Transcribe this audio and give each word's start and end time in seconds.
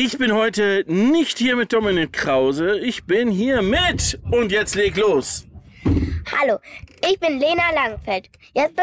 Ich 0.00 0.16
bin 0.16 0.32
heute 0.32 0.84
nicht 0.86 1.38
hier 1.38 1.56
mit 1.56 1.72
Dominik 1.72 2.12
Krause, 2.12 2.78
ich 2.78 3.02
bin 3.02 3.32
hier 3.32 3.62
mit 3.62 4.16
und 4.30 4.52
jetzt 4.52 4.76
leg 4.76 4.96
los. 4.96 5.44
Hallo, 6.40 6.58
ich 7.04 7.18
bin 7.18 7.40
Lena 7.40 7.72
Langfeld. 7.74 8.30
Jetzt 8.54 8.76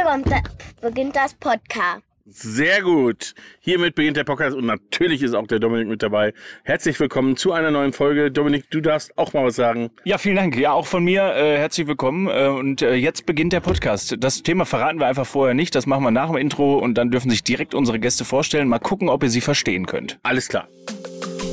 beginnt, 0.82 1.16
das 1.16 1.34
Podcast. 1.36 2.05
Sehr 2.28 2.82
gut. 2.82 3.36
Hiermit 3.60 3.94
beginnt 3.94 4.18
der 4.18 4.24
Podcast 4.24 4.58
und 4.58 4.66
natürlich 4.66 5.22
ist 5.22 5.36
auch 5.36 5.46
der 5.46 5.60
Dominik 5.60 5.88
mit 5.88 6.02
dabei. 6.02 6.34
Herzlich 6.64 7.00
willkommen 7.00 7.38
zu 7.38 7.52
einer 7.52 7.70
neuen 7.70 7.94
Folge. 7.94 8.32
Dominik, 8.32 8.66
du 8.72 8.82
darfst 8.82 9.16
auch 9.16 9.34
mal 9.34 9.46
was 9.46 9.56
sagen. 9.56 9.92
Ja, 10.06 10.18
vielen 10.18 10.36
Dank. 10.36 10.58
Ja, 10.58 10.72
auch 10.72 10.88
von 10.88 11.04
mir 11.04 11.22
äh, 11.22 11.56
herzlich 11.60 11.86
willkommen. 11.86 12.28
Äh, 12.28 12.48
und 12.48 12.82
äh, 12.82 12.96
jetzt 12.96 13.28
beginnt 13.28 13.54
der 13.54 13.60
Podcast. 13.60 14.16
Das 14.18 14.42
Thema 14.42 14.66
verraten 14.66 14.98
wir 14.98 15.06
einfach 15.06 15.28
vorher 15.28 15.54
nicht. 15.54 15.76
Das 15.76 15.86
machen 15.86 16.02
wir 16.02 16.10
nach 16.10 16.26
dem 16.26 16.38
Intro 16.38 16.80
und 16.80 16.96
dann 16.96 17.12
dürfen 17.12 17.30
sich 17.30 17.44
direkt 17.44 17.76
unsere 17.76 18.00
Gäste 18.00 18.26
vorstellen. 18.26 18.70
Mal 18.70 18.80
gucken, 18.80 19.08
ob 19.08 19.22
ihr 19.22 19.30
sie 19.30 19.42
verstehen 19.42 19.86
könnt. 19.86 20.18
Alles 20.24 20.48
klar. 20.48 20.68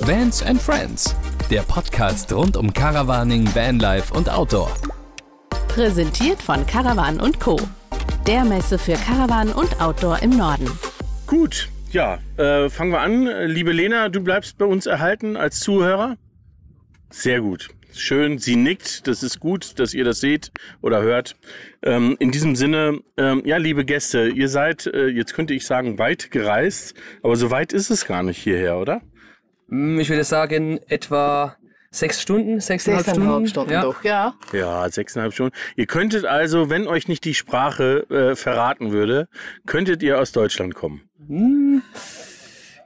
Vans 0.01 0.43
and 0.43 0.61
Friends, 0.61 1.15
der 1.51 1.61
Podcast 1.63 2.33
rund 2.33 2.57
um 2.57 2.73
Caravaning, 2.73 3.47
Vanlife 3.55 4.15
und 4.15 4.31
Outdoor. 4.31 4.75
Präsentiert 5.69 6.41
von 6.41 6.67
Caravan 6.67 7.21
und 7.21 7.39
Co. 7.41 7.59
Der 8.27 8.45
Messe 8.45 8.79
für 8.79 8.95
Caravan 8.95 9.51
und 9.53 9.81
Outdoor 9.81 10.23
im 10.23 10.31
Norden. 10.31 10.71
Gut, 11.27 11.69
ja, 11.91 12.19
äh, 12.37 12.69
fangen 12.71 12.93
wir 12.93 13.01
an. 13.01 13.27
Liebe 13.47 13.73
Lena, 13.73 14.09
du 14.09 14.21
bleibst 14.21 14.59
bei 14.59 14.65
uns 14.65 14.87
erhalten 14.87 15.37
als 15.37 15.61
Zuhörer. 15.61 16.17
Sehr 17.11 17.41
gut. 17.41 17.71
Schön, 17.95 18.39
sie 18.39 18.57
nickt. 18.57 19.07
Das 19.07 19.23
ist 19.23 19.39
gut, 19.41 19.79
dass 19.79 19.93
ihr 19.93 20.05
das 20.05 20.21
seht 20.21 20.51
oder 20.81 21.03
hört. 21.03 21.37
Ähm, 21.83 22.17
in 22.21 22.31
diesem 22.31 22.57
Sinne, 22.57 23.01
ähm, 23.19 23.43
ja, 23.45 23.59
liebe 23.59 23.85
Gäste, 23.85 24.29
ihr 24.29 24.49
seid, 24.49 24.87
äh, 24.87 25.09
jetzt 25.09 25.35
könnte 25.35 25.53
ich 25.53 25.67
sagen, 25.67 25.99
weit 25.99 26.31
gereist, 26.31 26.95
aber 27.23 27.37
so 27.37 27.51
weit 27.51 27.73
ist 27.73 27.91
es 27.91 28.07
gar 28.07 28.23
nicht 28.23 28.39
hierher, 28.39 28.79
oder? 28.79 29.03
Hm, 29.69 30.01
Ich 30.01 30.09
würde 30.09 30.25
sagen, 30.25 30.79
etwa 30.89 31.57
sechs 31.93 32.21
Stunden, 32.21 32.59
sechseinhalb 32.59 33.05
Stunden. 33.05 33.21
Sechseinhalb 33.21 33.49
Stunden 33.49 33.73
ja. 33.73 33.83
doch, 33.83 34.03
ja. 34.03 34.35
Ja, 34.53 34.89
sechseinhalb 34.91 35.35
Stunden. 35.35 35.55
Ihr 35.77 35.87
könntet 35.87 36.25
also, 36.25 36.71
wenn 36.71 36.89
euch 36.89 37.07
nicht 37.07 37.25
die 37.25 37.35
Sprache 37.35 38.07
äh, 38.11 38.35
verraten 38.35 38.91
würde, 38.91 39.29
könntet 39.67 40.03
ihr 40.03 40.19
aus 40.19 40.33
Deutschland 40.33 40.75
kommen. 40.75 41.03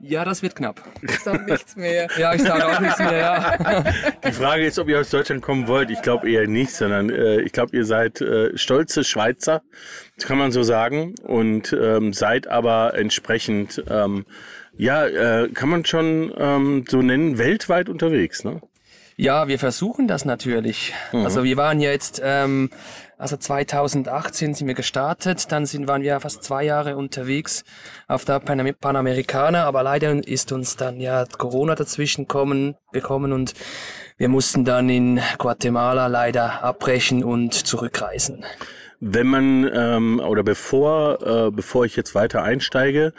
ja, 0.00 0.24
das 0.24 0.42
wird 0.42 0.56
knapp. 0.56 0.82
Ich 1.02 1.20
sag 1.20 1.46
nichts 1.46 1.76
mehr. 1.76 2.08
Ja, 2.18 2.34
ich 2.34 2.42
sage 2.42 2.66
auch 2.66 2.80
nichts 2.80 2.98
mehr. 2.98 3.16
Ja. 3.16 3.84
Die 4.26 4.32
Frage 4.32 4.66
ist, 4.66 4.78
ob 4.78 4.88
ihr 4.88 5.00
aus 5.00 5.10
Deutschland 5.10 5.40
kommen 5.40 5.68
wollt. 5.68 5.90
Ich 5.90 6.02
glaube 6.02 6.30
eher 6.30 6.48
nicht, 6.48 6.72
sondern 6.72 7.10
äh, 7.10 7.40
ich 7.40 7.52
glaube, 7.52 7.76
ihr 7.76 7.84
seid 7.84 8.20
äh, 8.20 8.56
stolze 8.58 9.04
Schweizer, 9.04 9.62
das 10.16 10.26
kann 10.26 10.38
man 10.38 10.50
so 10.50 10.62
sagen, 10.62 11.14
und 11.22 11.72
ähm, 11.72 12.12
seid 12.12 12.48
aber 12.48 12.94
entsprechend, 12.94 13.84
ähm, 13.88 14.24
ja, 14.76 15.06
äh, 15.06 15.48
kann 15.50 15.68
man 15.68 15.84
schon 15.84 16.32
ähm, 16.36 16.84
so 16.88 17.02
nennen, 17.02 17.38
weltweit 17.38 17.88
unterwegs, 17.88 18.42
ne? 18.44 18.60
Ja, 19.16 19.48
wir 19.48 19.58
versuchen 19.58 20.08
das 20.08 20.26
natürlich. 20.26 20.92
Also 21.12 21.42
wir 21.42 21.56
waren 21.56 21.80
ja 21.80 21.90
jetzt, 21.90 22.20
ähm, 22.22 22.68
also 23.16 23.38
2018 23.38 24.52
sind 24.52 24.66
wir 24.66 24.74
gestartet, 24.74 25.50
dann 25.50 25.64
sind, 25.64 25.88
waren 25.88 26.02
wir 26.02 26.20
fast 26.20 26.44
zwei 26.44 26.64
Jahre 26.64 26.96
unterwegs 26.96 27.64
auf 28.08 28.26
der 28.26 28.40
Panam 28.40 28.74
Panamericana, 28.78 29.64
aber 29.64 29.82
leider 29.82 30.12
ist 30.26 30.52
uns 30.52 30.76
dann 30.76 31.00
ja 31.00 31.24
Corona 31.24 31.74
dazwischen 31.74 32.28
kommen, 32.28 32.76
bekommen 32.92 33.32
und 33.32 33.54
wir 34.18 34.28
mussten 34.28 34.66
dann 34.66 34.90
in 34.90 35.20
Guatemala 35.38 36.08
leider 36.08 36.62
abbrechen 36.62 37.24
und 37.24 37.54
zurückreisen. 37.54 38.44
Wenn 39.00 39.26
man 39.26 39.70
ähm, 39.74 40.20
oder 40.20 40.42
bevor 40.42 41.46
äh, 41.46 41.50
bevor 41.50 41.84
ich 41.84 41.96
jetzt 41.96 42.14
weiter 42.14 42.42
einsteige 42.42 43.12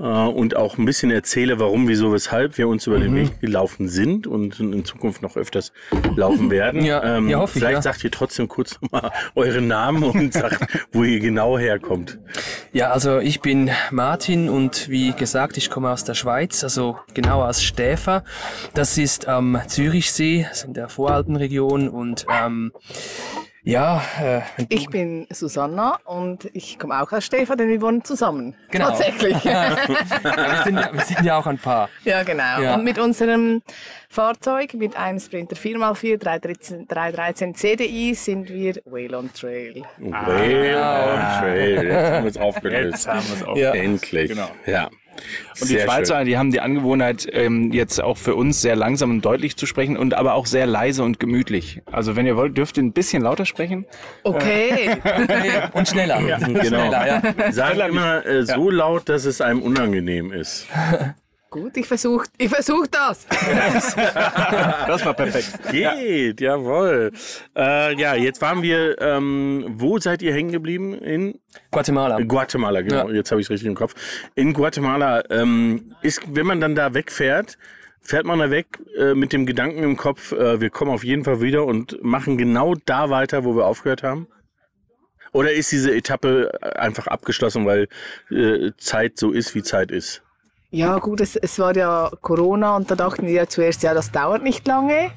äh, 0.00 0.02
und 0.02 0.56
auch 0.56 0.78
ein 0.78 0.84
bisschen 0.84 1.10
erzähle, 1.10 1.58
warum, 1.58 1.86
wieso, 1.88 2.12
weshalb 2.12 2.58
wir 2.58 2.68
uns 2.68 2.86
über 2.86 2.98
den 2.98 3.14
Weg 3.14 3.40
gelaufen 3.40 3.88
sind 3.88 4.26
und 4.26 4.58
in 4.58 4.84
Zukunft 4.84 5.22
noch 5.22 5.36
öfters 5.36 5.72
laufen 6.16 6.50
werden. 6.50 6.84
Ja, 6.84 7.18
ja, 7.18 7.38
hoffe 7.38 7.58
ich, 7.58 7.62
vielleicht 7.62 7.76
ja. 7.76 7.82
sagt 7.82 8.02
ihr 8.04 8.10
trotzdem 8.10 8.48
kurz 8.48 8.80
nochmal 8.80 9.12
euren 9.34 9.68
Namen 9.68 10.02
und 10.02 10.32
sagt, 10.32 10.66
wo 10.92 11.04
ihr 11.04 11.20
genau 11.20 11.58
herkommt. 11.58 12.18
Ja, 12.72 12.90
also 12.90 13.18
ich 13.18 13.40
bin 13.40 13.70
Martin 13.90 14.48
und 14.48 14.88
wie 14.88 15.12
gesagt, 15.12 15.56
ich 15.56 15.70
komme 15.70 15.90
aus 15.90 16.04
der 16.04 16.14
Schweiz, 16.14 16.64
also 16.64 16.98
genau 17.14 17.42
aus 17.42 17.62
Stäfa. 17.62 18.24
Das 18.74 18.96
ist 18.96 19.28
am 19.28 19.60
Zürichsee, 19.66 20.46
in 20.66 20.74
der 20.74 20.88
Voralpenregion 20.88 21.88
und 21.88 22.26
ähm, 22.30 22.72
ja, 23.62 24.02
äh, 24.22 24.40
Ich 24.68 24.88
bin 24.88 25.26
Susanna 25.30 25.98
und 26.04 26.48
ich 26.54 26.78
komme 26.78 27.00
auch 27.02 27.12
aus 27.12 27.24
Stefan, 27.26 27.58
denn 27.58 27.68
wir 27.68 27.80
wohnen 27.82 28.02
zusammen. 28.04 28.54
Genau. 28.70 28.86
Tatsächlich. 28.88 29.44
wir, 29.44 30.62
sind, 30.64 30.76
ja- 30.78 30.90
wir 30.92 31.00
sind 31.02 31.24
ja 31.24 31.38
auch 31.38 31.46
ein 31.46 31.58
Paar. 31.58 31.88
ja, 32.04 32.22
genau. 32.22 32.60
Ja. 32.60 32.74
Und 32.74 32.84
mit 32.84 32.98
unserem 32.98 33.62
Fahrzeug, 34.08 34.74
mit 34.74 34.96
einem 34.96 35.20
Sprinter 35.20 35.56
4x4 35.56 36.16
313, 36.18 36.88
313 36.88 37.54
CDI, 37.54 38.14
sind 38.14 38.48
wir 38.48 38.74
Whale 38.86 39.16
on 39.18 39.30
Trail. 39.32 39.82
Way 39.98 40.74
on 40.74 41.40
Trail. 41.40 41.84
Jetzt 41.86 42.10
haben 42.12 42.24
wir 42.24 42.30
es 42.30 42.36
aufgelöst. 42.38 42.92
Jetzt 42.92 43.08
haben 43.08 43.28
wir 43.28 43.36
es 43.36 43.42
auch. 43.44 43.56
Ja. 43.56 43.72
Endlich. 43.74 44.30
Genau. 44.30 44.50
Ja. 44.66 44.88
Und 45.60 45.68
die 45.68 45.74
Sehr 45.74 45.84
Schweizer, 45.84 46.18
schön. 46.18 46.26
die 46.26 46.38
haben 46.38 46.50
die 46.50 46.60
Angewohnheit, 46.60 47.26
ähm, 47.32 47.72
jetzt 47.72 48.02
auch 48.02 48.16
für 48.16 48.34
uns 48.34 48.60
sehr 48.62 48.76
langsam 48.76 49.10
und 49.10 49.24
deutlich 49.24 49.56
zu 49.56 49.66
sprechen 49.66 49.96
und 49.96 50.14
aber 50.14 50.34
auch 50.34 50.46
sehr 50.46 50.66
leise 50.66 51.02
und 51.02 51.20
gemütlich. 51.20 51.82
Also 51.90 52.16
wenn 52.16 52.26
ihr 52.26 52.36
wollt, 52.36 52.56
dürft 52.56 52.76
ihr 52.76 52.82
ein 52.82 52.92
bisschen 52.92 53.22
lauter 53.22 53.44
sprechen. 53.44 53.86
Okay. 54.22 54.96
Und 55.72 55.88
schneller. 55.88 56.20
Genau. 56.20 56.62
schneller 56.62 57.06
ja. 57.06 57.52
Sag 57.52 57.76
immer 57.88 58.24
äh, 58.26 58.44
so 58.44 58.70
laut, 58.70 59.08
dass 59.08 59.24
es 59.24 59.40
einem 59.40 59.62
unangenehm 59.62 60.32
ist. 60.32 60.66
Gut, 61.50 61.76
ich 61.76 61.86
versuche 61.88 62.28
ich 62.38 62.48
versuch 62.48 62.86
das. 62.86 63.26
Das 64.86 65.04
war 65.04 65.14
perfekt. 65.14 65.58
Geht, 65.70 66.40
jawohl. 66.40 67.10
Äh, 67.56 68.00
ja, 68.00 68.14
jetzt 68.14 68.40
waren 68.40 68.62
wir, 68.62 69.00
ähm, 69.00 69.66
wo 69.68 69.98
seid 69.98 70.22
ihr 70.22 70.32
hängen 70.32 70.52
geblieben? 70.52 70.94
In 70.94 71.40
Guatemala. 71.72 72.20
Guatemala, 72.20 72.82
genau. 72.82 73.08
Ja. 73.08 73.14
Jetzt 73.14 73.32
habe 73.32 73.40
ich 73.40 73.46
es 73.48 73.50
richtig 73.50 73.66
im 73.66 73.74
Kopf. 73.74 73.94
In 74.36 74.52
Guatemala 74.52 75.24
ähm, 75.30 75.96
ist, 76.02 76.22
wenn 76.28 76.46
man 76.46 76.60
dann 76.60 76.76
da 76.76 76.94
wegfährt, 76.94 77.58
fährt 78.00 78.26
man 78.26 78.38
da 78.38 78.50
weg 78.50 78.78
äh, 78.96 79.14
mit 79.14 79.32
dem 79.32 79.44
Gedanken 79.44 79.82
im 79.82 79.96
Kopf, 79.96 80.30
äh, 80.30 80.60
wir 80.60 80.70
kommen 80.70 80.92
auf 80.92 81.02
jeden 81.02 81.24
Fall 81.24 81.40
wieder 81.40 81.64
und 81.64 82.02
machen 82.02 82.38
genau 82.38 82.76
da 82.86 83.10
weiter, 83.10 83.44
wo 83.44 83.56
wir 83.56 83.66
aufgehört 83.66 84.04
haben? 84.04 84.28
Oder 85.32 85.52
ist 85.52 85.72
diese 85.72 85.94
Etappe 85.94 86.52
einfach 86.76 87.08
abgeschlossen, 87.08 87.66
weil 87.66 87.88
äh, 88.30 88.70
Zeit 88.78 89.18
so 89.18 89.32
ist, 89.32 89.56
wie 89.56 89.62
Zeit 89.62 89.90
ist? 89.90 90.22
Ja, 90.70 90.98
gut, 90.98 91.20
es, 91.20 91.36
es 91.36 91.58
war 91.58 91.74
ja 91.76 92.10
Corona 92.20 92.76
und 92.76 92.90
da 92.90 92.94
dachten 92.94 93.26
wir 93.26 93.32
ja 93.32 93.46
zuerst, 93.46 93.82
ja, 93.82 93.92
das 93.92 94.12
dauert 94.12 94.42
nicht 94.42 94.66
lange. 94.66 95.10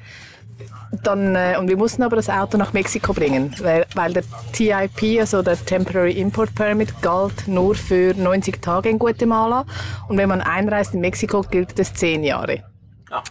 Dann, 1.02 1.34
äh, 1.34 1.56
und 1.58 1.68
wir 1.68 1.76
mussten 1.76 2.02
aber 2.02 2.16
das 2.16 2.28
Auto 2.28 2.56
nach 2.56 2.72
Mexiko 2.72 3.12
bringen, 3.12 3.54
weil, 3.60 3.86
weil 3.94 4.12
der 4.12 4.22
TIP, 4.52 5.20
also 5.20 5.42
der 5.42 5.56
Temporary 5.64 6.12
Import 6.12 6.54
Permit, 6.54 7.02
galt 7.02 7.48
nur 7.48 7.74
für 7.74 8.14
90 8.14 8.62
Tage 8.62 8.88
in 8.88 8.98
Guatemala. 8.98 9.64
Und 10.08 10.16
wenn 10.16 10.28
man 10.28 10.40
einreist 10.40 10.94
in 10.94 11.00
Mexiko, 11.00 11.42
gilt 11.42 11.78
das 11.78 11.94
10 11.94 12.22
Jahre. 12.22 12.62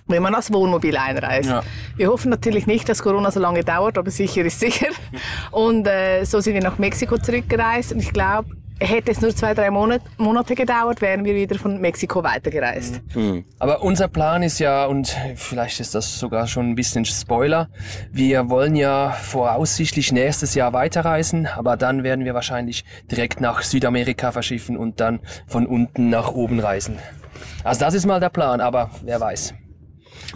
Wenn 0.07 0.23
man 0.23 0.33
als 0.33 0.51
Wohnmobil 0.53 0.95
einreist. 0.95 1.49
Ja. 1.49 1.61
Wir 1.97 2.09
hoffen 2.09 2.29
natürlich 2.29 2.67
nicht, 2.67 2.87
dass 2.87 3.03
Corona 3.03 3.31
so 3.31 3.39
lange 3.39 3.63
dauert, 3.63 3.97
aber 3.97 4.11
sicher 4.11 4.43
ist 4.43 4.59
sicher. 4.59 4.87
Und 5.51 5.87
äh, 5.87 6.23
so 6.23 6.39
sind 6.39 6.53
wir 6.53 6.61
nach 6.61 6.77
Mexiko 6.77 7.17
zurückgereist. 7.17 7.91
Und 7.91 7.99
ich 7.99 8.13
glaube, 8.13 8.49
hätte 8.79 9.11
es 9.11 9.21
nur 9.21 9.35
zwei, 9.35 9.53
drei 9.53 9.69
Monate, 9.71 10.03
Monate 10.17 10.55
gedauert, 10.55 11.01
wären 11.01 11.23
wir 11.25 11.35
wieder 11.35 11.57
von 11.57 11.79
Mexiko 11.79 12.23
weitergereist. 12.23 13.01
Aber 13.59 13.81
unser 13.81 14.07
Plan 14.07 14.43
ist 14.43 14.59
ja, 14.59 14.85
und 14.85 15.15
vielleicht 15.35 15.79
ist 15.79 15.95
das 15.95 16.19
sogar 16.19 16.47
schon 16.47 16.69
ein 16.69 16.75
bisschen 16.75 17.05
Spoiler, 17.05 17.69
wir 18.11 18.49
wollen 18.49 18.75
ja 18.75 19.11
voraussichtlich 19.11 20.11
nächstes 20.11 20.55
Jahr 20.55 20.73
weiterreisen, 20.73 21.47
aber 21.47 21.77
dann 21.77 22.03
werden 22.03 22.25
wir 22.25 22.33
wahrscheinlich 22.33 22.83
direkt 23.11 23.41
nach 23.41 23.61
Südamerika 23.61 24.31
verschiffen 24.31 24.77
und 24.77 24.99
dann 24.99 25.19
von 25.47 25.65
unten 25.65 26.09
nach 26.09 26.31
oben 26.31 26.59
reisen. 26.59 26.97
Also 27.63 27.81
das 27.81 27.93
ist 27.93 28.05
mal 28.05 28.19
der 28.19 28.29
Plan, 28.29 28.61
aber 28.61 28.89
wer 29.03 29.19
weiß. 29.19 29.53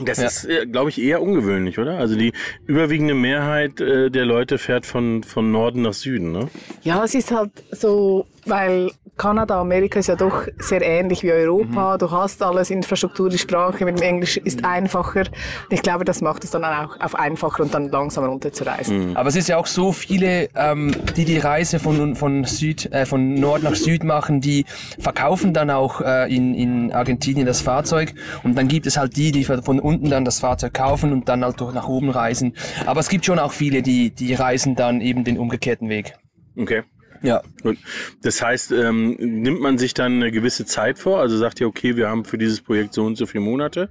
Das 0.02 0.20
Ja. 0.20 0.28
ist, 0.28 0.46
äh, 0.46 0.66
glaube 0.66 0.90
ich, 0.90 1.02
eher 1.02 1.22
ungewöhnlich, 1.22 1.80
oder? 1.80 1.98
Also 1.98 2.16
die 2.16 2.34
überwiegende 2.68 3.14
Mehrheit 3.14 3.80
äh, 3.82 4.10
der 4.12 4.26
Leute 4.26 4.58
fährt 4.58 4.86
von, 4.86 5.24
von 5.24 5.52
Norden 5.52 5.82
nach 5.82 5.94
Süden, 5.94 6.32
ne? 6.32 6.50
Ja, 6.84 7.04
es 7.04 7.16
ist 7.16 7.32
halt 7.32 7.52
so, 7.72 8.28
weil 8.46 8.92
Kanada, 9.18 9.60
Amerika 9.60 10.00
ist 10.00 10.08
ja 10.08 10.16
doch 10.16 10.48
sehr 10.60 10.82
ähnlich 10.82 11.24
wie 11.24 11.32
Europa. 11.32 11.98
Du 11.98 12.12
hast 12.12 12.42
alles, 12.44 12.70
Infrastruktur, 12.70 13.30
die 13.30 13.38
Sprache 13.38 13.84
mit 13.84 14.00
dem 14.00 14.04
Englisch 14.04 14.38
ist 14.38 14.64
einfacher. 14.64 15.22
Und 15.22 15.72
ich 15.72 15.82
glaube, 15.82 16.06
das 16.06 16.22
macht 16.22 16.44
es 16.44 16.52
dann 16.52 16.64
auch 16.64 17.00
auf 17.00 17.16
einfacher 17.16 17.64
und 17.64 17.74
dann 17.74 17.90
langsam 17.90 18.26
runterzureisen. 18.26 19.18
Aber 19.18 19.30
es 19.30 19.36
ist 19.36 19.50
ja 19.50 19.58
auch 19.58 19.66
so 19.66 19.92
viele, 19.92 20.50
ähm, 20.56 20.96
die 21.16 21.26
die 21.26 21.40
Reise 21.40 21.80
von, 21.80 22.16
von, 22.16 22.44
Süd, 22.46 22.92
äh, 22.92 23.06
von 23.06 23.34
Nord 23.34 23.64
nach 23.64 23.76
Süd 23.76 24.04
machen, 24.04 24.40
die 24.40 24.66
verkaufen 25.00 25.54
dann 25.54 25.72
auch 25.72 26.02
äh, 26.02 26.34
in, 26.34 26.54
in 26.54 26.92
Argentinien 26.92 27.48
das 27.48 27.62
Fahrzeug 27.62 28.14
und 28.44 28.56
dann 28.58 28.68
gibt 28.68 28.86
es 28.86 28.98
halt 28.98 29.18
die, 29.18 29.32
die 29.32 29.44
von 29.44 29.80
unten 29.80 30.10
dann 30.10 30.26
das 30.26 30.40
Fahrzeug 30.40 30.74
kaufen 30.74 31.12
und 31.12 31.28
dann 31.28 31.44
halt 31.44 31.60
durch 31.60 31.74
nach 31.74 31.88
oben 31.88 32.10
reisen. 32.10 32.54
Aber 32.86 33.00
es 33.00 33.10
gibt 33.10 33.26
schon 33.26 33.40
auch 33.40 33.52
viele, 33.52 33.82
die, 33.82 34.12
die 34.12 34.34
reisen 34.36 34.76
dann 34.76 35.02
eben 35.02 35.24
den 35.24 35.40
umgekehrten 35.40 35.90
Weg. 35.90 36.14
Okay. 36.56 36.84
Ja. 37.22 37.42
Gut. 37.64 37.78
Das 38.22 38.42
heißt, 38.42 38.72
ähm, 38.72 39.16
nimmt 39.20 39.62
man 39.62 39.78
sich 39.78 39.94
dann 39.94 40.14
eine 40.14 40.32
gewisse 40.32 40.66
Zeit 40.66 41.00
vor? 41.00 41.20
Also 41.20 41.38
sagt 41.38 41.60
ihr, 41.60 41.68
okay, 41.68 41.96
wir 41.96 42.10
haben 42.10 42.26
für 42.26 42.38
dieses 42.38 42.62
Projekt 42.62 42.94
so 42.94 43.06
und 43.06 43.16
so 43.18 43.26
viele 43.26 43.44
Monate? 43.44 43.90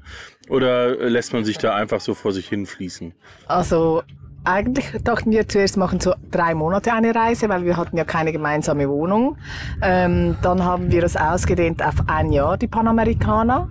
Oder 0.49 1.08
lässt 1.08 1.32
man 1.32 1.44
sich 1.44 1.58
da 1.58 1.75
einfach 1.75 2.00
so 2.00 2.14
vor 2.14 2.32
sich 2.32 2.49
hinfließen? 2.49 3.12
Also 3.46 4.02
eigentlich 4.44 4.93
dachten 5.02 5.32
wir 5.32 5.49
zuerst 5.49 5.76
machen 5.76 5.99
so 5.99 6.14
drei 6.31 6.55
Monate 6.55 6.93
eine 6.93 7.14
Reise, 7.14 7.49
weil 7.49 7.64
wir 7.64 7.76
hatten 7.76 7.96
ja 7.96 8.05
keine 8.05 8.32
gemeinsame 8.32 8.88
Wohnung. 8.88 9.37
Ähm, 9.82 10.37
dann 10.43 10.64
haben 10.64 10.90
wir 10.90 11.02
es 11.02 11.17
ausgedehnt 11.17 11.84
auf 11.84 11.96
ein 12.06 12.31
Jahr, 12.31 12.56
die 12.56 12.69
Panamerikaner. 12.69 13.69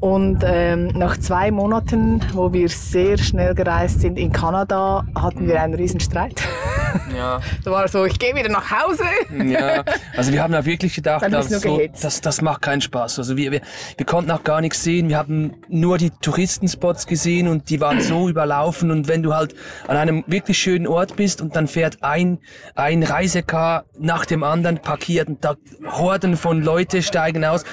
Und 0.00 0.42
ähm, 0.44 0.88
nach 0.88 1.16
zwei 1.16 1.50
Monaten, 1.50 2.20
wo 2.32 2.52
wir 2.52 2.68
sehr 2.68 3.16
schnell 3.18 3.54
gereist 3.54 4.00
sind 4.00 4.18
in 4.18 4.32
Kanada, 4.32 5.06
hatten 5.14 5.46
wir 5.46 5.62
einen 5.62 5.74
Riesenstreit. 5.74 6.42
Ja. 7.16 7.40
da 7.64 7.70
war 7.70 7.88
so, 7.88 8.04
ich 8.04 8.18
gehe 8.18 8.34
wieder 8.34 8.48
nach 8.48 8.70
Hause. 8.70 9.04
Ja, 9.44 9.84
also 10.16 10.32
wir 10.32 10.42
haben 10.42 10.52
da 10.52 10.64
wirklich 10.64 10.94
gedacht, 10.94 11.24
das, 11.30 11.48
so, 11.48 11.80
das, 12.00 12.20
das 12.20 12.40
macht 12.40 12.62
keinen 12.62 12.80
Spaß. 12.80 13.18
Also 13.18 13.36
wir, 13.36 13.52
wir, 13.52 13.60
wir 13.96 14.06
konnten 14.06 14.30
auch 14.30 14.42
gar 14.44 14.60
nichts 14.60 14.82
sehen. 14.82 15.08
Wir 15.08 15.18
haben 15.18 15.54
nur 15.68 15.98
die 15.98 16.10
Touristenspots 16.10 17.06
gesehen 17.06 17.48
und 17.48 17.68
die 17.70 17.80
waren 17.80 18.00
so 18.00 18.28
überlaufen. 18.28 18.90
Und 18.90 19.08
wenn 19.08 19.22
du 19.22 19.34
halt 19.34 19.54
an 19.88 19.96
einem 19.96 20.24
wirklich 20.26 20.58
schönen 20.58 20.86
Ort 20.86 21.16
bist 21.16 21.40
und 21.40 21.54
dann 21.56 21.68
fährt 21.68 22.02
ein, 22.02 22.38
ein 22.74 23.02
Reisecar 23.02 23.84
nach 23.98 24.24
dem 24.26 24.42
anderen 24.42 24.78
parkiert 24.78 25.28
und 25.28 25.44
da 25.44 25.54
Horden 25.86 26.36
von 26.36 26.62
Leute 26.62 27.02
steigen 27.02 27.44
aus. 27.44 27.64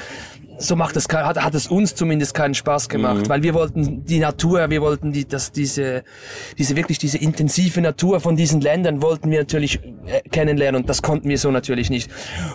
So 0.59 0.75
macht 0.75 0.95
es 0.97 1.07
hat, 1.07 1.41
hat 1.41 1.55
es 1.55 1.67
uns 1.67 1.95
zumindest 1.95 2.33
keinen 2.33 2.53
Spaß 2.53 2.89
gemacht, 2.89 3.29
weil 3.29 3.43
wir 3.43 3.53
wollten 3.53 4.03
die 4.05 4.19
Natur, 4.19 4.69
wir 4.69 4.81
wollten 4.81 5.11
die, 5.11 5.25
das, 5.25 5.51
diese, 5.51 6.03
diese 6.57 6.75
wirklich 6.75 6.97
diese 6.97 7.17
intensive 7.17 7.81
Natur 7.81 8.19
von 8.19 8.35
diesen 8.35 8.61
Ländern 8.61 9.01
wollten 9.01 9.31
wir 9.31 9.39
natürlich 9.39 9.79
äh, 10.05 10.21
kennenlernen 10.29 10.81
und 10.81 10.89
das 10.89 11.01
konnten 11.01 11.29
wir 11.29 11.37
so 11.37 11.49
natürlich 11.49 11.89
nicht. 11.89 12.11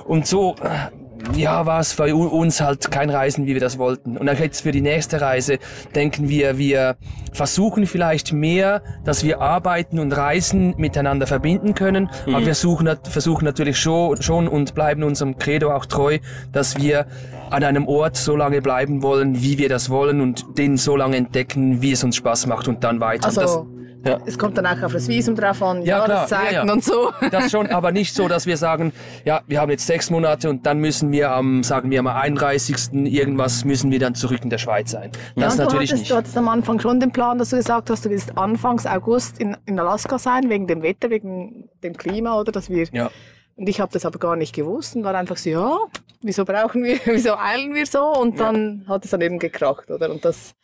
Und 0.07 0.27
so, 0.27 0.55
äh, 0.63 0.91
ja, 1.35 1.67
war 1.67 1.81
es 1.81 1.93
für 1.93 2.15
uns 2.15 2.61
halt 2.61 2.91
kein 2.91 3.11
Reisen, 3.11 3.47
wie 3.47 3.55
wir 3.55 3.61
das 3.61 3.79
wollten. 3.79 4.17
Und 4.17 4.27
dann 4.27 4.39
jetzt 4.39 4.63
für 4.63 4.73
die 4.73 4.81
nächste 4.81 5.21
Reise 5.21 5.59
denken 5.95 6.29
wir, 6.29 6.59
wir 6.59 6.97
versuchen 7.33 7.87
vielleicht 7.87 8.33
mehr, 8.33 8.83
dass 9.05 9.25
wir 9.25 9.41
Arbeiten 9.41 9.99
und 9.99 10.13
Reisen 10.13 10.75
miteinander 10.77 11.27
verbinden 11.27 11.75
können. 11.75 12.09
Aber 12.27 12.45
wir 12.45 12.55
suchen, 12.55 12.89
versuchen 13.05 13.45
natürlich 13.45 13.79
schon, 13.79 14.21
schon 14.23 14.49
und 14.49 14.75
bleiben 14.75 15.03
unserem 15.03 15.39
Credo 15.39 15.73
auch 15.73 15.87
treu, 15.87 16.19
dass 16.53 16.77
wir 16.77 17.07
an 17.51 17.65
einem 17.65 17.87
Ort 17.87 18.17
so 18.17 18.37
lange 18.37 18.63
bleiben 18.63 19.03
wollen, 19.03 19.43
wie 19.43 19.59
wir 19.59 19.69
das 19.69 19.91
wollen 19.91 20.21
und 20.21 20.45
den 20.59 20.77
so 20.77 20.97
lange 20.97 21.17
entdecken, 21.17 21.83
wie 21.83 21.93
es 21.93 22.05
uns 22.05 22.17
Spaß 22.17 22.47
macht 22.47 22.69
und 22.69 22.85
dann 22.85 23.01
weiter. 23.01 23.27
Also 23.27 23.67
Ja. 24.05 24.19
es 24.27 24.39
kommt 24.39 24.59
dann 24.59 24.67
auch 24.67 24.83
auf 24.83 24.93
das 24.93 25.09
Visum 25.09 25.35
drauf 25.35 25.63
an, 25.63 25.83
Ja, 25.83 26.05
klar. 26.05 26.09
Jahreszeiten 26.09 26.55
Ja, 26.55 26.65
ja. 26.67 26.73
und 26.73 26.85
so. 26.85 27.13
Das 27.31 27.51
schon, 27.51 27.69
aber 27.69 27.91
nicht 27.93 28.15
so, 28.15 28.29
dass 28.29 28.47
wir 28.47 28.57
sagen, 28.57 28.93
ja, 29.25 29.43
wir 29.47 29.61
haben 29.61 29.71
jetzt 29.71 29.87
sechs 29.87 30.11
Monate 30.11 30.51
und 30.51 30.67
dann 30.67 30.79
müssen 30.79 31.11
wir 31.13 31.31
am, 31.31 31.63
sagen 31.63 31.91
wir 31.91 32.01
am 32.01 32.07
31. 32.07 32.93
irgendwas 32.93 33.65
müssen 33.65 33.91
wir 33.91 33.99
dann 33.99 34.15
zurück 34.15 34.41
in 34.43 34.51
der 34.51 34.59
Schweiz 34.59 34.91
sein. 34.91 35.11
Das 35.37 35.57
Ja, 35.57 35.65
natürlich 35.65 35.91
du 35.91 35.95
hattest, 35.95 35.95
nicht. 35.95 36.11
Du 36.11 36.17
hattest 36.17 36.37
am 36.37 36.49
Anfang 36.49 36.81
schon 36.81 37.01
den 37.01 37.13
Plan, 37.13 37.39
dass 37.39 37.51
du 37.51 37.57
gesagt 37.57 37.91
hast, 37.91 38.05
du 38.05 38.11
willst 38.11 38.37
Anfangs 38.37 38.87
August 38.87 39.39
in, 39.41 39.57
in 39.67 39.79
Alaska 39.79 40.19
sein, 40.19 40.49
wegen 40.51 40.67
dem 40.67 40.83
Wetter, 40.83 41.11
wegen 41.11 41.69
dem 41.83 41.97
Klima, 41.97 42.39
oder? 42.39 42.53
Dass 42.53 42.69
wir, 42.71 42.87
Ja. 42.93 43.11
Und 43.57 43.69
ich 43.69 43.81
habe 43.81 43.93
das 43.93 44.05
aber 44.05 44.19
gar 44.19 44.35
nicht 44.37 44.53
gewusst 44.55 44.97
und 44.97 45.05
war 45.05 45.15
einfach 45.15 45.37
so, 45.37 45.49
ja, 45.49 45.79
wieso 46.23 46.45
brauchen 46.45 46.83
wir, 46.83 46.99
wieso 47.05 47.37
eilen 47.39 47.73
wir 47.75 47.87
so? 47.87 48.03
Und 48.03 48.41
dann 48.41 48.85
hat 48.89 49.05
es 49.05 49.13
dann 49.13 49.21
eben 49.21 49.39
gekracht, 49.39 49.91
oder? 49.91 50.11
Und 50.11 50.25
das, 50.25 50.55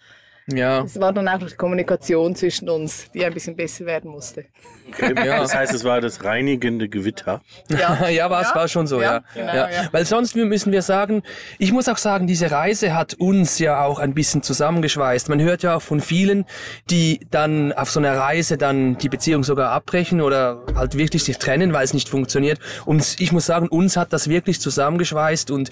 Ja. 0.46 0.82
das 0.82 0.98
war 0.98 1.12
dann 1.12 1.28
auch 1.28 1.38
die 1.38 1.54
Kommunikation 1.54 2.34
zwischen 2.34 2.68
uns, 2.68 3.10
die 3.12 3.24
ein 3.24 3.32
bisschen 3.32 3.54
besser 3.54 3.86
werden 3.86 4.10
musste. 4.10 4.46
Okay. 4.88 5.14
Das 5.14 5.54
heißt, 5.54 5.72
es 5.72 5.84
war 5.84 6.00
das 6.00 6.24
reinigende 6.24 6.88
Gewitter. 6.88 7.40
Ja, 7.68 8.08
ja, 8.08 8.28
war 8.30 8.42
es 8.42 8.54
war 8.54 8.66
schon 8.68 8.86
so, 8.86 9.00
ja. 9.00 9.22
Ja, 9.34 9.40
Ja, 9.42 9.52
genau, 9.66 9.74
ja. 9.74 9.88
Weil 9.92 10.04
sonst 10.04 10.34
müssen 10.34 10.72
wir 10.72 10.82
sagen, 10.82 11.22
ich 11.58 11.72
muss 11.72 11.88
auch 11.88 11.98
sagen, 11.98 12.26
diese 12.26 12.50
Reise 12.50 12.94
hat 12.94 13.14
uns 13.14 13.58
ja 13.58 13.84
auch 13.84 13.98
ein 13.98 14.14
bisschen 14.14 14.42
zusammengeschweißt. 14.42 15.28
Man 15.28 15.40
hört 15.40 15.62
ja 15.62 15.76
auch 15.76 15.82
von 15.82 16.00
vielen, 16.00 16.44
die 16.90 17.20
dann 17.30 17.72
auf 17.72 17.90
so 17.90 18.00
einer 18.00 18.16
Reise 18.16 18.56
dann 18.58 18.98
die 18.98 19.08
Beziehung 19.08 19.44
sogar 19.44 19.70
abbrechen 19.70 20.20
oder 20.20 20.62
halt 20.74 20.96
wirklich 20.96 21.24
sich 21.24 21.38
trennen, 21.38 21.72
weil 21.72 21.84
es 21.84 21.94
nicht 21.94 22.08
funktioniert. 22.08 22.58
Und 22.86 23.20
ich 23.20 23.32
muss 23.32 23.46
sagen, 23.46 23.68
uns 23.68 23.96
hat 23.96 24.12
das 24.12 24.28
wirklich 24.28 24.60
zusammengeschweißt 24.60 25.50
und 25.50 25.70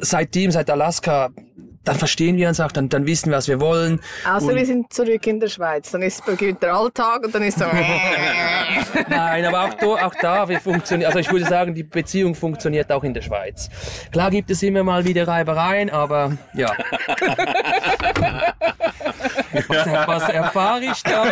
seitdem, 0.00 0.50
seit 0.50 0.70
Alaska, 0.70 1.30
dann 1.84 1.96
verstehen 1.96 2.36
wir 2.36 2.48
uns 2.48 2.60
auch, 2.60 2.72
dann, 2.72 2.88
dann 2.88 3.06
wissen 3.06 3.30
wir, 3.30 3.38
was 3.38 3.48
wir 3.48 3.60
wollen. 3.60 4.00
Außer 4.28 4.54
wir 4.54 4.66
sind 4.66 4.92
zurück 4.92 5.26
in 5.26 5.40
der 5.40 5.48
Schweiz. 5.48 5.90
Dann 5.90 6.02
ist 6.02 6.24
beginnt 6.26 6.62
der 6.62 6.74
Alltag 6.74 7.24
und 7.24 7.34
dann 7.34 7.42
ist 7.42 7.58
so. 7.58 7.64
Nein, 9.08 9.44
aber 9.46 9.64
auch, 9.64 9.74
da, 9.74 10.06
auch 10.06 10.14
da 10.20 10.48
wir 10.48 10.60
funktionieren. 10.60 11.08
Also 11.08 11.20
ich 11.20 11.32
würde 11.32 11.46
sagen, 11.46 11.74
die 11.74 11.82
Beziehung 11.82 12.34
funktioniert 12.34 12.92
auch 12.92 13.02
in 13.02 13.14
der 13.14 13.22
Schweiz. 13.22 13.70
Klar 14.12 14.30
gibt 14.30 14.50
es 14.50 14.62
immer 14.62 14.82
mal 14.82 15.04
wieder 15.04 15.26
Reibereien, 15.26 15.88
aber 15.90 16.36
ja. 16.54 16.70
Was, 19.52 19.86
was 20.06 20.28
erfahre 20.28 20.84
ich 20.84 21.02
da? 21.02 21.24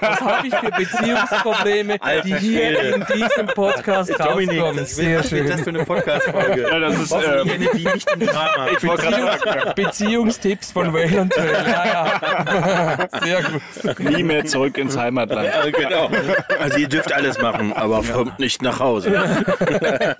Was 0.00 0.20
habe 0.20 0.46
ich 0.46 0.54
für 0.54 0.70
Beziehungsprobleme, 0.70 1.98
die 2.24 2.34
hier 2.36 2.94
in 2.94 3.04
diesem 3.14 3.46
Podcast 3.48 4.18
rauskommen? 4.18 4.86
Sehr 4.86 5.22
schön. 5.22 5.58
für 5.58 5.70
eine 5.70 5.84
Podcast-Folge? 5.84 6.68
Ja, 6.70 6.78
das 6.78 6.98
ist, 7.00 7.12
äh, 7.12 7.44
die 7.74 7.84
nicht 7.84 8.10
im 8.10 8.20
Drama. 8.20 8.68
ich 8.72 8.80
sagen, 8.80 9.72
Beziehungstipps 9.74 10.72
von 10.72 10.92
Whale 10.92 11.20
und 11.20 11.32
Trail. 11.32 11.64
Ja, 11.66 11.86
ja. 11.86 13.08
Sehr 13.22 13.42
gut. 13.42 14.00
nie 14.00 14.22
mehr 14.22 14.44
zurück 14.44 14.78
ins 14.78 14.96
Heimatland. 14.96 15.48
Ja, 15.48 15.70
genau. 15.70 16.10
Also 16.58 16.78
ihr 16.78 16.88
dürft 16.88 17.12
alles 17.12 17.40
machen, 17.40 17.72
aber 17.72 18.02
kommt 18.02 18.38
nicht 18.38 18.62
nach 18.62 18.80
Hause. 18.80 19.10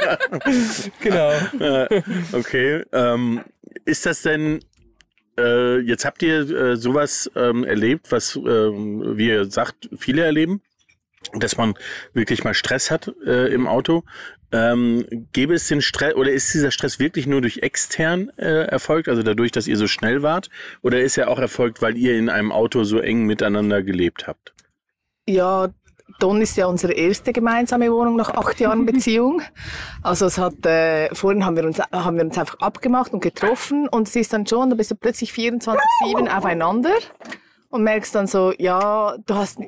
Genau. 1.00 1.32
Okay. 2.32 2.82
Ähm, 2.92 3.40
ist 3.84 4.06
das 4.06 4.22
denn, 4.22 4.60
äh, 5.38 5.78
jetzt 5.80 6.04
habt 6.04 6.22
ihr 6.22 6.50
äh, 6.50 6.76
sowas 6.76 7.30
ähm, 7.36 7.64
erlebt, 7.64 8.10
was, 8.10 8.36
ähm, 8.36 9.16
wie 9.16 9.28
ihr 9.28 9.50
sagt, 9.50 9.88
viele 9.96 10.22
erleben, 10.22 10.62
dass 11.34 11.56
man 11.56 11.74
wirklich 12.12 12.44
mal 12.44 12.54
Stress 12.54 12.90
hat 12.90 13.12
äh, 13.26 13.52
im 13.52 13.66
Auto. 13.66 14.04
Ähm, 14.52 15.28
gäbe 15.32 15.54
es 15.54 15.68
den 15.68 15.80
Stress 15.80 16.14
oder 16.14 16.32
ist 16.32 16.52
dieser 16.52 16.72
Stress 16.72 16.98
wirklich 16.98 17.26
nur 17.26 17.40
durch 17.40 17.58
extern 17.58 18.30
äh, 18.36 18.64
erfolgt, 18.64 19.08
also 19.08 19.22
dadurch, 19.22 19.52
dass 19.52 19.68
ihr 19.68 19.76
so 19.76 19.86
schnell 19.86 20.22
wart? 20.22 20.50
Oder 20.82 21.00
ist 21.00 21.16
er 21.18 21.28
auch 21.28 21.38
erfolgt, 21.38 21.82
weil 21.82 21.96
ihr 21.96 22.16
in 22.18 22.28
einem 22.28 22.50
Auto 22.50 22.82
so 22.82 22.98
eng 22.98 23.26
miteinander 23.26 23.82
gelebt 23.82 24.26
habt? 24.26 24.52
Ja, 25.28 25.72
Don 26.20 26.40
ist 26.40 26.56
ja 26.56 26.66
unsere 26.66 26.92
erste 26.92 27.32
gemeinsame 27.32 27.90
Wohnung 27.90 28.16
nach 28.16 28.30
acht 28.30 28.60
Jahren 28.60 28.86
Beziehung. 28.90 29.42
Also 30.02 30.26
es 30.26 30.38
hat, 30.38 30.64
äh, 30.66 31.12
vorhin 31.14 31.44
haben 31.44 31.56
wir, 31.56 31.64
uns, 31.64 31.80
haben 31.80 32.16
wir 32.16 32.24
uns 32.24 32.38
einfach 32.38 32.58
abgemacht 32.60 33.12
und 33.12 33.20
getroffen 33.20 33.88
und 33.88 34.06
es 34.06 34.14
ist 34.14 34.32
dann 34.32 34.46
schon, 34.46 34.70
da 34.70 34.76
bist 34.76 34.90
du 34.90 34.94
plötzlich 34.94 35.32
24-7 35.32 35.76
aufeinander 36.36 36.94
und 37.70 37.82
merkst 37.82 38.14
dann 38.14 38.26
so, 38.26 38.52
ja, 38.58 39.16
du 39.26 39.34
hast 39.34 39.58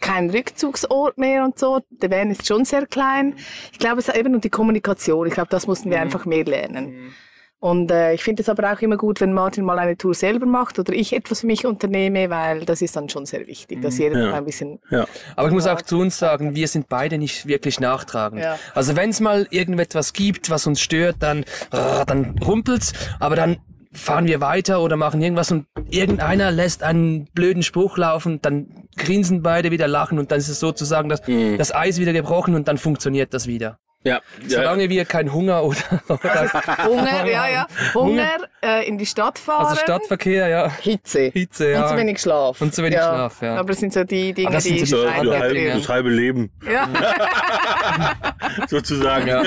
keinen 0.00 0.30
Rückzugsort 0.30 1.18
mehr 1.18 1.44
und 1.44 1.58
so. 1.58 1.80
Der 1.90 2.10
Van 2.10 2.30
ist 2.30 2.46
schon 2.46 2.64
sehr 2.64 2.86
klein. 2.86 3.34
Ich 3.72 3.78
glaube, 3.78 4.00
es 4.00 4.08
ist 4.08 4.16
eben 4.16 4.34
und 4.34 4.44
die 4.44 4.50
Kommunikation. 4.50 5.26
Ich 5.26 5.34
glaube, 5.34 5.50
das 5.50 5.66
mussten 5.66 5.90
wir 5.90 6.00
einfach 6.00 6.24
mehr 6.24 6.44
lernen. 6.44 7.12
Und 7.60 7.90
äh, 7.90 8.12
ich 8.14 8.22
finde 8.22 8.42
es 8.42 8.48
aber 8.48 8.72
auch 8.72 8.80
immer 8.80 8.96
gut, 8.96 9.20
wenn 9.20 9.32
Martin 9.32 9.64
mal 9.64 9.78
eine 9.80 9.96
Tour 9.96 10.14
selber 10.14 10.46
macht 10.46 10.78
oder 10.78 10.92
ich 10.92 11.12
etwas 11.12 11.40
für 11.40 11.48
mich 11.48 11.66
unternehme, 11.66 12.30
weil 12.30 12.64
das 12.64 12.82
ist 12.82 12.94
dann 12.94 13.08
schon 13.08 13.26
sehr 13.26 13.48
wichtig, 13.48 13.82
dass 13.82 13.98
jeder 13.98 14.28
Ja. 14.28 14.34
ein 14.34 14.44
bisschen 14.44 14.78
Ja. 14.90 15.06
Aber 15.34 15.48
ich 15.48 15.54
muss 15.54 15.66
auch 15.66 15.82
zu 15.82 15.98
uns 15.98 16.18
sagen, 16.18 16.54
wir 16.54 16.68
sind 16.68 16.88
beide 16.88 17.18
nicht 17.18 17.46
wirklich 17.46 17.80
nachtragend. 17.80 18.42
Ja. 18.42 18.58
Also 18.74 18.94
wenn 18.94 19.10
es 19.10 19.18
mal 19.18 19.48
irgendetwas 19.50 20.12
gibt, 20.12 20.50
was 20.50 20.68
uns 20.68 20.80
stört, 20.80 21.16
dann, 21.18 21.44
dann 21.70 22.38
rumpelt's, 22.46 22.92
aber 23.18 23.34
dann 23.34 23.56
fahren 23.92 24.26
wir 24.26 24.40
weiter 24.40 24.80
oder 24.80 24.96
machen 24.96 25.20
irgendwas 25.20 25.50
und 25.50 25.66
irgendeiner 25.90 26.52
lässt 26.52 26.84
einen 26.84 27.24
blöden 27.32 27.64
Spruch 27.64 27.96
laufen, 27.96 28.40
dann 28.40 28.86
grinsen 28.96 29.42
beide 29.42 29.72
wieder 29.72 29.88
lachen 29.88 30.18
und 30.20 30.30
dann 30.30 30.38
ist 30.38 30.48
es 30.48 30.60
sozusagen 30.60 31.08
das, 31.08 31.22
das 31.56 31.74
Eis 31.74 31.98
wieder 31.98 32.12
gebrochen 32.12 32.54
und 32.54 32.68
dann 32.68 32.78
funktioniert 32.78 33.34
das 33.34 33.46
wieder. 33.48 33.78
Ja. 34.04 34.20
Solange 34.46 34.88
wir 34.88 35.04
keinen 35.04 35.32
Hunger 35.32 35.64
oder, 35.64 35.76
oder 36.08 36.50
Hunger, 36.86 37.26
ja, 37.26 37.48
ja. 37.48 37.66
Hunger, 37.94 38.36
äh, 38.64 38.86
in 38.88 38.96
die 38.96 39.04
Stadt 39.06 39.38
fahren. 39.40 39.66
also 39.66 39.80
Stadtverkehr, 39.80 40.48
ja, 40.48 40.70
Hitze. 40.80 41.30
Hitze, 41.34 41.70
ja. 41.72 41.82
Und 41.82 41.88
zu 41.90 41.96
wenig 41.96 42.20
Schlaf. 42.20 42.60
Und 42.60 42.74
zu 42.74 42.82
wenig 42.84 42.98
Schlaf, 42.98 43.42
ja. 43.42 43.56
Aber 43.56 43.68
das 43.70 43.80
sind 43.80 43.92
so 43.92 44.04
die 44.04 44.32
Dinge, 44.32 44.52
das 44.52 44.64
die 44.64 44.84
so 44.86 45.02
so, 45.02 45.10
halb, 45.12 45.74
das 45.74 45.88
halbe 45.88 46.10
Leben, 46.10 46.50
Ja, 46.70 46.88
sozusagen. 48.68 49.26
Ja. 49.28 49.42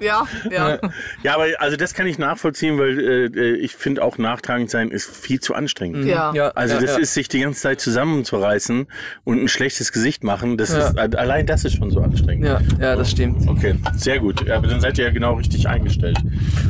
ja, 0.00 0.26
ja. 0.50 0.78
Ja, 1.22 1.34
aber 1.34 1.46
also 1.58 1.76
das 1.76 1.94
kann 1.94 2.06
ich 2.06 2.18
nachvollziehen, 2.18 2.78
weil 2.78 3.30
äh, 3.34 3.54
ich 3.56 3.74
finde 3.76 4.02
auch 4.02 4.18
nachtragend 4.18 4.70
sein 4.70 4.90
ist 4.90 5.08
viel 5.14 5.40
zu 5.40 5.54
anstrengend. 5.54 6.04
ja. 6.06 6.32
Ja, 6.34 6.48
Also 6.50 6.74
ja, 6.74 6.80
das 6.80 6.90
ja. 6.92 6.98
ist 6.98 7.14
sich 7.14 7.28
die 7.28 7.40
ganze 7.40 7.60
Zeit 7.60 7.80
zusammenzureißen 7.80 8.86
und 9.24 9.42
ein 9.42 9.48
schlechtes 9.48 9.92
Gesicht 9.92 10.24
machen, 10.24 10.56
das 10.56 10.70
Ja. 10.72 10.88
ist 10.88 10.98
allein 10.98 11.46
das 11.46 11.64
ist 11.64 11.76
schon 11.76 11.90
so 11.90 12.00
anstrengend. 12.00 12.46
Ja, 12.46 12.60
ja, 12.80 12.96
das 12.96 13.10
stimmt. 13.10 13.48
Okay, 13.48 13.75
sehr 13.94 14.18
gut. 14.18 14.46
Ja, 14.46 14.56
aber 14.56 14.66
dann 14.66 14.80
seid 14.80 14.98
ihr 14.98 15.04
ja 15.06 15.10
genau 15.10 15.34
richtig 15.34 15.68
eingestellt 15.68 16.18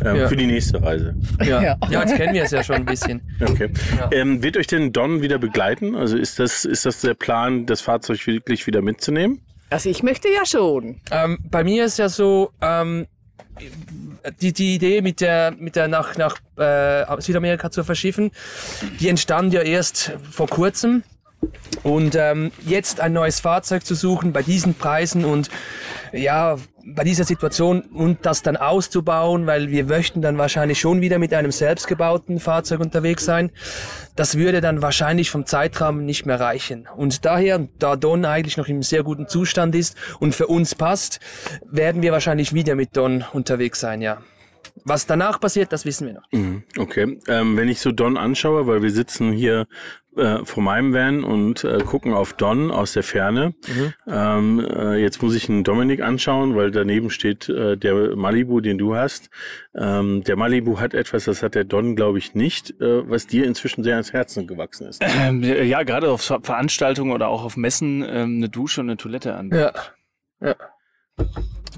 ähm, 0.04 0.16
Ja. 0.16 0.28
für 0.28 0.36
die 0.36 0.46
nächste 0.46 0.82
Reise. 0.82 1.14
Ja. 1.40 1.62
Ja. 1.62 1.76
ja, 1.90 2.00
jetzt 2.02 2.16
kennen 2.16 2.34
wir 2.34 2.44
es 2.44 2.50
ja 2.50 2.62
schon 2.62 2.76
ein 2.76 2.84
bisschen. 2.84 3.20
Okay. 3.40 3.70
Ähm, 4.12 4.42
wird 4.42 4.56
euch 4.56 4.66
denn 4.66 4.92
Don 4.92 5.22
wieder 5.22 5.38
begleiten? 5.38 5.94
Also 5.94 6.16
ist 6.16 6.38
das 6.38 6.64
ist 6.64 6.86
das 6.86 7.00
der 7.00 7.14
Plan, 7.14 7.66
das 7.66 7.80
Fahrzeug 7.80 8.26
wirklich 8.26 8.66
wieder 8.66 8.82
mitzunehmen? 8.82 9.40
Also 9.70 9.90
ich 9.90 10.02
möchte 10.02 10.28
ja 10.28 10.46
schon. 10.46 11.00
Ähm, 11.10 11.38
bei 11.50 11.64
mir 11.64 11.84
ist 11.84 11.98
ja 11.98 12.08
so, 12.08 12.52
ähm, 12.60 13.06
die, 14.40 14.52
die 14.52 14.74
Idee 14.74 15.00
mit 15.02 15.20
der, 15.20 15.52
mit 15.58 15.76
der 15.76 15.88
nach, 15.88 16.16
nach 16.16 16.36
äh, 16.56 17.04
Südamerika 17.20 17.70
zu 17.70 17.84
verschiffen, 17.84 18.30
die 19.00 19.08
entstand 19.08 19.52
ja 19.52 19.62
erst 19.62 20.12
vor 20.30 20.46
kurzem. 20.48 21.02
Und 21.82 22.14
ähm, 22.16 22.52
jetzt 22.64 23.00
ein 23.00 23.12
neues 23.12 23.40
Fahrzeug 23.40 23.84
zu 23.84 23.94
suchen 23.94 24.32
bei 24.32 24.42
diesen 24.42 24.74
Preisen 24.74 25.24
und 25.24 25.50
ja, 26.12 26.56
bei 26.86 27.02
dieser 27.02 27.24
Situation 27.24 27.80
und 27.80 28.24
das 28.24 28.42
dann 28.42 28.56
auszubauen, 28.56 29.46
weil 29.46 29.70
wir 29.70 29.84
möchten 29.84 30.22
dann 30.22 30.38
wahrscheinlich 30.38 30.78
schon 30.78 31.00
wieder 31.00 31.18
mit 31.18 31.34
einem 31.34 31.50
selbstgebauten 31.50 32.38
Fahrzeug 32.38 32.80
unterwegs 32.80 33.24
sein. 33.24 33.50
Das 34.14 34.38
würde 34.38 34.60
dann 34.60 34.82
wahrscheinlich 34.82 35.30
vom 35.30 35.46
Zeitrahmen 35.46 36.04
nicht 36.04 36.26
mehr 36.26 36.38
reichen. 36.38 36.88
Und 36.96 37.24
daher, 37.24 37.66
da 37.78 37.96
Don 37.96 38.24
eigentlich 38.24 38.56
noch 38.56 38.68
im 38.68 38.82
sehr 38.82 39.02
guten 39.02 39.26
Zustand 39.26 39.74
ist 39.74 39.96
und 40.20 40.34
für 40.34 40.46
uns 40.46 40.76
passt, 40.76 41.18
werden 41.68 42.02
wir 42.02 42.12
wahrscheinlich 42.12 42.54
wieder 42.54 42.76
mit 42.76 42.96
Don 42.96 43.24
unterwegs 43.32 43.80
sein, 43.80 44.00
ja. 44.00 44.18
Was 44.84 45.06
danach 45.06 45.40
passiert, 45.40 45.72
das 45.72 45.84
wissen 45.84 46.06
wir 46.06 46.14
noch. 46.14 46.32
Mhm, 46.32 46.62
Okay, 46.76 47.18
ähm, 47.26 47.56
wenn 47.56 47.68
ich 47.68 47.80
so 47.80 47.92
Don 47.92 48.16
anschaue, 48.16 48.66
weil 48.66 48.82
wir 48.82 48.90
sitzen 48.90 49.32
hier 49.32 49.66
äh, 50.16 50.44
vor 50.44 50.62
meinem 50.62 50.92
Van 50.92 51.24
und 51.24 51.64
äh, 51.64 51.78
gucken 51.78 52.12
auf 52.12 52.32
Don 52.32 52.70
aus 52.70 52.92
der 52.92 53.02
Ferne. 53.02 53.54
Ähm, 54.06 54.60
äh, 54.60 54.96
jetzt 54.96 55.22
muss 55.22 55.34
ich 55.34 55.48
einen 55.48 55.64
Dominik 55.64 56.00
anschauen, 56.00 56.56
weil 56.56 56.70
daneben 56.70 57.10
steht 57.10 57.48
äh, 57.48 57.76
der 57.76 58.16
Malibu, 58.16 58.60
den 58.60 58.78
du 58.78 58.94
hast. 58.94 59.30
Ähm, 59.74 60.24
der 60.24 60.36
Malibu 60.36 60.80
hat 60.80 60.94
etwas, 60.94 61.24
das 61.24 61.42
hat 61.42 61.54
der 61.54 61.64
Don, 61.64 61.96
glaube 61.96 62.18
ich, 62.18 62.34
nicht, 62.34 62.80
äh, 62.80 63.08
was 63.08 63.26
dir 63.26 63.44
inzwischen 63.46 63.84
sehr 63.84 63.94
ans 63.94 64.12
Herzen 64.12 64.46
gewachsen 64.46 64.86
ist. 64.88 65.02
Ähm, 65.02 65.42
ja, 65.42 65.82
gerade 65.82 66.10
auf 66.10 66.22
Ver- 66.22 66.40
Veranstaltungen 66.42 67.12
oder 67.12 67.28
auch 67.28 67.44
auf 67.44 67.56
Messen 67.56 68.02
ähm, 68.02 68.36
eine 68.38 68.48
Dusche 68.48 68.80
und 68.80 68.88
eine 68.88 68.96
Toilette 68.96 69.34
an. 69.34 69.50
Ja. 69.52 69.72
Ja. 70.40 70.54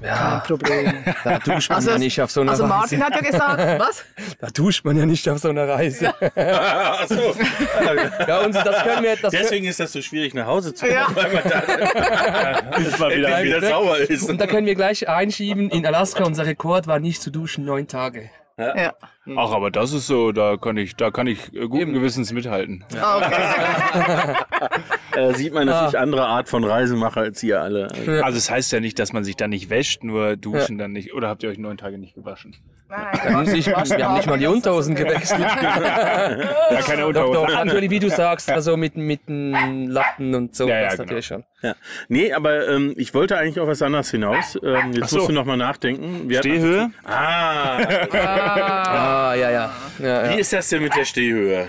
Kein 0.01 0.07
Ja, 0.09 0.43
Problem. 0.45 0.93
da 1.23 1.39
duscht 1.39 1.69
man 1.69 1.75
Also, 1.77 1.91
ja 1.91 1.97
nicht 1.97 2.21
auf 2.21 2.31
so 2.31 2.41
einer 2.41 2.51
also 2.51 2.63
Reise. 2.63 2.75
Martin 2.75 3.03
hat 3.03 3.15
ja 3.15 3.21
gesagt, 3.21 3.59
was? 3.79 4.05
Da 4.39 4.47
duscht 4.47 4.85
man 4.85 4.97
ja 4.97 5.05
nicht 5.05 5.27
auf 5.29 5.39
so 5.39 5.49
einer 5.49 5.67
Reise. 5.67 6.13
Ach 6.35 7.07
so. 7.07 7.35
Ja, 8.27 8.39
und 8.39 8.55
das 8.55 8.83
können 8.83 9.03
wir, 9.03 9.15
das 9.17 9.31
Deswegen 9.31 9.65
ist 9.65 9.79
das 9.79 9.91
so 9.91 10.01
schwierig, 10.01 10.33
nach 10.33 10.45
Hause 10.47 10.73
zu 10.73 10.85
kommen, 10.85 10.97
Ja. 10.97 11.07
weil 11.13 11.33
man 11.33 11.43
da 11.43 12.77
Ist 12.77 12.99
mal 12.99 13.15
wieder 13.15 13.43
wieder 13.43 13.61
sauber 13.61 13.97
ist. 13.97 14.29
Und 14.29 14.39
da 14.39 14.47
können 14.47 14.65
wir 14.67 14.75
gleich 14.75 15.07
einschieben, 15.09 15.69
in 15.69 15.85
Alaska, 15.85 16.23
unser 16.23 16.45
Rekord 16.45 16.87
war 16.87 16.99
nicht 16.99 17.21
zu 17.21 17.29
duschen, 17.31 17.65
neun 17.65 17.87
Tage. 17.87 18.29
Ja. 18.59 18.93
Ach, 19.37 19.51
aber 19.51 19.71
das 19.71 19.93
ist 19.93 20.07
so, 20.07 20.31
da 20.31 20.57
kann 20.57 20.75
ich, 20.77 20.95
da 20.95 21.11
kann 21.11 21.27
ich 21.27 21.53
äh, 21.53 21.67
guten 21.67 21.93
Gewissens 21.93 22.33
mithalten. 22.33 22.83
Ah, 22.99 23.17
Okay. 23.17 24.35
äh, 25.19 25.33
sieht 25.35 25.53
man, 25.53 25.67
dass 25.67 25.93
ich 25.93 25.99
andere 25.99 26.25
Art 26.25 26.49
von 26.49 26.63
Reisen 26.63 26.99
mache 26.99 27.21
als 27.21 27.41
ihr 27.43 27.61
alle. 27.61 27.87
Also 28.23 28.37
es 28.37 28.49
heißt 28.51 28.71
ja 28.71 28.79
nicht, 28.79 28.99
dass 28.99 29.13
man 29.13 29.23
sich 29.23 29.35
dann 29.37 29.51
nicht 29.51 29.69
wäscht, 29.69 30.03
nur 30.03 30.35
duschen 30.35 30.77
dann 30.77 30.91
nicht. 30.91 31.13
Oder 31.13 31.29
habt 31.29 31.43
ihr 31.43 31.49
euch 31.49 31.57
neun 31.57 31.77
Tage 31.77 31.97
nicht 31.97 32.15
gewaschen? 32.15 32.55
Wir 32.89 33.33
haben 33.35 33.43
nicht, 33.51 33.67
wir 33.67 34.05
haben 34.05 34.15
nicht 34.15 34.27
mal 34.27 34.37
die 34.39 34.47
Unterhosen 34.47 34.95
gewechselt. 34.95 35.39
Ja, 35.41 36.81
keine 36.85 37.01
Doch, 37.01 37.07
Unterhose. 37.07 37.33
doch, 37.33 37.47
natürlich, 37.65 37.89
wie 37.89 37.99
du 37.99 38.09
sagst, 38.09 38.49
also 38.51 38.77
mit, 38.77 38.95
mit 38.97 39.27
den 39.29 39.87
Lappen 39.89 40.33
und 40.35 40.55
so, 40.55 40.67
Ja, 40.67 40.75
ja, 40.75 40.83
das 40.85 40.91
genau. 40.93 41.03
natürlich 41.03 41.25
schon. 41.25 41.43
Ja. 41.61 41.75
Nee, 42.07 42.33
aber 42.33 42.67
ähm, 42.67 42.93
ich 42.97 43.13
wollte 43.13 43.37
eigentlich 43.37 43.59
auf 43.59 43.67
was 43.67 43.81
anderes 43.81 44.09
hinaus. 44.11 44.57
Ähm, 44.63 44.93
jetzt 44.93 45.09
so. 45.09 45.17
musst 45.17 45.29
du 45.29 45.33
noch 45.33 45.45
mal 45.45 45.57
nachdenken. 45.57 46.29
Wir 46.29 46.39
Stehhöhe? 46.39 46.91
Ah, 47.05 47.77
Ah, 48.11 49.33
ja, 49.35 49.49
ja. 49.51 49.71
ja, 49.99 50.25
ja. 50.25 50.29
wie 50.35 50.39
ist 50.39 50.53
das 50.53 50.69
denn 50.69 50.83
mit 50.83 50.95
der 50.95 51.05
Stehhöhe? 51.05 51.67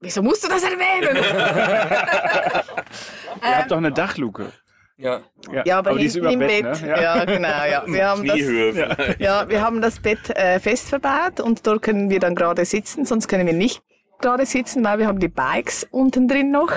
Wieso 0.00 0.22
musst 0.22 0.44
du 0.44 0.48
das 0.48 0.62
erwähnen? 0.64 1.16
Ihr 3.42 3.58
habt 3.58 3.70
doch 3.70 3.76
eine 3.78 3.92
Dachluke. 3.92 4.52
Ja. 4.96 5.20
Ja, 5.64 5.78
aber, 5.78 5.98
ist 5.98 6.14
hinten 6.14 6.30
im 6.30 6.38
Bett, 6.40 6.62
Bett. 6.62 6.82
ne? 6.82 6.88
Ja. 7.02 7.24
genau. 7.24 7.48
Ja. 7.48 7.84
Wir, 7.86 8.08
haben 8.08 8.26
das, 8.26 8.38
ja, 9.18 9.48
wir 9.48 9.60
haben 9.60 9.82
das 9.82 9.98
Bett 10.00 10.30
äh, 10.30 10.60
fest 10.60 10.88
verbaut 10.88 11.40
und 11.40 11.66
dort 11.66 11.82
können 11.82 12.10
wir 12.10 12.20
dann 12.20 12.34
gerade 12.34 12.64
sitzen, 12.64 13.04
sonst 13.04 13.28
können 13.28 13.46
wir 13.46 13.54
nicht 13.54 13.82
gerade 14.20 14.46
sitzen, 14.46 14.84
weil 14.84 15.00
wir 15.00 15.06
haben 15.06 15.18
die 15.18 15.28
Bikes 15.28 15.86
unten 15.90 16.28
drin 16.28 16.50
noch 16.50 16.72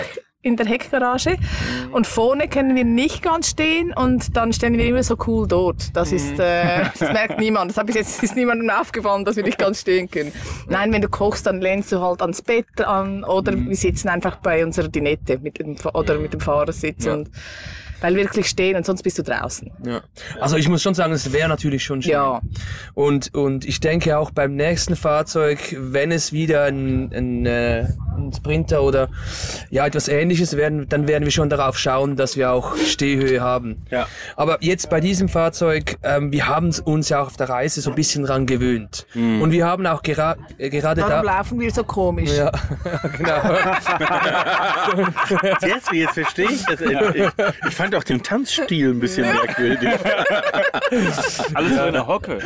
in 0.45 0.55
der 0.57 0.67
Heckgarage 0.67 1.37
und 1.91 2.05
vorne 2.05 2.47
können 2.47 2.75
wir 2.75 2.85
nicht 2.85 3.23
ganz 3.23 3.49
stehen 3.49 3.91
und 3.93 4.37
dann 4.37 4.53
stehen 4.53 4.77
wir 4.77 4.85
immer 4.85 5.01
so 5.01 5.17
cool 5.25 5.47
dort. 5.47 5.95
Das 5.95 6.11
ist, 6.11 6.39
äh, 6.39 6.83
das 6.99 7.11
merkt 7.11 7.39
niemand. 7.39 7.71
Das 7.71 7.77
hab 7.77 7.89
ich 7.89 7.95
jetzt 7.95 8.21
ist 8.21 8.35
niemandem 8.35 8.69
aufgefallen, 8.69 9.25
dass 9.25 9.35
wir 9.37 9.43
nicht 9.43 9.57
ganz 9.57 9.81
stehen 9.81 10.09
können. 10.09 10.31
Nein, 10.69 10.93
wenn 10.93 11.01
du 11.01 11.09
kochst, 11.09 11.47
dann 11.47 11.61
lehnst 11.61 11.91
du 11.91 11.99
halt 11.99 12.21
ans 12.21 12.43
Bett 12.43 12.79
an 12.81 13.23
oder 13.23 13.55
wir 13.55 13.75
sitzen 13.75 14.07
einfach 14.07 14.35
bei 14.35 14.63
unserer 14.63 14.87
Dinette 14.87 15.39
mit 15.39 15.57
dem, 15.57 15.77
oder 15.93 16.19
mit 16.19 16.33
dem 16.33 16.39
Fahrersitz 16.39 17.07
und 17.07 17.31
weil 18.01 18.15
wirklich 18.15 18.47
stehen 18.47 18.75
und 18.75 18.85
sonst 18.85 19.03
bist 19.03 19.17
du 19.17 19.23
draußen. 19.23 19.71
Ja. 19.85 20.01
Also 20.39 20.57
ich 20.57 20.67
muss 20.69 20.81
schon 20.81 20.93
sagen, 20.93 21.13
es 21.13 21.31
wäre 21.31 21.49
natürlich 21.49 21.83
schon 21.83 22.01
schön. 22.01 22.11
Ja. 22.11 22.41
Und, 22.93 23.33
und 23.33 23.65
ich 23.65 23.79
denke 23.79 24.17
auch 24.17 24.31
beim 24.31 24.55
nächsten 24.55 24.95
Fahrzeug, 24.95 25.75
wenn 25.77 26.11
es 26.11 26.33
wieder 26.33 26.63
ein, 26.63 27.11
ein, 27.13 27.45
äh, 27.45 27.87
ein 28.17 28.33
Sprinter 28.33 28.83
oder 28.83 29.09
ja 29.69 29.85
etwas 29.85 30.07
ähnliches 30.07 30.57
werden, 30.57 30.87
dann 30.89 31.07
werden 31.07 31.25
wir 31.25 31.31
schon 31.31 31.49
darauf 31.49 31.77
schauen, 31.77 32.15
dass 32.15 32.37
wir 32.37 32.51
auch 32.51 32.75
Stehhöhe 32.77 33.41
haben. 33.41 33.77
Ja. 33.89 34.07
Aber 34.35 34.57
jetzt 34.61 34.89
bei 34.89 34.99
diesem 34.99 35.29
Fahrzeug, 35.29 35.97
ähm, 36.03 36.31
wir 36.31 36.47
haben 36.47 36.73
uns 36.85 37.09
ja 37.09 37.21
auch 37.21 37.27
auf 37.27 37.37
der 37.37 37.49
Reise 37.49 37.81
so 37.81 37.91
ein 37.91 37.95
bisschen 37.95 38.25
dran 38.25 38.45
gewöhnt. 38.45 39.05
Und 39.15 39.51
wir 39.51 39.65
haben 39.65 39.85
auch 39.87 40.01
gera 40.01 40.35
äh, 40.57 40.69
gerade 40.69 41.01
Darum 41.01 41.25
da... 41.25 41.37
laufen 41.37 41.59
wir 41.59 41.71
so 41.71 41.83
komisch. 41.83 42.31
Ja, 42.31 42.51
genau. 43.17 43.57
Jetzt, 45.65 45.91
jetzt 45.91 46.13
verstehe 46.13 46.49
ich 46.49 46.65
das. 46.65 46.81
Ich, 46.81 47.27
ich 47.67 47.75
fand 47.75 47.95
auch 47.95 48.03
den 48.03 48.21
Tanzstil 48.21 48.91
ein 48.91 48.99
bisschen 48.99 49.25
merkwürdig. 49.25 49.89
Alles 51.53 51.71
in 51.71 51.79
einer 51.79 52.07
Hocke. 52.07 52.39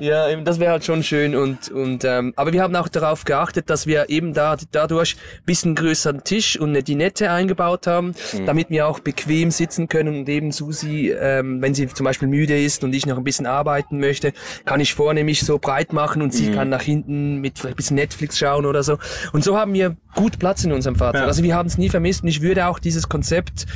Ja, 0.00 0.34
das 0.36 0.60
wäre 0.60 0.72
halt 0.72 0.84
schon 0.84 1.02
schön 1.02 1.34
und, 1.34 1.70
und 1.70 2.04
ähm, 2.04 2.32
aber 2.36 2.52
wir 2.52 2.62
haben 2.62 2.74
auch 2.76 2.88
darauf 2.88 3.21
geachtet, 3.24 3.70
dass 3.70 3.86
wir 3.86 4.08
eben 4.08 4.34
da 4.34 4.56
dadurch 4.70 5.16
ein 5.16 5.44
bisschen 5.44 5.74
größeren 5.74 6.24
Tisch 6.24 6.58
und 6.58 6.70
eine 6.70 6.82
Dinette 6.82 7.30
eingebaut 7.30 7.86
haben, 7.86 8.14
damit 8.46 8.70
wir 8.70 8.86
auch 8.86 9.00
bequem 9.00 9.50
sitzen 9.50 9.88
können 9.88 10.20
und 10.20 10.28
eben 10.28 10.52
Susi, 10.52 11.10
ähm, 11.10 11.62
wenn 11.62 11.74
sie 11.74 11.86
zum 11.88 12.04
Beispiel 12.04 12.28
müde 12.28 12.60
ist 12.60 12.84
und 12.84 12.92
ich 12.94 13.06
noch 13.06 13.16
ein 13.18 13.24
bisschen 13.24 13.46
arbeiten 13.46 13.98
möchte, 13.98 14.32
kann 14.64 14.80
ich 14.80 14.94
vorne 14.94 15.24
mich 15.24 15.40
so 15.40 15.58
breit 15.58 15.92
machen 15.92 16.22
und 16.22 16.32
sie 16.32 16.52
kann 16.52 16.68
nach 16.68 16.82
hinten 16.82 17.40
mit 17.40 17.58
vielleicht 17.58 17.74
ein 17.74 17.76
bisschen 17.76 17.96
Netflix 17.96 18.38
schauen 18.38 18.66
oder 18.66 18.82
so. 18.82 18.98
Und 19.32 19.44
so 19.44 19.56
haben 19.56 19.74
wir 19.74 19.96
gut 20.14 20.38
Platz 20.38 20.64
in 20.64 20.72
unserem 20.72 20.96
Fahrzeug. 20.96 21.22
Ja. 21.22 21.26
Also 21.26 21.42
wir 21.42 21.54
haben 21.54 21.66
es 21.66 21.78
nie 21.78 21.88
vermisst 21.88 22.22
und 22.22 22.28
ich 22.28 22.42
würde 22.42 22.66
auch 22.66 22.78
dieses 22.78 23.08
Konzept, 23.08 23.66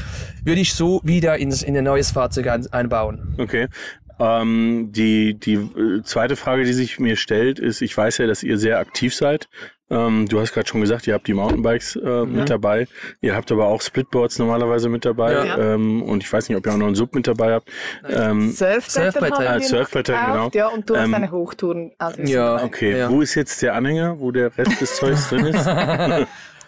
würde 0.45 0.61
ich 0.61 0.75
so 0.75 1.01
wieder 1.05 1.39
ins, 1.39 1.63
in 1.63 1.77
ein 1.77 1.85
neues 1.85 2.11
Fahrzeug 2.11 2.49
ein, 2.49 2.67
einbauen. 2.73 3.35
Okay. 3.39 3.69
Ähm, 4.19 4.93
die 4.93 5.35
die 5.35 5.55
äh, 5.55 6.03
zweite 6.03 6.37
Frage, 6.37 6.65
die 6.65 6.73
sich 6.73 6.99
mir 6.99 7.17
stellt, 7.17 7.59
ist, 7.59 7.83
ich 7.83 7.97
weiß 7.97 8.19
ja, 8.19 8.27
dass 8.27 8.43
ihr 8.43 8.57
sehr 8.59 8.79
aktiv 8.79 9.15
seid. 9.15 9.49
Ähm, 9.89 10.27
du 10.29 10.41
hast 10.41 10.53
gerade 10.53 10.67
schon 10.67 10.81
gesagt, 10.81 11.07
ihr 11.07 11.15
habt 11.15 11.29
die 11.29 11.35
Mountainbikes 11.35 11.95
äh, 11.97 12.25
mit 12.25 12.51
dabei. 12.51 12.89
Ihr 13.21 13.37
habt 13.37 13.53
aber 13.53 13.67
auch 13.67 13.81
Splitboards 13.81 14.39
normalerweise 14.41 14.89
mit 14.89 15.05
dabei. 15.05 15.33
Ja. 15.33 15.75
Ähm, 15.75 16.03
und 16.03 16.25
ich 16.25 16.33
weiß 16.33 16.49
nicht, 16.49 16.59
ob 16.59 16.67
ihr 16.67 16.73
auch 16.73 16.77
noch 16.77 16.87
einen 16.87 16.97
Sub 16.97 17.15
mit 17.15 17.29
dabei 17.29 17.53
habt. 17.53 17.69
Ähm, 18.09 18.51
Surfbretter, 18.51 18.81
Surfbretter, 19.13 19.37
haben 19.37 19.45
ja. 19.45 19.51
wir 19.53 19.59
noch 19.61 19.65
Surfbretter, 19.65 20.13
gekauft, 20.15 20.53
genau. 20.53 20.65
Ja, 20.67 20.69
und 20.75 20.91
du 20.91 20.97
hast 20.97 21.05
Ähm, 21.05 21.15
eine 21.15 21.31
Hochtouren. 21.31 21.93
Also 21.99 22.23
Ja. 22.23 22.65
okay, 22.65 22.99
Ja. 22.99 23.11
wo 23.11 23.21
ist 23.21 23.35
jetzt 23.37 23.63
der 23.63 23.75
Anhänger, 23.75 24.19
wo 24.19 24.33
der 24.33 24.57
Rest 24.59 24.81
des 24.81 24.97
Zeugs 24.97 25.29
drin 25.29 25.47
ist? 25.47 25.65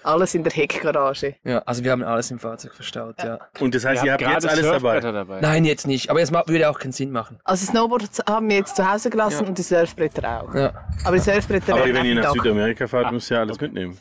Alles 0.08 0.34
in 0.34 0.42
der 0.42 0.52
Heckgarage. 0.52 1.34
Ja, 1.44 1.58
also 1.66 1.84
wir 1.84 1.92
haben 1.92 2.02
alles 2.02 2.30
im 2.30 2.38
Fahrzeug 2.38 2.72
verstaut, 2.72 3.16
ja. 3.22 3.38
Und 3.60 3.74
das 3.74 3.84
heißt, 3.84 4.02
ihr 4.04 4.12
habt 4.12 4.22
jetzt 4.22 4.48
alles 4.48 4.62
dabei. 4.64 5.00
Dabei. 5.00 5.40
Nein, 5.42 5.66
jetzt 5.66 5.86
nicht. 5.86 6.08
Aber 6.08 6.22
es 6.22 6.32
würde 6.32 6.70
auch 6.70 6.78
keinen 6.78 6.92
Sinn 6.92 7.10
machen. 7.10 7.38
Also 7.44 7.66
Snowboard 7.66 8.04
haben 8.26 8.48
wir 8.48 8.56
jetzt 8.56 8.74
zu 8.76 8.90
Hause 8.90 9.10
gelassen 9.10 9.46
und 9.46 9.58
die 9.58 9.62
Surfbretter 9.62 10.42
auch. 10.42 10.54
Ja. 10.54 10.72
Aber 11.04 11.16
die 11.16 11.22
Surfbretter 11.22 11.74
Aber 11.74 11.84
wenn 11.92 12.06
ihr 12.06 12.14
nach. 12.14 12.32
Südamerika 12.32 12.86
fahrt, 12.86 13.12
müsst 13.12 13.30
ihr 13.30 13.38
alles 13.38 13.60
mitnehmen. 13.60 13.98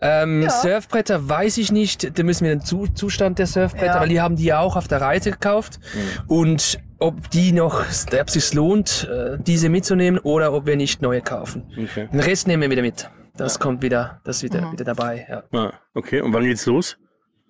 Ähm, 0.00 0.48
Surfbretter 0.48 1.28
weiß 1.28 1.58
ich 1.58 1.72
nicht. 1.72 2.16
Da 2.16 2.22
müssen 2.22 2.44
wir 2.44 2.54
den 2.54 2.60
Zu 2.60 2.86
Zustand 2.86 3.40
der 3.40 3.46
Surfbretter, 3.48 3.94
Ja. 3.94 4.00
weil 4.00 4.08
die 4.10 4.20
haben 4.20 4.36
die 4.36 4.44
ja 4.44 4.60
auch 4.60 4.76
auf 4.76 4.86
der 4.86 5.00
Reise 5.00 5.32
gekauft. 5.32 5.80
Und 6.28 6.78
ob 7.00 7.28
die 7.30 7.50
noch, 7.50 7.80
ob 7.80 7.86
es 8.28 8.32
sich 8.32 8.54
lohnt, 8.54 9.08
äh, 9.10 9.36
diese 9.40 9.68
mitzunehmen 9.68 10.20
oder 10.20 10.52
ob 10.52 10.66
wir 10.66 10.76
nicht 10.76 11.02
neue 11.02 11.22
kaufen. 11.22 11.64
Okay. 11.72 12.08
Den 12.12 12.20
Rest 12.20 12.46
nehmen 12.46 12.62
wir 12.62 12.70
wieder 12.70 12.82
mit. 12.82 13.10
Das 13.36 13.58
kommt 13.58 13.82
wieder, 13.82 14.20
das 14.22 14.36
ist 14.36 14.42
wieder, 14.44 14.70
wieder 14.70 14.84
dabei. 14.84 15.26
Ja. 15.28 15.42
Ah, 15.58 15.72
okay, 15.94 16.20
und 16.20 16.32
wann 16.32 16.44
geht's 16.44 16.66
los? 16.66 16.96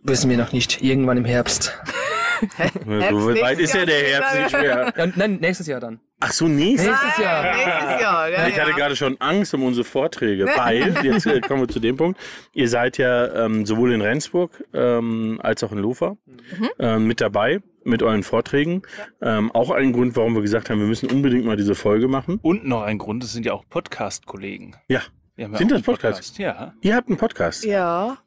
Wissen 0.02 0.30
wir 0.30 0.38
noch 0.38 0.52
nicht. 0.52 0.82
Irgendwann 0.82 1.18
im 1.18 1.26
Herbst. 1.26 1.78
so 2.40 2.90
weit 2.90 3.58
nächstes 3.58 3.60
ist 3.60 3.74
ja 3.74 3.80
Jahr. 3.80 3.86
der 3.86 4.02
Herbst 4.02 4.34
nicht 4.34 4.62
mehr. 4.62 4.92
Ja, 4.96 5.06
nein, 5.14 5.38
nächstes 5.40 5.66
Jahr 5.66 5.80
dann. 5.80 6.00
Ach 6.20 6.32
so, 6.32 6.48
nächstes 6.48 6.90
Nächstes 6.90 7.18
Jahr. 7.18 7.42
Nächstes 7.42 8.00
Jahr, 8.00 8.28
ja, 8.30 8.48
Ich 8.48 8.58
hatte 8.58 8.70
ja. 8.70 8.76
gerade 8.76 8.96
schon 8.96 9.20
Angst 9.20 9.52
um 9.52 9.62
unsere 9.62 9.84
Vorträge, 9.84 10.46
weil, 10.46 10.94
jetzt 11.04 11.26
äh, 11.26 11.40
kommen 11.40 11.62
wir 11.62 11.68
zu 11.68 11.80
dem 11.80 11.96
Punkt, 11.96 12.18
ihr 12.54 12.68
seid 12.68 12.96
ja 12.96 13.44
ähm, 13.44 13.66
sowohl 13.66 13.92
in 13.92 14.00
Rendsburg 14.00 14.64
ähm, 14.72 15.38
als 15.42 15.62
auch 15.64 15.72
in 15.72 15.78
Lofer 15.78 16.16
ähm, 16.78 17.06
mit 17.06 17.20
dabei 17.20 17.60
mit 17.86 18.02
euren 18.02 18.22
Vorträgen. 18.22 18.82
Ähm, 19.20 19.50
auch 19.52 19.70
ein 19.70 19.92
Grund, 19.92 20.16
warum 20.16 20.34
wir 20.34 20.40
gesagt 20.40 20.70
haben, 20.70 20.80
wir 20.80 20.86
müssen 20.86 21.10
unbedingt 21.10 21.44
mal 21.44 21.56
diese 21.56 21.74
Folge 21.74 22.08
machen. 22.08 22.38
Und 22.40 22.66
noch 22.66 22.82
ein 22.82 22.96
Grund, 22.96 23.22
es 23.22 23.34
sind 23.34 23.44
ja 23.44 23.52
auch 23.52 23.64
Podcast-Kollegen. 23.68 24.76
Ja, 24.88 25.00
ja 25.00 25.02
Sind 25.36 25.52
das 25.68 25.72
einen 25.72 25.82
Podcasts? 25.82 26.38
Ja. 26.38 26.74
Ihr 26.80 26.94
habt 26.94 27.08
einen 27.08 27.16
Podcast. 27.16 27.64
Ja. 27.64 28.18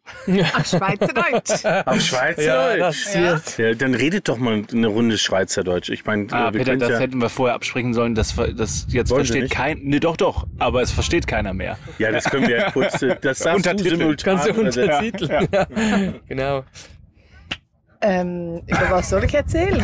Ach, 0.53 0.65
Schweizerdeutsch. 0.65 1.63
Auf 1.85 2.01
Schweizerdeutsch. 2.01 3.15
Ja, 3.15 3.39
Ja, 3.69 3.73
dann 3.75 3.95
redet 3.95 4.27
doch 4.27 4.37
mal 4.37 4.63
eine 4.73 4.87
Runde 4.87 5.17
Schweizerdeutsch. 5.17 5.89
Ich 5.89 6.03
meine, 6.05 6.27
Ah, 6.31 6.49
äh, 6.49 6.53
wir 6.53 6.59
Peter, 6.59 6.71
können 6.71 6.79
das 6.81 6.89
ja, 6.89 6.99
hätten 6.99 7.21
wir 7.21 7.29
vorher 7.29 7.55
absprechen 7.55 7.93
sollen. 7.93 8.13
Das, 8.13 8.35
das 8.35 8.87
jetzt 8.89 9.09
Wollen 9.09 9.25
versteht 9.25 9.51
kein. 9.51 9.79
Nee, 9.83 10.01
doch, 10.01 10.17
doch. 10.17 10.47
Aber 10.59 10.81
es 10.81 10.91
versteht 10.91 11.27
keiner 11.27 11.53
mehr. 11.53 11.77
ja, 11.97 12.11
das 12.11 12.25
können 12.25 12.45
wir 12.45 12.57
ja 12.57 12.71
kurz. 12.71 13.01
äh, 13.01 13.15
Das 13.21 13.39
darfst 13.39 13.65
du 13.65 13.69
Untertitel. 13.71 13.97
simultan 13.97 14.35
Kannst 14.39 14.49
du 14.49 14.61
untertiteln. 14.61 15.47
Ja. 15.49 15.67
Genau. 16.27 16.65
ähm, 18.01 18.61
über 18.67 18.87
was 18.91 19.09
soll 19.09 19.23
ich 19.23 19.33
erzählen? 19.33 19.79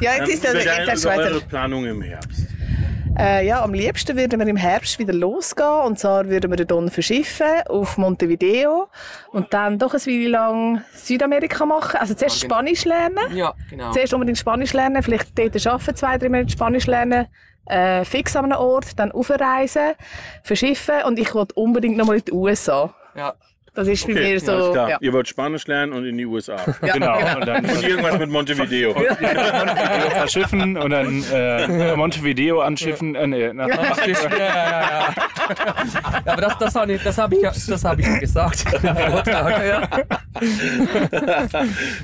Ja, 0.00 0.14
jetzt 0.16 0.30
ist 0.30 0.44
Über 0.44 0.48
also 0.54 0.58
deine- 0.58 0.62
über 0.62 0.64
der 0.64 0.88
eure 0.88 0.96
Schweizer. 0.98 1.46
Planung 1.46 1.84
im 1.84 2.00
Herbst. 2.00 2.46
Äh, 3.16 3.46
ja, 3.46 3.62
am 3.62 3.72
liebsten 3.72 4.16
würden 4.16 4.40
wir 4.40 4.46
im 4.46 4.56
Herbst 4.56 4.98
wieder 4.98 5.12
losgehen. 5.12 5.82
Und 5.86 5.98
zwar 5.98 6.28
würden 6.28 6.50
wir 6.50 6.64
dann 6.64 6.90
verschiffen 6.90 7.62
auf 7.68 7.96
Montevideo 7.96 8.88
und 9.30 9.54
dann 9.54 9.78
doch 9.78 9.94
ein 9.94 10.00
Weile 10.00 10.28
lang 10.28 10.84
Südamerika 10.94 11.64
machen. 11.64 11.98
Also 12.00 12.14
zuerst 12.14 12.40
Spanisch 12.40 12.84
lernen. 12.84 13.36
Ja, 13.36 13.54
genau. 13.70 13.92
Zuerst 13.92 14.14
unbedingt 14.14 14.38
Spanisch 14.38 14.72
lernen, 14.72 15.02
vielleicht 15.02 15.38
dort 15.38 15.66
arbeiten, 15.66 15.94
zwei, 15.94 16.18
drei 16.18 16.28
Monate 16.28 16.50
Spanisch 16.50 16.86
lernen, 16.86 17.28
äh, 17.66 18.04
fix 18.04 18.34
an 18.34 18.46
einem 18.46 18.58
Ort, 18.58 18.98
dann 18.98 19.12
aufreisen, 19.12 19.92
verschiffen 20.42 21.04
und 21.06 21.18
ich 21.18 21.34
will 21.34 21.46
unbedingt 21.54 21.96
nochmal 21.96 22.16
in 22.16 22.24
die 22.24 22.32
USA. 22.32 22.94
Ja. 23.14 23.34
Das 23.74 23.88
ist 23.88 24.06
bei 24.06 24.12
Okay, 24.12 24.22
mir 24.22 24.28
alles 24.30 24.46
so. 24.46 24.74
Ja. 24.74 24.98
Ihr 25.00 25.12
wollt 25.12 25.26
Spanisch 25.28 25.66
lernen 25.66 25.92
und 25.92 26.06
in 26.06 26.16
die 26.16 26.26
USA. 26.26 26.56
Genau. 26.80 27.18
Und 27.36 27.46
dann 27.46 27.64
Und 27.64 27.82
irgendwas 27.82 28.18
mit 28.18 28.30
Montevideo. 28.30 28.94
Montevideo 28.94 30.10
verschiffen 30.10 30.76
und 30.76 30.90
dann 30.90 31.24
äh, 31.32 31.96
Montevideo 31.96 32.60
anschiffen. 32.60 33.14
Äh, 33.16 33.26
nee, 33.26 33.52
nach, 33.52 33.68
ja, 33.68 33.76
ja, 33.76 34.38
ja. 34.38 35.14
ja 35.14 35.14
aber 36.24 36.40
das, 36.42 36.58
das 36.58 36.74
habe 36.74 36.92
ich, 36.92 37.02
das 37.02 37.18
hab 37.18 37.32
ich, 37.32 37.42
ja- 37.42 37.52
das 37.68 37.84
hab 37.84 37.98
ich 37.98 38.06
ja 38.06 38.18
gesagt. 38.18 38.60
Vortrag, 38.70 39.66
ja. 39.66 39.88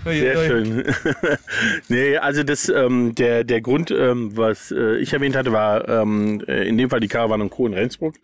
Sehr 0.04 0.44
schön. 0.46 0.84
nee, 1.88 2.16
also 2.16 2.42
das, 2.42 2.68
ähm, 2.68 3.14
der, 3.14 3.44
der 3.44 3.60
Grund, 3.60 3.90
ähm, 3.90 4.36
was 4.36 4.70
äh, 4.70 4.96
ich 4.98 5.12
erwähnt 5.12 5.36
hatte, 5.36 5.52
war 5.52 5.88
ähm, 5.88 6.42
äh, 6.46 6.68
in 6.68 6.78
dem 6.78 6.90
Fall 6.90 7.00
die 7.00 7.08
Caravan 7.08 7.40
und 7.40 7.50
Co. 7.50 7.66
in 7.66 7.74
Rendsburg, 7.74 8.14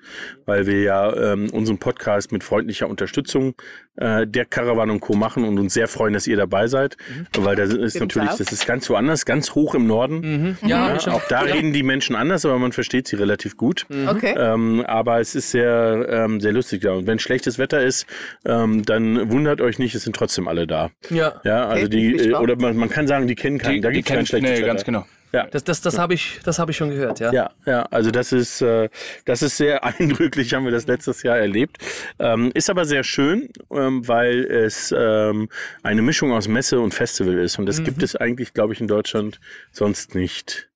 weil 0.44 0.66
wir 0.66 0.82
ja 0.82 1.32
ähm, 1.32 1.50
unseren 1.50 1.78
Podcast 1.78 2.32
mit 2.32 2.44
freundlicher 2.44 2.88
Unterstützung 2.88 3.54
äh, 3.96 4.26
der 4.26 4.44
Caravan 4.44 4.90
und 4.90 5.00
Co. 5.00 5.14
machen 5.14 5.44
und 5.44 5.58
uns 5.58 5.74
sehr 5.74 5.88
freuen, 5.88 6.14
dass 6.14 6.26
ihr 6.26 6.36
dabei 6.36 6.66
seid, 6.66 6.96
weil 7.36 7.56
das 7.56 7.70
ist 7.72 7.98
natürlich, 8.00 8.30
auch. 8.30 8.38
das 8.38 8.52
ist 8.52 8.66
ganz 8.66 8.88
woanders, 8.90 9.24
ganz 9.24 9.54
hoch 9.54 9.74
im 9.74 9.86
Norden. 9.86 10.56
Ja, 10.62 10.88
Ja, 10.94 11.00
schon. 11.00 11.12
auch 11.14 11.22
da 11.28 11.40
reden 11.40 11.72
die 11.72 11.82
Menschen 11.82 12.16
anders, 12.16 12.44
aber 12.44 12.58
man 12.58 12.72
versteht 12.72 13.08
sie 13.08 13.16
relativ 13.16 13.56
gut. 13.56 13.86
Okay. 14.08 14.34
Ähm, 14.36 14.84
aber 14.86 15.20
es 15.20 15.34
ist 15.34 15.50
sehr, 15.50 16.06
ähm, 16.10 16.40
sehr 16.40 16.52
lustig 16.52 16.82
da. 16.82 16.92
Und 16.92 17.06
wenn 17.06 17.18
schlechtes 17.18 17.58
Wetter 17.58 17.82
ist, 17.82 18.06
ähm, 18.44 18.84
dann 18.84 19.30
wundert 19.30 19.60
euch 19.60 19.78
nicht, 19.78 19.94
es 19.94 20.02
sind 20.04 20.16
trotzdem 20.16 20.48
alle 20.48 20.66
da. 20.66 20.90
Ja. 21.10 21.40
Ja, 21.44 21.66
also 21.66 21.86
Okay, 21.86 22.16
die, 22.16 22.28
äh, 22.30 22.34
oder 22.34 22.56
man, 22.56 22.76
man 22.76 22.88
kann 22.88 23.06
sagen, 23.06 23.26
die 23.26 23.34
kennen 23.34 23.58
keinen. 23.58 23.74
die, 23.76 23.80
da 23.80 23.90
gibt 23.90 24.08
es 24.08 24.14
kein 24.14 24.26
schlechtes 24.26 24.50
nee, 24.50 24.56
Wetter. 24.58 24.66
ganz 24.66 24.84
genau. 24.84 25.06
Ja. 25.32 25.46
Das, 25.48 25.64
das, 25.64 25.80
das 25.82 25.98
habe 25.98 26.14
ich, 26.14 26.40
das 26.44 26.58
hab 26.58 26.70
ich 26.70 26.76
schon 26.76 26.90
gehört, 26.90 27.20
ja. 27.20 27.32
Ja, 27.32 27.50
ja, 27.66 27.82
also 27.90 28.10
das 28.10 28.32
ist, 28.32 28.62
äh, 28.62 28.88
das 29.24 29.42
ist 29.42 29.56
sehr 29.56 29.84
eindrücklich, 29.98 30.54
haben 30.54 30.64
wir 30.64 30.72
das 30.72 30.86
letztes 30.86 31.22
Jahr 31.22 31.36
erlebt. 31.36 31.78
Ähm, 32.18 32.50
ist 32.54 32.70
aber 32.70 32.84
sehr 32.84 33.04
schön, 33.04 33.50
ähm, 33.70 34.06
weil 34.08 34.44
es 34.44 34.94
ähm, 34.96 35.48
eine 35.82 36.02
Mischung 36.02 36.32
aus 36.32 36.48
Messe 36.48 36.80
und 36.80 36.94
Festival 36.94 37.38
ist. 37.38 37.58
Und 37.58 37.66
das 37.66 37.82
gibt 37.84 38.02
es 38.02 38.16
eigentlich, 38.16 38.54
glaube 38.54 38.72
ich, 38.72 38.80
in 38.80 38.88
Deutschland 38.88 39.40
sonst 39.72 40.14
nicht. 40.14 40.68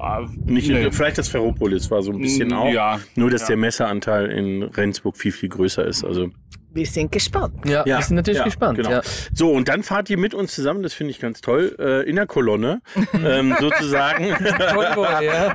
Ah, 0.00 0.26
nicht 0.44 0.68
nee. 0.68 0.90
Vielleicht 0.92 1.18
das 1.18 1.28
Ferropolis 1.28 1.90
war 1.90 2.02
so 2.02 2.12
ein 2.12 2.20
bisschen 2.20 2.50
Mm, 2.50 2.52
auch. 2.52 2.72
ja. 2.72 3.00
Nur, 3.16 3.30
dass 3.30 3.42
Ja. 3.42 3.48
der 3.48 3.56
Messeanteil 3.56 4.26
in 4.30 4.62
Rendsburg 4.62 5.16
viel, 5.16 5.32
viel 5.32 5.48
größer 5.48 5.84
ist. 5.84 6.04
Also 6.04 6.30
Wir 6.70 6.86
sind 6.86 7.10
gespannt. 7.10 7.54
Ja, 7.64 7.82
Ja, 7.86 7.96
wir 7.98 8.02
sind 8.02 8.16
natürlich 8.16 8.38
ja, 8.38 8.44
gespannt. 8.44 8.76
genau. 8.76 8.90
Ja. 8.90 9.00
So, 9.34 9.50
und 9.52 9.68
dann 9.68 9.82
fahrt 9.82 10.10
ihr 10.10 10.18
mit 10.18 10.34
uns 10.34 10.54
zusammen, 10.54 10.82
das 10.82 10.92
finde 10.94 11.10
ich 11.12 11.18
ganz 11.20 11.40
toll, 11.40 11.74
äh, 11.78 12.08
in 12.08 12.16
der 12.16 12.26
Kolonne, 12.26 12.82
ähm, 13.14 13.54
sozusagen. 13.60 14.34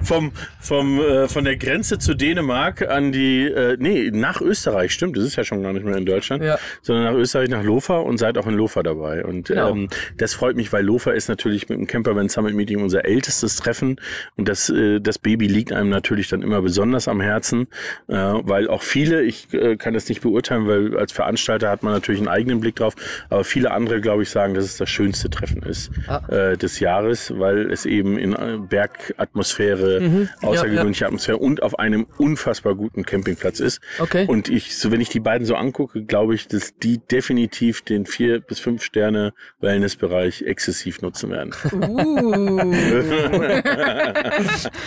Vom, 0.04 0.32
vom, 0.60 1.00
äh, 1.00 1.28
von 1.28 1.44
der 1.46 1.56
Grenze 1.58 2.00
zu 2.00 2.14
Dänemark 2.16 2.82
an 2.90 3.12
die, 3.12 3.44
äh, 3.46 3.78
nee, 3.80 4.10
nach 4.12 4.42
Österreich, 4.42 4.92
stimmt, 4.94 5.18
das 5.18 5.24
ist 5.24 5.36
ja 5.36 5.44
schon 5.44 5.62
gar 5.64 5.74
nicht 5.74 5.86
mehr 5.86 5.96
in 5.98 6.06
Deutschland, 6.06 6.44
Ja. 6.44 6.58
sondern 6.82 7.06
nach 7.06 7.14
Österreich, 7.14 7.50
nach 7.50 7.64
Lofa 7.64 7.98
und 7.98 8.18
seid 8.18 8.38
auch 8.38 8.48
in 8.48 8.54
Lofa 8.56 8.84
dabei. 8.84 9.24
Und 9.24 9.48
Genau. 9.48 9.70
ähm, 9.72 9.90
das 10.18 10.34
freut 10.34 10.56
mich, 10.56 10.74
weil 10.74 10.84
Lofa 10.84 11.12
ist 11.12 11.30
natürlich 11.30 11.70
mit 11.70 11.78
dem 11.80 11.88
Campervan 11.88 12.30
Summit 12.30 12.56
Meeting 12.56 12.82
unser 12.82 13.06
ältestes 13.06 13.56
Treffen 13.58 14.00
und 14.36 14.48
das, 14.48 14.70
äh, 14.70 15.00
das 15.00 15.20
Baby 15.20 15.48
liegt 15.48 15.72
einem 15.72 15.90
natürlich 15.90 16.28
dann 16.30 16.42
immer 16.42 16.62
besonders 16.62 17.08
am 17.08 17.22
Herzen, 17.22 17.68
äh, 18.08 18.16
weil 18.16 18.68
auch 18.68 18.82
viele, 18.82 19.22
ich 19.24 19.54
äh, 19.54 19.78
kann 19.78 19.94
das 19.94 20.10
nicht 20.10 20.22
beurteilen, 20.22 20.68
weil 20.68 20.98
als 21.04 21.12
Veranstalter 21.12 21.70
hat 21.70 21.84
man 21.84 21.94
natürlich 21.94 22.20
einen 22.22 22.28
eigenen 22.30 22.60
Blick 22.60 22.78
drauf, 22.78 22.96
aber 23.30 23.44
viele 23.44 23.72
andere, 23.72 24.02
glaube 24.02 24.24
ich, 24.24 24.30
sagen, 24.30 24.54
dass 24.56 24.66
es 24.66 24.78
das 24.78 24.90
schönste 24.90 25.30
Treffen 25.30 25.62
ist 25.64 25.92
Ah. 26.08 26.22
äh, 26.30 26.58
des 26.58 26.80
Jahres, 26.80 27.34
weil 27.38 27.72
es 27.72 27.86
eben 27.86 28.18
in 28.18 28.34
äh, 28.34 28.58
Bergatmosphäre, 28.60 30.00
Mhm. 30.02 30.30
außergewöhnliche 30.42 31.06
Atmosphäre 31.06 31.38
und 31.38 31.62
auf 31.62 31.78
einem 31.80 32.08
unfassbar 32.18 32.76
guten 32.76 33.06
Campingplatz 33.06 33.60
ist. 33.60 33.82
Okay. 34.00 34.26
Und 34.28 34.50
ich, 34.50 34.78
so 34.78 34.92
wenn 34.92 35.02
ich 35.02 35.10
die 35.10 35.20
beiden 35.20 35.46
so 35.46 35.56
angucke, 35.56 36.04
glaube 36.04 36.36
ich, 36.36 36.48
dass 36.48 36.76
die 36.78 37.00
definitiv 37.00 37.82
den 37.82 38.06
vier 38.06 38.40
bis 38.40 38.60
fünf 38.60 38.84
Sterne 38.84 39.34
Wellnessbereich 39.60 40.44
exzessiv 40.44 41.02
nutzen 41.02 41.30
werden. 41.32 41.52
Uh. 41.72 42.74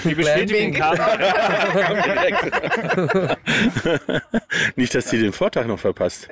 Die 0.05 0.15
bestätigen. 0.15 0.77
Nicht, 4.77 4.95
dass 4.95 5.07
die 5.07 5.19
den 5.19 5.33
Vortrag 5.33 5.67
noch 5.67 5.79
verpasst. 6.07 6.29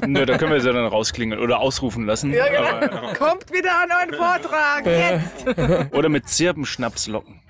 Nö, 0.06 0.26
da 0.26 0.38
können 0.38 0.52
wir 0.52 0.60
sie 0.60 0.72
dann 0.72 0.86
rausklingeln 0.86 1.40
oder 1.40 1.60
ausrufen 1.60 2.06
lassen. 2.06 2.32
Ja, 2.32 2.46
genau. 2.48 2.96
Aber, 2.96 3.14
Kommt 3.18 3.52
wieder 3.52 3.70
an 3.82 3.90
einen 3.90 4.14
Vortrag. 4.14 4.86
Jetzt. 4.86 5.92
oder 5.94 6.08
mit 6.08 6.28
Zirbenschnaps 6.28 7.06
locken. 7.08 7.40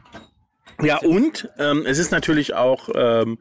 Ja, 0.82 0.96
und 0.96 1.50
ähm, 1.58 1.84
es 1.84 1.98
ist 1.98 2.10
natürlich 2.10 2.54
auch, 2.54 2.88
ähm, 2.94 3.36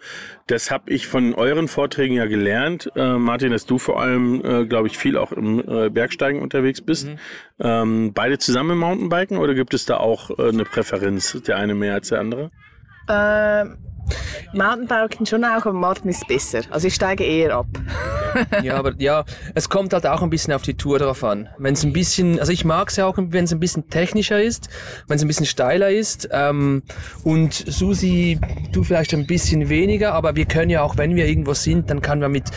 das 0.47 0.71
habe 0.71 0.91
ich 0.91 1.07
von 1.07 1.33
euren 1.33 1.69
Vorträgen 1.69 2.15
ja 2.15 2.25
gelernt, 2.25 2.91
äh, 2.97 3.13
Martin, 3.13 3.51
dass 3.51 3.65
du 3.65 3.77
vor 3.77 4.01
allem, 4.01 4.43
äh, 4.43 4.65
glaube 4.65 4.87
ich, 4.87 4.97
viel 4.97 5.17
auch 5.17 5.31
im 5.31 5.59
äh, 5.65 5.89
Bergsteigen 5.89 6.41
unterwegs 6.41 6.81
bist. 6.81 7.07
Ähm, 7.61 8.11
beide 8.13 8.39
zusammen 8.39 8.71
im 8.71 8.79
Mountainbiken 8.79 9.37
oder 9.37 9.53
gibt 9.53 9.73
es 9.73 9.85
da 9.85 9.97
auch 9.97 10.37
äh, 10.37 10.49
eine 10.49 10.65
Präferenz, 10.65 11.41
der 11.47 11.55
eine 11.55 11.75
mehr 11.75 11.93
als 11.93 12.09
der 12.09 12.19
andere? 12.19 12.49
Ähm, 13.07 13.77
Mountainbiken 14.53 15.25
schon 15.25 15.43
auch, 15.43 15.65
aber 15.65 15.73
Martin 15.73 16.09
ist 16.09 16.27
besser. 16.27 16.61
Also 16.69 16.87
ich 16.87 16.95
steige 16.95 17.23
eher 17.23 17.55
ab. 17.55 17.67
Ja, 18.61 18.75
aber 18.75 18.93
ja, 18.99 19.25
es 19.55 19.69
kommt 19.69 19.91
halt 19.91 20.05
auch 20.05 20.21
ein 20.21 20.29
bisschen 20.29 20.53
auf 20.53 20.61
die 20.61 20.75
Tour 20.75 20.99
drauf 20.99 21.23
an. 21.23 21.49
Wenn 21.57 21.73
es 21.73 21.83
ein 21.83 21.93
bisschen, 21.93 22.39
also 22.39 22.51
ich 22.51 22.63
mag 22.63 22.89
es 22.89 22.97
ja 22.97 23.07
auch, 23.07 23.17
wenn 23.17 23.45
es 23.45 23.51
ein 23.51 23.59
bisschen 23.59 23.89
technischer 23.89 24.39
ist, 24.39 24.69
wenn 25.07 25.15
es 25.15 25.23
ein 25.23 25.27
bisschen 25.27 25.47
steiler 25.47 25.89
ist. 25.89 26.29
Ähm, 26.31 26.83
und 27.23 27.53
Susi, 27.53 28.39
du 28.71 28.83
vielleicht 28.83 29.15
ein 29.15 29.25
bisschen 29.25 29.67
weniger, 29.69 30.13
aber 30.13 30.35
wir 30.35 30.45
können 30.45 30.69
ja 30.69 30.83
auch, 30.83 30.95
wenn 30.97 31.15
wir 31.15 31.25
irgendwo 31.25 31.55
sind, 31.55 31.89
dann 31.89 32.01
kann 32.03 32.19
man 32.19 32.31
mit 32.31 32.51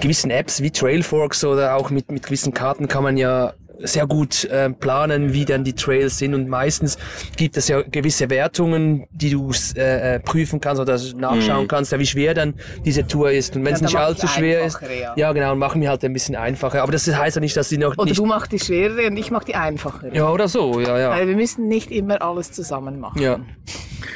gewissen 0.00 0.30
Apps 0.30 0.62
wie 0.62 0.70
Trailforks 0.70 1.44
oder 1.44 1.74
auch 1.74 1.90
mit, 1.90 2.12
mit 2.12 2.24
gewissen 2.24 2.54
Karten 2.54 2.86
kann 2.86 3.02
man 3.02 3.16
ja 3.16 3.54
sehr 3.78 4.06
gut 4.06 4.44
äh, 4.44 4.70
planen, 4.70 5.32
wie 5.32 5.44
dann 5.44 5.64
die 5.64 5.74
Trails 5.74 6.18
sind 6.18 6.34
und 6.34 6.48
meistens 6.48 6.98
gibt 7.36 7.56
es 7.56 7.68
ja 7.68 7.82
gewisse 7.82 8.30
Wertungen, 8.30 9.06
die 9.10 9.30
du 9.30 9.52
äh, 9.76 10.16
äh, 10.16 10.20
prüfen 10.20 10.60
kannst 10.60 10.80
oder 10.80 10.98
nachschauen 11.16 11.68
kannst, 11.68 11.92
ja, 11.92 11.98
wie 11.98 12.06
schwer 12.06 12.34
dann 12.34 12.54
diese 12.84 13.06
Tour 13.06 13.30
ist 13.30 13.56
und 13.56 13.64
wenn 13.64 13.74
es 13.74 13.80
Ja, 13.80 13.86
nicht 13.86 13.94
mach 13.94 14.02
allzu 14.02 14.26
schwer 14.26 14.64
ist, 14.64 14.80
ja. 14.82 15.14
ja 15.16 15.32
genau, 15.32 15.52
und 15.52 15.58
machen 15.58 15.80
wir 15.80 15.88
halt 15.90 16.04
ein 16.04 16.12
bisschen 16.12 16.36
einfacher. 16.36 16.82
Aber 16.82 16.92
das 16.92 17.06
heißt 17.06 17.36
ja 17.36 17.40
nicht, 17.40 17.56
dass 17.56 17.68
sie 17.68 17.78
noch 17.78 17.96
Oder 17.96 18.04
nicht 18.06 18.18
du 18.18 18.26
machst 18.26 18.52
die 18.52 18.58
schwerere 18.58 19.06
und 19.06 19.16
ich 19.16 19.30
mache 19.30 19.44
die 19.46 19.54
einfachere. 19.54 20.14
ja 20.14 20.28
oder 20.28 20.48
so, 20.48 20.80
ja 20.80 20.98
ja. 20.98 21.10
Weil 21.10 21.28
wir 21.28 21.36
müssen 21.36 21.68
nicht 21.68 21.90
immer 21.90 22.20
alles 22.22 22.52
zusammen 22.52 23.00
machen. 23.00 23.20
Ja. 23.22 23.40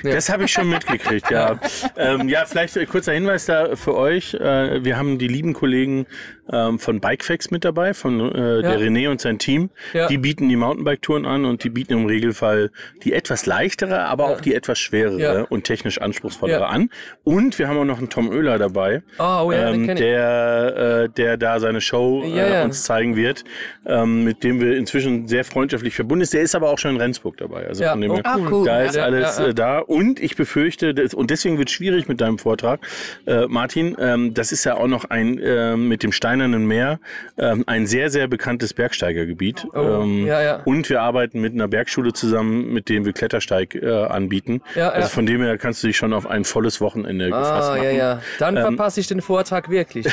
Das 0.03 0.29
habe 0.31 0.45
ich 0.45 0.53
schon 0.53 0.69
mitgekriegt, 0.69 1.31
ja. 1.31 1.59
ähm, 1.97 2.29
ja, 2.29 2.45
vielleicht 2.45 2.77
ein 2.77 2.89
kurzer 2.89 3.13
Hinweis 3.13 3.47
da 3.47 3.77
für 3.77 3.95
euch. 3.95 4.35
Äh, 4.35 4.85
wir 4.85 4.97
haben 4.97 5.19
die 5.19 5.29
lieben 5.29 5.53
Kollegen 5.53 6.07
ähm, 6.51 6.79
von 6.79 7.01
Bikefax 7.01 7.51
mit 7.51 7.65
dabei, 7.65 7.95
von 7.95 8.21
äh, 8.21 8.63
der 8.63 8.81
René 8.81 9.11
und 9.11 9.21
sein 9.21 9.39
Team. 9.39 9.52
Ja. 9.93 10.09
Die 10.09 10.19
bieten 10.19 10.49
die 10.49 10.57
Mountainbike-Touren 10.57 11.25
an 11.27 11.45
und 11.45 11.65
die 11.65 11.71
bieten 11.71 11.93
im 11.95 12.07
Regelfall 12.07 12.71
die 13.05 13.13
etwas 13.13 13.47
leichtere, 13.47 14.05
aber 14.07 14.29
auch 14.29 14.41
die 14.41 14.55
etwas 14.55 14.79
schwerere 14.79 15.21
Ja. 15.21 15.43
und 15.49 15.65
technisch 15.65 16.01
anspruchsvollere 16.01 16.61
Ja. 16.61 16.67
an. 16.67 16.91
Und 17.25 17.59
wir 17.59 17.69
haben 17.69 17.79
auch 17.79 17.85
noch 17.85 17.99
einen 17.99 18.09
Tom 18.11 18.29
Oehler 18.31 18.59
dabei, 18.59 19.03
Ah, 19.19 19.43
oh 19.43 19.53
ja, 19.53 19.71
den 19.71 19.89
ähm, 19.91 19.97
der, 19.97 21.05
äh, 21.05 21.09
der 21.09 21.37
da 21.37 21.61
seine 21.61 21.81
Show 21.81 22.23
Ja, 22.25 22.45
äh, 22.45 22.53
ja. 22.55 22.65
uns 22.65 22.83
zeigen 22.85 23.17
wird, 23.17 23.45
ähm, 23.87 24.25
mit 24.25 24.45
dem 24.45 24.61
wir 24.61 24.77
inzwischen 24.77 25.29
sehr 25.29 25.45
freundschaftlich 25.45 25.95
verbunden 25.95 26.25
sind. 26.25 26.35
Der 26.39 26.43
ist 26.43 26.55
aber 26.55 26.71
auch 26.71 26.79
schon 26.79 26.93
in 26.93 26.97
Rendsburg 27.01 27.37
dabei. 27.37 27.67
Also 27.67 27.83
Ja, 27.83 27.93
von 27.93 28.01
dem 28.01 28.11
oh, 28.13 28.15
her, 28.17 28.23
Ah, 28.27 28.39
cool. 28.51 28.65
da 28.67 28.83
ist 28.83 28.97
Ja, 28.97 29.05
alles 29.05 29.39
ja, 29.39 29.45
ja. 29.45 29.51
äh, 29.51 29.55
da 29.55 29.79
und 29.79 30.21
ich 30.21 30.37
befürchte, 30.37 30.95
das, 30.95 31.15
und 31.15 31.31
deswegen 31.31 31.59
wird 31.59 31.69
es 31.69 31.75
schwierig 31.75 32.09
mit 32.09 32.21
deinem 32.21 32.39
Vortrag, 32.39 32.81
äh, 33.27 33.47
Martin, 33.47 33.97
ähm, 33.99 34.35
das 34.35 34.53
ist 34.53 34.65
ja 34.65 34.77
auch 34.77 34.87
noch 34.87 35.05
ein 35.05 35.39
äh, 35.39 35.77
mit 35.77 36.03
dem 36.03 36.13
Steinernen 36.13 36.67
Meer 36.67 37.01
ähm, 37.39 37.65
ein 37.67 37.87
sehr, 37.87 38.11
sehr 38.11 38.29
bekanntes 38.29 38.75
Bergsteigergebiet. 38.75 39.42
Oh, 39.75 40.03
ähm, 40.03 40.27
ja, 40.27 40.41
ja. 40.43 40.61
Und 40.65 40.89
wir 40.89 41.01
arbeiten 41.03 41.41
mit 41.41 41.53
einer 41.55 41.69
Bergschule 41.69 42.13
zusammen, 42.13 42.73
mit 42.73 42.89
dem 42.89 43.05
wir 43.05 43.13
Klettersteig 43.13 43.75
äh, 43.75 44.05
anbieten. 44.05 44.63
Ja, 44.75 44.91
also 44.91 45.09
von 45.09 45.27
dem 45.27 45.43
her 45.43 45.59
kannst 45.59 45.83
du 45.83 45.89
dich 45.89 45.97
schon 45.97 46.13
auf 46.13 46.27
ein 46.27 46.45
volles 46.45 46.81
Wochenende 46.81 47.27
gefasst 47.27 47.71
Ah, 47.71 47.75
machen. 47.77 47.85
ja, 47.85 47.91
ja. 47.91 48.23
Dann 48.39 48.57
Ähm, 48.57 48.63
verpasse 48.63 49.01
ich 49.01 49.07
den 49.09 49.21
Vortrag 49.23 49.69
wirklich. 49.71 50.07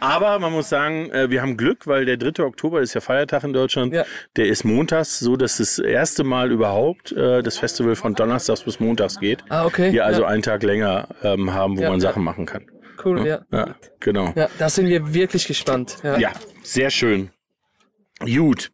Aber 0.00 0.38
man 0.38 0.52
muss 0.52 0.68
sagen, 0.68 1.10
äh, 1.10 1.30
wir 1.30 1.42
haben 1.42 1.56
Glück, 1.56 1.86
weil 1.86 2.04
der 2.04 2.16
3. 2.16 2.42
Oktober 2.44 2.80
ist 2.80 2.94
ja 2.94 3.00
Feiertag 3.00 3.44
in 3.44 3.52
Deutschland. 3.52 3.94
Der 4.36 4.46
ist 4.46 4.64
montags, 4.64 5.18
so 5.18 5.36
dass 5.36 5.58
das 5.58 5.78
erste 5.78 6.24
Mal 6.24 6.50
überhaupt 6.50 7.12
äh, 7.12 7.42
das 7.42 7.58
Festival 7.58 7.94
von 7.96 8.14
Donnerstags 8.14 8.62
bis 8.62 8.80
Montags 8.80 9.18
geht. 9.20 9.44
Ah, 9.48 9.64
okay. 9.66 9.92
Wir 9.92 10.04
also 10.06 10.24
einen 10.24 10.42
Tag 10.42 10.62
länger 10.62 11.08
ähm, 11.22 11.52
haben, 11.54 11.78
wo 11.78 11.82
man. 11.82 12.00
Sachen 12.00 12.24
machen 12.24 12.46
kann. 12.46 12.62
Cool, 13.04 13.26
ja. 13.26 13.40
Ja, 13.50 13.74
genau. 14.00 14.32
Ja, 14.36 14.48
da 14.58 14.68
sind 14.68 14.86
wir 14.86 15.12
wirklich 15.14 15.46
gespannt. 15.46 15.98
Ja. 16.02 16.18
Ja, 16.18 16.32
sehr 16.62 16.90
schön. 16.90 17.30
Gut. 18.20 18.70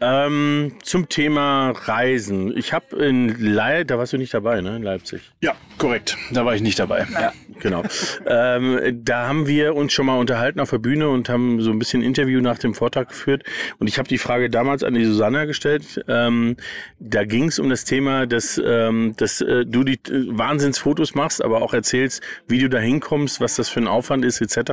Ähm, 0.00 0.72
zum 0.82 1.08
Thema 1.08 1.70
Reisen. 1.70 2.56
Ich 2.56 2.72
habe 2.72 2.96
in 3.04 3.28
Leipzig, 3.38 3.88
da 3.88 3.98
warst 3.98 4.12
du 4.12 4.16
nicht 4.16 4.32
dabei, 4.32 4.60
ne? 4.60 4.76
In 4.76 4.82
Leipzig. 4.82 5.20
Ja, 5.42 5.54
korrekt. 5.78 6.16
Da 6.32 6.44
war 6.44 6.54
ich 6.54 6.62
nicht 6.62 6.78
dabei. 6.78 7.06
Ja. 7.12 7.32
Genau. 7.60 7.82
ähm, 8.26 9.00
da 9.04 9.28
haben 9.28 9.46
wir 9.46 9.74
uns 9.74 9.92
schon 9.92 10.06
mal 10.06 10.18
unterhalten 10.18 10.60
auf 10.60 10.70
der 10.70 10.78
Bühne 10.78 11.08
und 11.08 11.28
haben 11.28 11.60
so 11.60 11.70
ein 11.70 11.78
bisschen 11.78 12.02
Interview 12.02 12.40
nach 12.40 12.58
dem 12.58 12.74
Vortrag 12.74 13.10
geführt. 13.10 13.44
Und 13.78 13.86
ich 13.86 13.98
habe 13.98 14.08
die 14.08 14.18
Frage 14.18 14.50
damals 14.50 14.82
an 14.82 14.94
die 14.94 15.04
Susanna 15.04 15.44
gestellt. 15.44 16.02
Ähm, 16.08 16.56
da 16.98 17.24
ging 17.24 17.48
es 17.48 17.58
um 17.58 17.68
das 17.68 17.84
Thema, 17.84 18.26
dass, 18.26 18.60
ähm, 18.64 19.14
dass 19.16 19.40
äh, 19.40 19.64
du 19.66 19.84
die 19.84 20.00
äh, 20.10 20.26
Wahnsinnsfotos 20.28 21.14
machst, 21.14 21.44
aber 21.44 21.62
auch 21.62 21.74
erzählst, 21.74 22.22
wie 22.48 22.58
du 22.58 22.68
da 22.68 22.78
hinkommst, 22.78 23.40
was 23.40 23.56
das 23.56 23.68
für 23.68 23.80
ein 23.80 23.88
Aufwand 23.88 24.24
ist, 24.24 24.40
etc. 24.40 24.72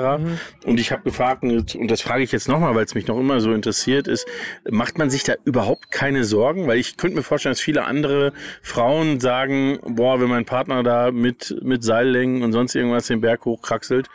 Und 0.66 0.80
ich 0.80 0.92
habe 0.92 1.04
gefragt, 1.04 1.44
und 1.44 1.92
das 1.92 2.02
frage 2.02 2.24
ich 2.24 2.32
jetzt 2.32 2.48
nochmal, 2.48 2.76
weil 2.76 2.86
es 2.86 2.96
mich 2.96 3.08
noch 3.08 3.20
immer 3.20 3.40
so 3.42 3.54
interessiert 3.54 4.08
ist, 4.08 4.26
macht 4.70 4.98
man 4.98 5.10
sich 5.10 5.17
da 5.24 5.34
überhaupt 5.44 5.92
keine 5.92 6.24
Sorgen? 6.24 6.68
Weil 6.68 6.78
ich 6.78 6.98
könnte 6.98 7.16
mir 7.16 7.24
vorstellen, 7.24 7.54
dass 7.54 7.62
viele 7.62 7.86
andere 7.86 8.34
Frauen 8.62 9.20
sagen, 9.20 9.80
boah, 9.86 10.20
wenn 10.22 10.30
mein 10.30 10.46
Partner 10.46 10.84
da 10.84 11.12
mit, 11.12 11.56
mit 11.62 11.84
Seillängen 11.84 12.44
und 12.44 12.52
sonst 12.52 12.76
irgendwas 12.76 13.08
den 13.08 13.22
Berg 13.22 13.46
hochkraxelt, 13.46 14.08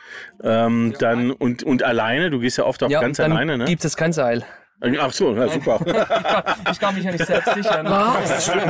ähm, 0.43 0.95
dann 0.99 1.31
und, 1.31 1.63
und 1.63 1.83
alleine, 1.83 2.31
du 2.31 2.41
gehst 2.41 2.59
ja 2.59 2.65
oft 2.65 2.83
auch 2.83 2.91
Ja, 2.91 3.01
ganz 3.01 3.21
alleine, 3.21 3.59
ne? 3.59 3.65
gibt 3.65 3.85
es 3.85 3.97
kein 3.97 4.13
Seil. 4.13 4.45
Ach 4.99 5.13
so, 5.13 5.35
ja, 5.35 5.49
super. 5.49 5.79
Ich 6.73 6.81
kann 6.81 6.95
mich 6.95 7.05
ja 7.05 7.13
nicht 7.13 7.27
selbst 7.27 7.55
sichern. 7.55 7.87
Was? 7.89 8.51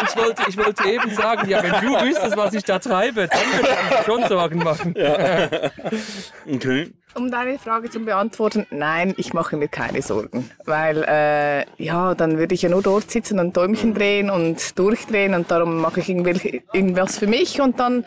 Ich 0.00 0.16
wollte, 0.16 0.42
ich 0.48 0.56
wollte 0.56 0.88
eben 0.88 1.10
sagen, 1.10 1.48
ja, 1.48 1.60
wenn 1.62 1.72
du 1.72 2.00
wüsstest, 2.00 2.36
was 2.36 2.54
ich 2.54 2.62
da 2.62 2.78
treibe, 2.78 3.28
dann 3.28 3.40
würde 3.40 3.68
ich 3.68 3.90
mir 3.90 4.04
schon 4.04 4.28
Sorgen 4.28 4.58
machen. 4.58 4.94
Okay. 6.54 6.92
Um 7.14 7.30
deine 7.30 7.58
Frage 7.58 7.90
zu 7.90 8.00
beantworten, 8.00 8.66
nein, 8.70 9.12
ich 9.16 9.34
mache 9.34 9.56
mir 9.56 9.68
keine 9.68 10.02
Sorgen. 10.02 10.50
Weil, 10.64 11.04
äh, 11.08 11.64
ja, 11.82 12.14
dann 12.14 12.38
würde 12.38 12.54
ich 12.54 12.62
ja 12.62 12.68
nur 12.68 12.82
dort 12.82 13.10
sitzen 13.10 13.38
und 13.38 13.56
Däumchen 13.56 13.92
drehen 13.92 14.30
und 14.30 14.78
durchdrehen 14.78 15.34
und 15.34 15.50
darum 15.50 15.80
mache 15.80 16.00
ich 16.00 16.08
irgendwas 16.08 17.18
für 17.18 17.26
mich 17.26 17.60
und 17.60 17.80
dann, 17.80 18.04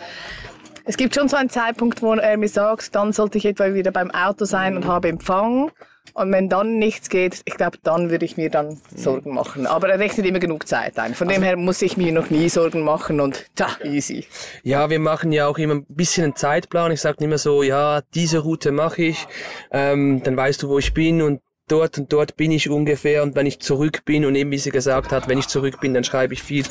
es 0.86 0.98
gibt 0.98 1.14
schon 1.14 1.28
so 1.28 1.36
einen 1.36 1.50
Zeitpunkt, 1.50 2.02
wo 2.02 2.14
er 2.14 2.38
mir 2.38 2.50
sagt, 2.50 2.96
dann 2.96 3.12
sollte 3.12 3.38
ich 3.38 3.46
etwa 3.46 3.74
wieder 3.74 3.92
beim 3.92 4.12
Auto 4.12 4.46
sein 4.46 4.76
und 4.76 4.86
habe 4.88 5.10
Empfang. 5.10 5.72
Und 6.14 6.32
wenn 6.32 6.50
dann 6.50 6.78
nichts 6.78 7.10
geht, 7.10 7.42
ich 7.46 7.56
glaube, 7.56 7.78
dann 7.84 8.10
würde 8.10 8.26
ich 8.26 8.36
mir 8.36 8.50
dann 8.50 8.78
Sorgen 8.96 9.34
machen. 9.34 9.66
Aber 9.66 9.90
er 9.90 10.00
rechnet 10.00 10.26
immer 10.26 10.40
genug 10.40 10.68
Zeit 10.68 11.00
ein. 11.00 11.16
Von 11.16 11.30
dem 11.30 11.42
her 11.42 11.56
muss 11.56 11.82
ich 11.82 11.96
mir 11.96 12.12
noch 12.12 12.30
nie 12.30 12.50
Sorgen 12.50 12.82
machen 12.82 13.22
und 13.22 13.46
tja, 13.56 13.70
easy. 13.84 14.26
Ja, 14.64 14.90
wir 14.90 15.00
machen 15.00 15.32
ja 15.32 15.48
auch 15.48 15.58
immer 15.58 15.76
ein 15.76 15.86
bisschen 15.88 16.26
einen 16.26 16.36
Zeitplan. 16.36 16.92
Ich 16.92 17.02
sage 17.02 17.24
immer 17.24 17.38
so, 17.38 17.64
ja, 17.64 18.02
diese 18.14 18.40
Route 18.40 18.72
mache 18.72 19.04
ich, 19.04 19.28
ähm, 19.72 20.22
dann 20.24 20.36
weißt 20.36 20.64
du, 20.64 20.70
wo 20.70 20.80
ich 20.80 20.94
bin 20.94 21.22
und 21.22 21.42
dort 21.68 21.98
und 21.98 22.12
dort 22.12 22.36
bin 22.36 22.52
ich 22.52 22.70
ungefähr 22.70 23.24
und 23.24 23.36
wenn 23.36 23.46
ich 23.46 23.60
zurück 23.60 24.04
bin 24.04 24.26
und 24.26 24.36
eben 24.36 24.52
wie 24.52 24.58
sie 24.58 24.72
gesagt 24.72 25.12
hat, 25.12 25.30
wenn 25.30 25.38
ich 25.38 25.48
zurück 25.48 25.80
bin, 25.80 25.94
dann 25.94 26.04
schreibe 26.04 26.34
ich 26.34 26.44
viel 26.44 26.66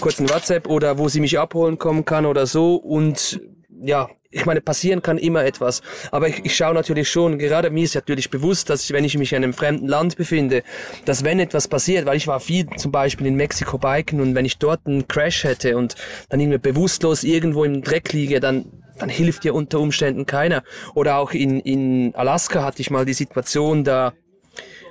kurz 0.00 0.20
ein 0.20 0.30
WhatsApp 0.30 0.66
oder 0.66 0.96
wo 0.96 1.08
sie 1.08 1.20
mich 1.20 1.38
abholen 1.38 1.78
kommen 1.78 2.06
kann 2.06 2.24
oder 2.24 2.46
so 2.46 2.76
und 2.76 3.40
ja, 3.82 4.08
ich 4.30 4.44
meine, 4.44 4.60
passieren 4.60 5.02
kann 5.02 5.16
immer 5.16 5.44
etwas. 5.44 5.80
Aber 6.10 6.28
ich, 6.28 6.44
ich 6.44 6.54
schaue 6.54 6.74
natürlich 6.74 7.08
schon, 7.08 7.38
gerade 7.38 7.70
mir 7.70 7.84
ist 7.84 7.94
natürlich 7.94 8.30
bewusst, 8.30 8.68
dass 8.68 8.84
ich, 8.84 8.92
wenn 8.92 9.04
ich 9.04 9.16
mich 9.16 9.32
in 9.32 9.42
einem 9.42 9.54
fremden 9.54 9.88
Land 9.88 10.16
befinde, 10.16 10.62
dass 11.04 11.24
wenn 11.24 11.40
etwas 11.40 11.68
passiert, 11.68 12.04
weil 12.04 12.16
ich 12.16 12.26
war 12.26 12.40
viel 12.40 12.66
zum 12.76 12.92
Beispiel 12.92 13.26
in 13.26 13.36
Mexiko 13.36 13.78
biken 13.78 14.20
und 14.20 14.34
wenn 14.34 14.44
ich 14.44 14.58
dort 14.58 14.86
einen 14.86 15.08
Crash 15.08 15.44
hätte 15.44 15.76
und 15.76 15.94
dann 16.28 16.40
irgendwie 16.40 16.58
bewusstlos 16.58 17.24
irgendwo 17.24 17.64
im 17.64 17.82
Dreck 17.82 18.12
liege, 18.12 18.40
dann 18.40 18.66
dann 18.98 19.08
hilft 19.10 19.44
dir 19.44 19.54
unter 19.54 19.78
Umständen 19.78 20.26
keiner. 20.26 20.64
Oder 20.94 21.18
auch 21.18 21.30
in, 21.30 21.60
in 21.60 22.16
Alaska 22.16 22.64
hatte 22.64 22.82
ich 22.82 22.90
mal 22.90 23.04
die 23.04 23.14
Situation, 23.14 23.84
da 23.84 24.12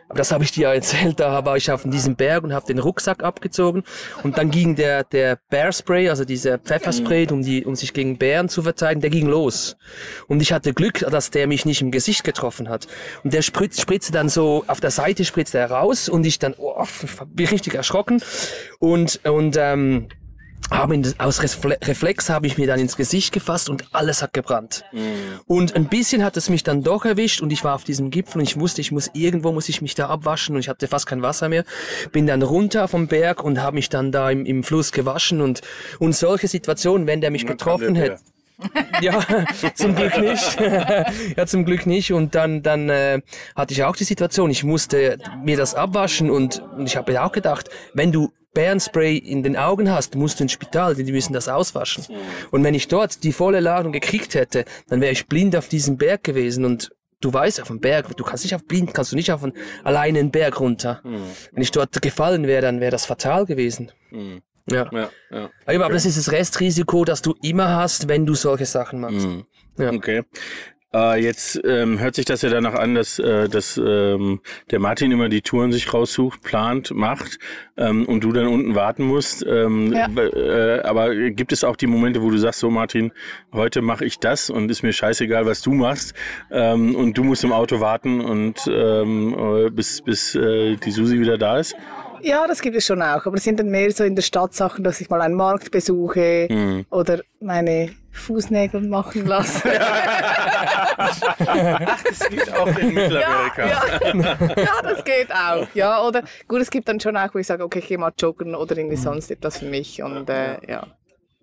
aber 0.10 0.18
das 0.18 0.32
habe 0.32 0.44
ich 0.44 0.52
dir 0.52 0.64
ja 0.64 0.74
erzählt, 0.74 1.20
da 1.20 1.46
war 1.46 1.58
ich 1.58 1.72
auf 1.72 1.84
diesem 1.84 2.16
Berg 2.16 2.44
und 2.44 2.54
habe 2.54 2.66
den 2.66 2.80
Rucksack 2.80 3.24
abgezogen 3.24 3.84
und 4.24 4.38
dann 4.38 4.52
ging 4.52 4.76
der, 4.76 5.04
der 5.04 5.38
Bear 5.50 5.72
Spray, 5.72 6.10
also 6.10 6.24
dieser 6.26 6.58
Pfefferspray, 6.58 7.28
um, 7.32 7.44
die, 7.44 7.66
um 7.66 7.76
sich 7.76 7.94
gegen 7.94 8.18
Bären 8.18 8.50
zu 8.50 8.62
verteidigen, 8.62 9.02
der 9.02 9.10
ging 9.10 9.28
los. 9.28 9.78
Und 10.28 10.42
ich 10.42 10.54
hatte 10.54 10.74
Glück, 10.74 11.00
dass 11.00 11.32
der 11.32 11.48
mich 11.48 11.66
nicht 11.66 11.82
im 11.82 11.92
Gesicht 11.92 12.24
getroffen 12.24 12.70
hat. 12.70 12.88
Und 13.24 13.34
der 13.34 13.42
spritz, 13.42 13.82
spritzte 13.82 14.12
dann 14.12 14.30
so, 14.30 14.64
auf 14.68 14.80
der 14.80 14.92
Seite 14.92 15.26
spritzte 15.26 15.58
er 15.58 15.72
raus 15.72 16.10
und 16.10 16.26
ich 16.26 16.40
dann, 16.40 16.56
oh, 16.58 16.86
bin 17.28 17.48
richtig 17.48 17.76
erschrocken 17.76 18.22
und, 18.80 19.20
und 19.26 19.58
ähm, 19.58 20.08
habe 20.72 20.96
ihn, 20.96 21.14
aus 21.18 21.42
Refle- 21.42 21.86
Reflex 21.88 22.30
habe 22.30 22.48
ich 22.48 22.58
mir 22.58 22.68
dann 22.68 22.80
ins 22.80 22.98
Gesicht 22.98 23.32
gefasst 23.34 23.70
und 23.70 23.86
alles 23.94 24.22
hat 24.22 24.34
gebrannt. 24.34 24.84
Und 25.46 25.76
ein 25.76 25.86
bisschen 25.86 26.24
hat 26.24 26.36
es 26.38 26.50
mich 26.50 26.64
dann 26.64 26.84
doch 26.84 27.06
erwischt 27.06 27.42
und 27.42 27.52
ich 27.54 27.64
war 27.64 27.76
auf 27.76 27.84
diesem 27.84 28.10
Gipfel 28.12 28.40
und 28.40 28.44
ich 28.44 28.60
wusste, 28.60 28.82
ich 28.82 28.92
muss 28.92 29.10
irgendwo 29.14 29.52
muss 29.52 29.70
ich 29.70 29.82
mich 29.82 29.96
da 29.96 30.08
abwaschen 30.08 30.56
und 30.56 30.60
ich 30.62 30.70
hatte 30.70 30.88
fast 30.88 31.08
kein 31.08 31.22
Wasser 31.22 31.48
mehr. 31.50 31.64
Bin 32.12 32.28
dann 32.28 32.42
runter 32.42 32.88
vom 32.88 33.08
Berg 33.08 33.44
und 33.44 33.62
habe 33.62 33.76
mich 33.76 33.90
dann 33.90 34.12
da 34.12 34.30
im, 34.30 34.46
im 34.46 34.64
Fluss 34.64 34.92
gewaschen 34.92 35.42
und 35.42 35.62
und 36.00 36.16
solche 36.16 36.48
Situationen, 36.48 37.08
wenn 37.08 37.22
der 37.22 37.32
mich 37.32 37.46
getroffen 37.46 37.94
der 37.94 38.04
hätte. 38.04 38.18
Ja, 39.02 39.24
zum 39.76 39.96
Glück 39.96 40.18
nicht. 40.18 40.60
ja, 41.38 41.46
zum 41.46 41.64
Glück 41.64 41.86
nicht. 41.86 42.12
Und 42.12 42.34
dann, 42.34 42.64
dann 42.64 42.90
äh, 42.90 43.22
hatte 43.56 43.74
ich 43.74 43.84
auch 43.84 43.96
die 43.96 44.04
Situation, 44.04 44.50
ich 44.50 44.64
musste 44.64 45.20
mir 45.44 45.58
das 45.58 45.76
abwaschen 45.76 46.32
und, 46.32 46.64
und 46.76 46.88
ich 46.88 46.98
habe 46.98 47.12
mir 47.12 47.24
auch 47.24 47.32
gedacht, 47.32 47.70
wenn 47.94 48.12
du 48.12 48.32
Bärenspray 48.58 49.18
in 49.18 49.44
den 49.44 49.56
Augen 49.56 49.92
hast, 49.92 50.16
musst 50.16 50.40
du 50.40 50.44
ins 50.44 50.52
Spital, 50.52 50.96
denn 50.96 51.06
die 51.06 51.12
müssen 51.12 51.32
das 51.32 51.48
auswaschen. 51.48 52.06
Und 52.50 52.64
wenn 52.64 52.74
ich 52.74 52.88
dort 52.88 53.24
die 53.24 53.32
volle 53.32 53.60
Ladung 53.60 53.92
gekriegt 53.92 54.34
hätte, 54.34 54.66
dann 54.90 55.00
wäre 55.00 55.12
ich 55.12 55.28
blind 55.28 55.56
auf 55.56 55.68
diesem 55.68 55.98
Berg 55.98 56.24
gewesen 56.24 56.66
und 56.66 56.90
Du 57.20 57.34
weißt, 57.34 57.60
auf 57.64 57.70
dem 57.70 57.80
Berg, 57.80 58.16
du 58.16 58.24
kannst 58.24 58.44
nicht 58.44 58.54
auf 58.54 58.64
blind, 58.64 58.94
kannst 58.94 59.12
du 59.12 59.16
nicht 59.16 59.32
auf 59.32 59.44
einen, 59.44 59.54
alleine 59.84 60.20
einen 60.20 60.30
Berg 60.30 60.60
runter. 60.60 61.02
Wenn 61.04 61.64
ich 61.64 61.72
dort 61.72 62.00
gefallen 62.00 62.46
wäre, 62.46 62.62
dann 62.62 62.80
wäre 62.80 62.92
das 62.92 63.08
fatal 63.08 63.48
gewesen. 63.48 63.92
Ja. 64.70 64.88
Ja, 64.92 65.10
ja. 65.32 65.50
Aber, 65.66 65.86
aber 65.86 65.94
das 65.96 66.06
ist 66.06 66.16
das 66.20 66.32
Restrisiko, 66.32 67.06
das 67.06 67.24
du 67.24 67.34
immer 67.42 67.76
hast, 67.76 68.08
wenn 68.08 68.28
du 68.28 68.36
solche 68.36 68.68
Sachen 68.68 69.00
machst. 69.00 69.28
Ja. 69.80 69.92
Okay. 69.92 70.24
Äh, 70.94 71.22
jetzt 71.22 71.60
ähm, 71.66 72.00
hört 72.00 72.16
sich 72.16 72.24
das 72.26 72.42
ja 72.44 72.50
danach 72.50 72.74
an, 72.74 72.96
dass, 72.96 73.20
äh, 73.20 73.50
dass 73.50 73.78
ähm, 73.78 74.40
der 74.72 74.80
Martin 74.80 75.12
immer 75.12 75.28
die 75.28 75.42
Touren 75.42 75.72
sich 75.74 75.94
raussucht, 75.94 76.42
plant, 76.44 76.92
macht 76.92 77.40
ähm, 77.76 78.06
und 78.06 78.24
du 78.24 78.32
dann 78.32 78.48
unten 78.48 78.74
warten 78.74 79.04
musst. 79.04 79.46
Ähm, 79.46 79.94
Ja. 79.94 80.08
äh, 80.08 80.80
aber 80.84 81.14
gibt 81.32 81.52
es 81.52 81.66
auch 81.66 81.76
die 81.76 81.88
Momente, 81.88 82.22
wo 82.22 82.30
du 82.32 82.38
sagst, 82.38 82.62
so 82.62 82.70
Martin, 82.70 83.12
heute 83.52 83.82
mache 83.82 84.06
ich 84.06 84.20
das 84.20 84.50
und 84.50 84.72
ist 84.72 84.82
mir 84.82 84.94
scheißegal, 84.94 85.46
was 85.46 85.62
du 85.62 85.74
machst 85.74 86.14
ähm, 86.52 86.96
und 86.96 87.18
du 87.18 87.24
musst 87.26 87.44
im 87.44 87.52
Auto 87.52 87.82
warten 87.82 88.22
und 88.22 88.56
ähm, 88.72 89.36
äh, 89.38 89.70
bis, 89.70 90.02
bis 90.02 90.36
äh, 90.36 90.78
die 90.78 90.92
Susi 90.92 91.20
wieder 91.20 91.38
da 91.38 91.60
ist? 91.60 91.76
Ja, 92.22 92.48
das 92.48 92.62
gibt 92.62 92.76
es 92.76 92.86
schon 92.86 93.02
auch. 93.02 93.26
Aber 93.26 93.36
es 93.36 93.44
sind 93.44 93.60
dann 93.60 93.70
mehr 93.70 93.92
so 93.92 94.04
in 94.04 94.16
der 94.16 94.24
Stadt 94.24 94.54
Sachen, 94.54 94.84
dass 94.84 95.02
ich 95.02 95.10
mal 95.10 95.22
einen 95.22 95.36
Markt 95.36 95.70
besuche 95.70 96.48
Mhm. 96.50 96.86
oder 96.90 97.20
meine 97.42 97.90
Fußnägel 98.18 98.82
machen 98.82 99.26
lasse. 99.26 99.64
Das 100.98 102.30
geht 102.30 102.54
auch 102.54 102.68
in 102.68 102.94
Mittelamerika. 102.94 103.68
ja, 103.68 104.82
das 104.82 105.04
geht 105.04 105.32
auch. 105.32 105.68
Ja, 105.74 106.02
oder 106.02 106.24
gut, 106.48 106.62
es 106.62 106.70
gibt 106.70 106.88
dann 106.88 107.00
schon 107.00 107.16
auch, 107.16 107.34
wo 107.34 107.40
ich 107.40 107.48
sage, 107.48 107.64
okay, 107.64 107.80
ich 107.80 107.88
gehe 107.88 107.98
mal 107.98 108.12
joggen 108.18 108.56
oder 108.56 108.78
irgendwie 108.78 108.98
sonst 108.98 109.30
etwas 109.32 109.60
für 109.60 109.66
mich. 109.66 110.02
Und 110.02 110.30
äh, 110.30 110.58
ja, 110.70 110.88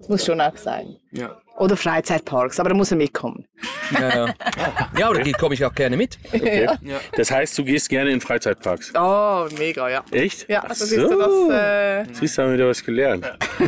muss 0.08 0.24
schon 0.24 0.40
auch 0.40 0.56
sein. 0.56 0.96
Ja. 1.12 1.40
Oder 1.56 1.76
Freizeitparks, 1.76 2.58
aber 2.58 2.70
da 2.70 2.74
muss 2.74 2.90
er 2.90 2.96
mitkommen. 2.96 3.46
Ja, 3.92 4.26
ja. 4.26 4.34
ja 4.98 5.10
oder 5.10 5.22
komme 5.34 5.54
ich 5.54 5.64
auch 5.64 5.74
gerne 5.74 5.96
mit. 5.96 6.18
Okay. 6.32 6.68
Das 7.16 7.30
heißt, 7.30 7.56
du 7.56 7.64
gehst 7.64 7.88
gerne 7.88 8.10
in 8.10 8.20
Freizeitparks. 8.20 8.92
Oh, 8.96 9.46
mega, 9.56 9.88
ja. 9.88 10.04
Echt? 10.10 10.48
Ja, 10.48 10.62
Ach 10.64 10.68
das 10.68 10.80
ist 10.80 10.94
so 10.94 11.48
das. 11.48 12.08
Äh, 12.08 12.12
Siehst 12.12 12.36
du, 12.36 12.42
haben 12.42 12.48
wir 12.50 12.54
wieder 12.54 12.68
was 12.68 12.84
gelernt. 12.84 13.24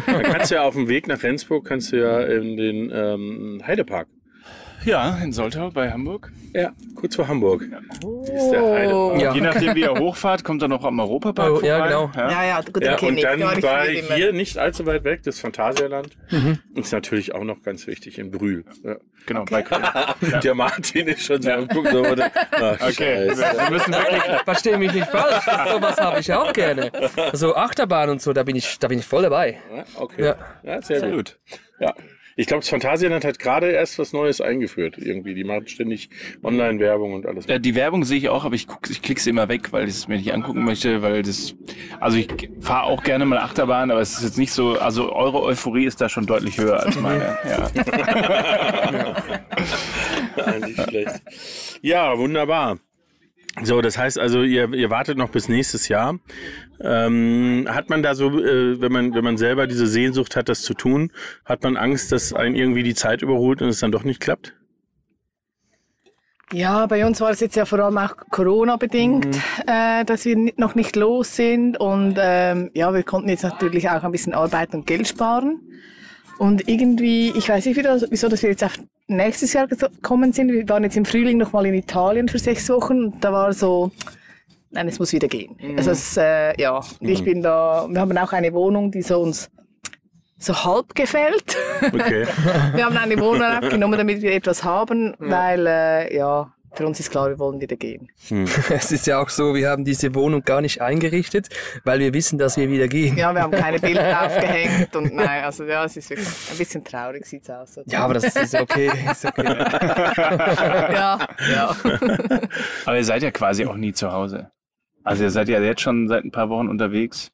Dann 0.06 0.22
kannst 0.24 0.50
du 0.50 0.56
ja 0.56 0.62
auf 0.62 0.74
dem 0.74 0.88
Weg 0.88 1.06
nach 1.06 1.22
Rendsburg, 1.22 1.64
kannst 1.64 1.92
du 1.92 2.00
ja 2.00 2.22
in 2.22 2.56
den 2.56 2.90
ähm, 2.92 3.62
Heidepark. 3.64 4.08
Ja, 4.86 5.18
in 5.22 5.32
Soltau 5.32 5.70
bei 5.70 5.90
Hamburg. 5.90 6.30
Ja, 6.54 6.70
kurz 6.94 7.16
vor 7.16 7.26
Hamburg. 7.28 7.62
Ist 7.62 8.50
der 8.50 8.62
Heide. 8.62 9.20
Ja. 9.22 9.34
Je 9.34 9.40
nachdem, 9.40 9.74
wie 9.74 9.80
ihr 9.80 9.94
hochfahrt, 9.98 10.44
kommt 10.44 10.62
er 10.62 10.68
noch 10.68 10.84
am 10.84 10.98
Europapark 11.00 11.50
Oh, 11.50 11.54
vorbei. 11.56 11.66
ja, 11.68 11.86
genau. 11.86 12.10
Ja, 12.16 12.44
ja, 12.44 12.60
gut, 12.62 12.82
Ja, 12.84 12.90
den 12.92 12.98
kenn 12.98 13.08
und 13.10 13.16
ich. 13.18 13.24
dann 13.24 13.40
Da 13.40 13.62
war 13.62 13.88
ich 13.88 14.10
hier 14.14 14.32
nicht 14.32 14.56
allzu 14.56 14.86
weit 14.86 15.04
weg, 15.04 15.22
das 15.24 15.40
Phantasialand. 15.40 16.16
Ist 16.74 16.92
natürlich 16.92 17.34
auch 17.34 17.42
noch 17.44 17.62
ganz 17.62 17.86
wichtig 17.86 18.18
in 18.18 18.30
Brühl. 18.30 18.64
Ja. 18.84 18.96
Genau, 19.26 19.44
bei 19.44 19.62
Köln. 19.62 19.82
Der 20.44 20.54
Martin 20.54 21.08
ist 21.08 21.22
schon 21.26 21.42
so 21.42 21.50
am 21.50 21.66
gucken. 21.68 21.90
So, 21.92 22.02
oder? 22.06 22.30
Ach, 22.52 22.74
Okay, 22.80 23.28
Scheiße. 23.28 23.40
wir 23.58 23.70
müssen 23.70 23.92
wirklich. 23.92 24.22
Verstehe 24.44 24.78
mich 24.78 24.92
nicht 24.94 25.08
falsch, 25.08 25.44
sowas 25.68 25.96
habe 25.98 26.20
ich 26.20 26.32
auch 26.32 26.52
gerne. 26.52 26.92
Also 27.32 27.56
Achterbahn 27.56 28.08
und 28.10 28.22
so, 28.22 28.32
da 28.32 28.44
bin 28.44 28.54
ich, 28.54 28.78
da 28.78 28.86
bin 28.86 29.00
ich 29.00 29.04
voll 29.04 29.22
dabei. 29.22 29.58
Ja, 29.74 29.84
okay. 29.96 30.24
Ja. 30.24 30.36
Ja, 30.62 30.80
sehr, 30.80 31.00
Sehr 31.00 31.10
gut. 31.10 31.36
gut. 31.50 31.60
Ja. 31.80 31.92
Ich 32.38 32.46
glaube, 32.46 32.60
das 32.60 32.68
Phantasialand 32.68 33.24
hat 33.24 33.38
gerade 33.38 33.70
erst 33.70 33.98
was 33.98 34.12
Neues 34.12 34.42
eingeführt. 34.42 34.96
Irgendwie. 34.98 35.34
Die 35.34 35.42
machen 35.42 35.66
ständig 35.68 36.10
Online-Werbung 36.42 37.14
und 37.14 37.26
alles. 37.26 37.46
Äh, 37.46 37.58
Die 37.58 37.74
Werbung 37.74 38.04
sehe 38.04 38.18
ich 38.18 38.28
auch, 38.28 38.44
aber 38.44 38.54
ich, 38.54 38.66
guck, 38.66 38.88
ich 38.90 39.00
klicke 39.00 39.20
sie 39.20 39.30
immer 39.30 39.48
weg, 39.48 39.72
weil 39.72 39.84
ich 39.88 39.94
es 39.94 40.06
mir 40.06 40.16
nicht 40.18 40.34
angucken 40.34 40.62
möchte, 40.64 41.00
weil 41.00 41.22
das. 41.22 41.54
Also 41.98 42.18
ich 42.18 42.28
fahre 42.60 42.84
auch 42.84 43.02
gerne 43.02 43.24
mal 43.24 43.38
Achterbahn, 43.38 43.90
aber 43.90 44.00
es 44.02 44.18
ist 44.18 44.22
jetzt 44.22 44.38
nicht 44.38 44.52
so. 44.52 44.78
Also 44.78 45.12
eure 45.14 45.42
Euphorie 45.42 45.86
ist 45.86 46.00
da 46.00 46.08
schon 46.10 46.26
deutlich 46.26 46.58
höher 46.58 46.80
als 46.80 47.00
meine. 47.00 47.38
Ja. 47.46 47.70
Ja, 50.36 50.58
nicht 50.58 50.80
schlecht. 50.82 51.22
Ja, 51.82 52.18
wunderbar. 52.18 52.78
So, 53.62 53.80
das 53.80 53.96
heißt 53.96 54.18
also, 54.18 54.42
ihr, 54.42 54.72
ihr 54.74 54.90
wartet 54.90 55.16
noch 55.16 55.30
bis 55.30 55.48
nächstes 55.48 55.88
Jahr. 55.88 56.18
Ähm, 56.80 57.66
hat 57.68 57.88
man 57.88 58.02
da 58.02 58.14
so, 58.14 58.38
äh, 58.38 58.80
wenn 58.80 58.92
man 58.92 59.14
wenn 59.14 59.24
man 59.24 59.38
selber 59.38 59.66
diese 59.66 59.86
Sehnsucht 59.86 60.36
hat, 60.36 60.48
das 60.48 60.62
zu 60.62 60.74
tun, 60.74 61.10
hat 61.44 61.62
man 61.62 61.76
Angst, 61.76 62.12
dass 62.12 62.34
einen 62.34 62.54
irgendwie 62.54 62.82
die 62.82 62.94
Zeit 62.94 63.22
überholt 63.22 63.62
und 63.62 63.68
es 63.68 63.80
dann 63.80 63.92
doch 63.92 64.04
nicht 64.04 64.20
klappt? 64.20 64.54
Ja, 66.52 66.86
bei 66.86 67.04
uns 67.04 67.20
war 67.20 67.30
es 67.30 67.40
jetzt 67.40 67.56
ja 67.56 67.64
vor 67.64 67.80
allem 67.80 67.98
auch 67.98 68.14
Corona-bedingt, 68.30 69.36
äh, 69.66 70.04
dass 70.04 70.24
wir 70.24 70.52
noch 70.56 70.76
nicht 70.76 70.94
los 70.94 71.34
sind. 71.34 71.78
Und 71.80 72.16
ähm, 72.20 72.70
ja, 72.74 72.94
wir 72.94 73.02
konnten 73.02 73.28
jetzt 73.28 73.42
natürlich 73.42 73.88
auch 73.90 74.04
ein 74.04 74.12
bisschen 74.12 74.32
arbeiten 74.34 74.76
und 74.76 74.86
Geld 74.86 75.08
sparen. 75.08 75.60
Und 76.38 76.68
irgendwie, 76.68 77.30
ich 77.30 77.48
weiß 77.48 77.64
nicht, 77.66 77.76
wieso, 77.76 78.06
wieso 78.10 78.28
dass 78.28 78.42
wir 78.42 78.50
jetzt 78.50 78.62
auf 78.62 78.78
nächstes 79.08 79.52
Jahr 79.52 79.66
gekommen 79.66 80.32
sind. 80.32 80.52
Wir 80.52 80.68
waren 80.68 80.84
jetzt 80.84 80.96
im 80.96 81.04
Frühling 81.04 81.38
noch 81.38 81.52
mal 81.52 81.66
in 81.66 81.74
Italien 81.74 82.28
für 82.28 82.38
sechs 82.38 82.68
Wochen. 82.68 83.04
Und 83.04 83.24
da 83.24 83.32
war 83.32 83.52
so, 83.52 83.90
nein, 84.70 84.88
es 84.88 84.98
muss 84.98 85.12
wieder 85.12 85.28
gehen. 85.28 85.56
Also 85.76 85.90
es, 85.92 86.16
äh, 86.16 86.60
ja, 86.60 86.76
und 86.76 87.08
ich 87.08 87.24
bin 87.24 87.42
da, 87.42 87.86
wir 87.88 88.00
haben 88.00 88.16
auch 88.18 88.32
eine 88.32 88.52
Wohnung, 88.52 88.90
die 88.90 89.02
so 89.02 89.20
uns 89.20 89.50
so 90.38 90.54
halb 90.64 90.94
gefällt. 90.94 91.56
Okay. 91.80 92.26
Wir 92.74 92.84
haben 92.84 92.96
eine 92.96 93.18
Wohnung 93.18 93.42
aufgenommen, 93.42 93.96
damit 93.96 94.20
wir 94.20 94.32
etwas 94.32 94.62
haben, 94.64 95.14
weil 95.18 95.66
äh, 95.66 96.14
ja, 96.14 96.52
für 96.76 96.86
uns 96.86 97.00
ist 97.00 97.10
klar, 97.10 97.28
wir 97.28 97.38
wollen 97.38 97.60
wieder 97.60 97.76
gehen. 97.76 98.08
Es 98.70 98.92
ist 98.92 99.06
ja 99.06 99.20
auch 99.20 99.28
so, 99.28 99.54
wir 99.54 99.70
haben 99.70 99.84
diese 99.84 100.14
Wohnung 100.14 100.42
gar 100.42 100.60
nicht 100.60 100.80
eingerichtet, 100.80 101.48
weil 101.84 102.00
wir 102.00 102.12
wissen, 102.12 102.38
dass 102.38 102.56
wir 102.56 102.70
wieder 102.70 102.88
gehen. 102.88 103.16
Ja, 103.16 103.32
wir 103.32 103.42
haben 103.42 103.52
keine 103.52 103.78
Bilder 103.78 104.22
aufgehängt 104.26 104.94
und 104.94 105.14
nein, 105.14 105.44
also 105.44 105.64
ja, 105.64 105.84
es 105.84 105.96
ist 105.96 106.10
wirklich 106.10 106.28
ein 106.50 106.58
bisschen 106.58 106.84
traurig 106.84 107.24
sieht's 107.26 107.48
aus. 107.50 107.74
So. 107.74 107.82
Ja, 107.86 108.00
aber 108.00 108.14
das 108.14 108.36
ist 108.36 108.54
okay. 108.54 108.90
Ist 109.10 109.24
okay. 109.24 109.44
ja, 109.46 111.18
ja. 111.52 111.76
Aber 112.84 112.96
ihr 112.96 113.04
seid 113.04 113.22
ja 113.22 113.30
quasi 113.30 113.64
auch 113.64 113.76
nie 113.76 113.92
zu 113.92 114.12
Hause. 114.12 114.50
Also 115.04 115.24
ihr 115.24 115.30
seid 115.30 115.48
ja 115.48 115.60
jetzt 115.60 115.80
schon 115.80 116.08
seit 116.08 116.24
ein 116.24 116.30
paar 116.30 116.48
Wochen 116.48 116.68
unterwegs. 116.68 117.30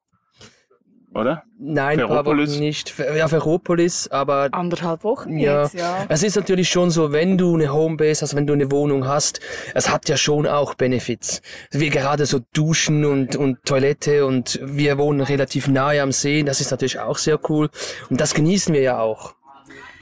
Oder? 1.14 1.42
Nein, 1.58 2.00
ein 2.00 2.06
paar 2.06 2.24
Ferropolis? 2.24 2.52
Wochen 2.54 2.60
nicht. 2.60 2.94
Ja, 2.98 3.28
Ferropolis, 3.28 4.08
aber 4.08 4.48
Anderthalb 4.52 5.04
Wochen 5.04 5.38
Ja. 5.38 5.62
jetzt, 5.62 5.74
ja. 5.74 6.06
Es 6.08 6.22
ist 6.22 6.36
natürlich 6.36 6.68
schon 6.70 6.90
so, 6.90 7.12
wenn 7.12 7.36
du 7.36 7.54
eine 7.54 7.72
Homebase 7.72 8.22
hast, 8.22 8.34
wenn 8.34 8.46
du 8.46 8.52
eine 8.54 8.70
Wohnung 8.70 9.06
hast, 9.06 9.40
es 9.74 9.90
hat 9.90 10.08
ja 10.08 10.16
schon 10.16 10.46
auch 10.46 10.74
Benefits. 10.74 11.42
Wie 11.70 11.90
gerade 11.90 12.24
so 12.26 12.40
Duschen 12.54 13.04
und, 13.04 13.36
und 13.36 13.64
Toilette 13.64 14.24
und 14.26 14.58
wir 14.62 14.96
wohnen 14.98 15.20
relativ 15.20 15.68
nahe 15.68 16.00
am 16.00 16.12
See, 16.12 16.42
das 16.42 16.60
ist 16.60 16.70
natürlich 16.70 16.98
auch 16.98 17.18
sehr 17.18 17.38
cool 17.50 17.68
und 18.08 18.20
das 18.20 18.34
genießen 18.34 18.74
wir 18.74 18.80
ja 18.80 18.98
auch. 18.98 19.34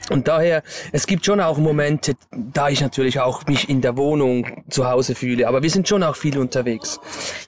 Und 0.09 0.27
daher, 0.27 0.63
es 0.91 1.07
gibt 1.07 1.25
schon 1.25 1.39
auch 1.39 1.57
Momente, 1.57 2.13
da 2.31 2.69
ich 2.69 2.81
natürlich 2.81 3.19
auch 3.19 3.45
mich 3.47 3.69
in 3.69 3.81
der 3.81 3.97
Wohnung 3.97 4.63
zu 4.69 4.89
Hause 4.89 5.15
fühle, 5.15 5.47
aber 5.47 5.63
wir 5.63 5.69
sind 5.69 5.87
schon 5.87 6.03
auch 6.03 6.15
viel 6.15 6.37
unterwegs. 6.37 6.99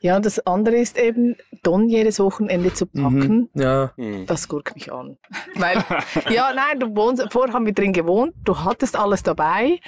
Ja, 0.01 0.15
und 0.15 0.25
das 0.25 0.45
andere 0.45 0.75
ist 0.77 0.97
eben, 0.97 1.35
Don 1.63 1.87
jedes 1.87 2.19
Wochenende 2.19 2.73
zu 2.73 2.85
packen. 2.85 3.49
Ja. 3.53 3.93
Das 4.27 4.47
guckt 4.47 4.75
mich 4.75 4.91
an. 4.91 5.17
Weil, 5.55 5.83
ja, 6.29 6.51
nein, 6.53 6.79
du 6.79 6.95
wohnst, 6.95 7.25
vorher 7.31 7.53
haben 7.53 7.65
wir 7.65 7.73
drin 7.73 7.93
gewohnt, 7.93 8.33
du 8.43 8.59
hattest 8.59 8.97
alles 8.97 9.23
dabei. 9.23 9.79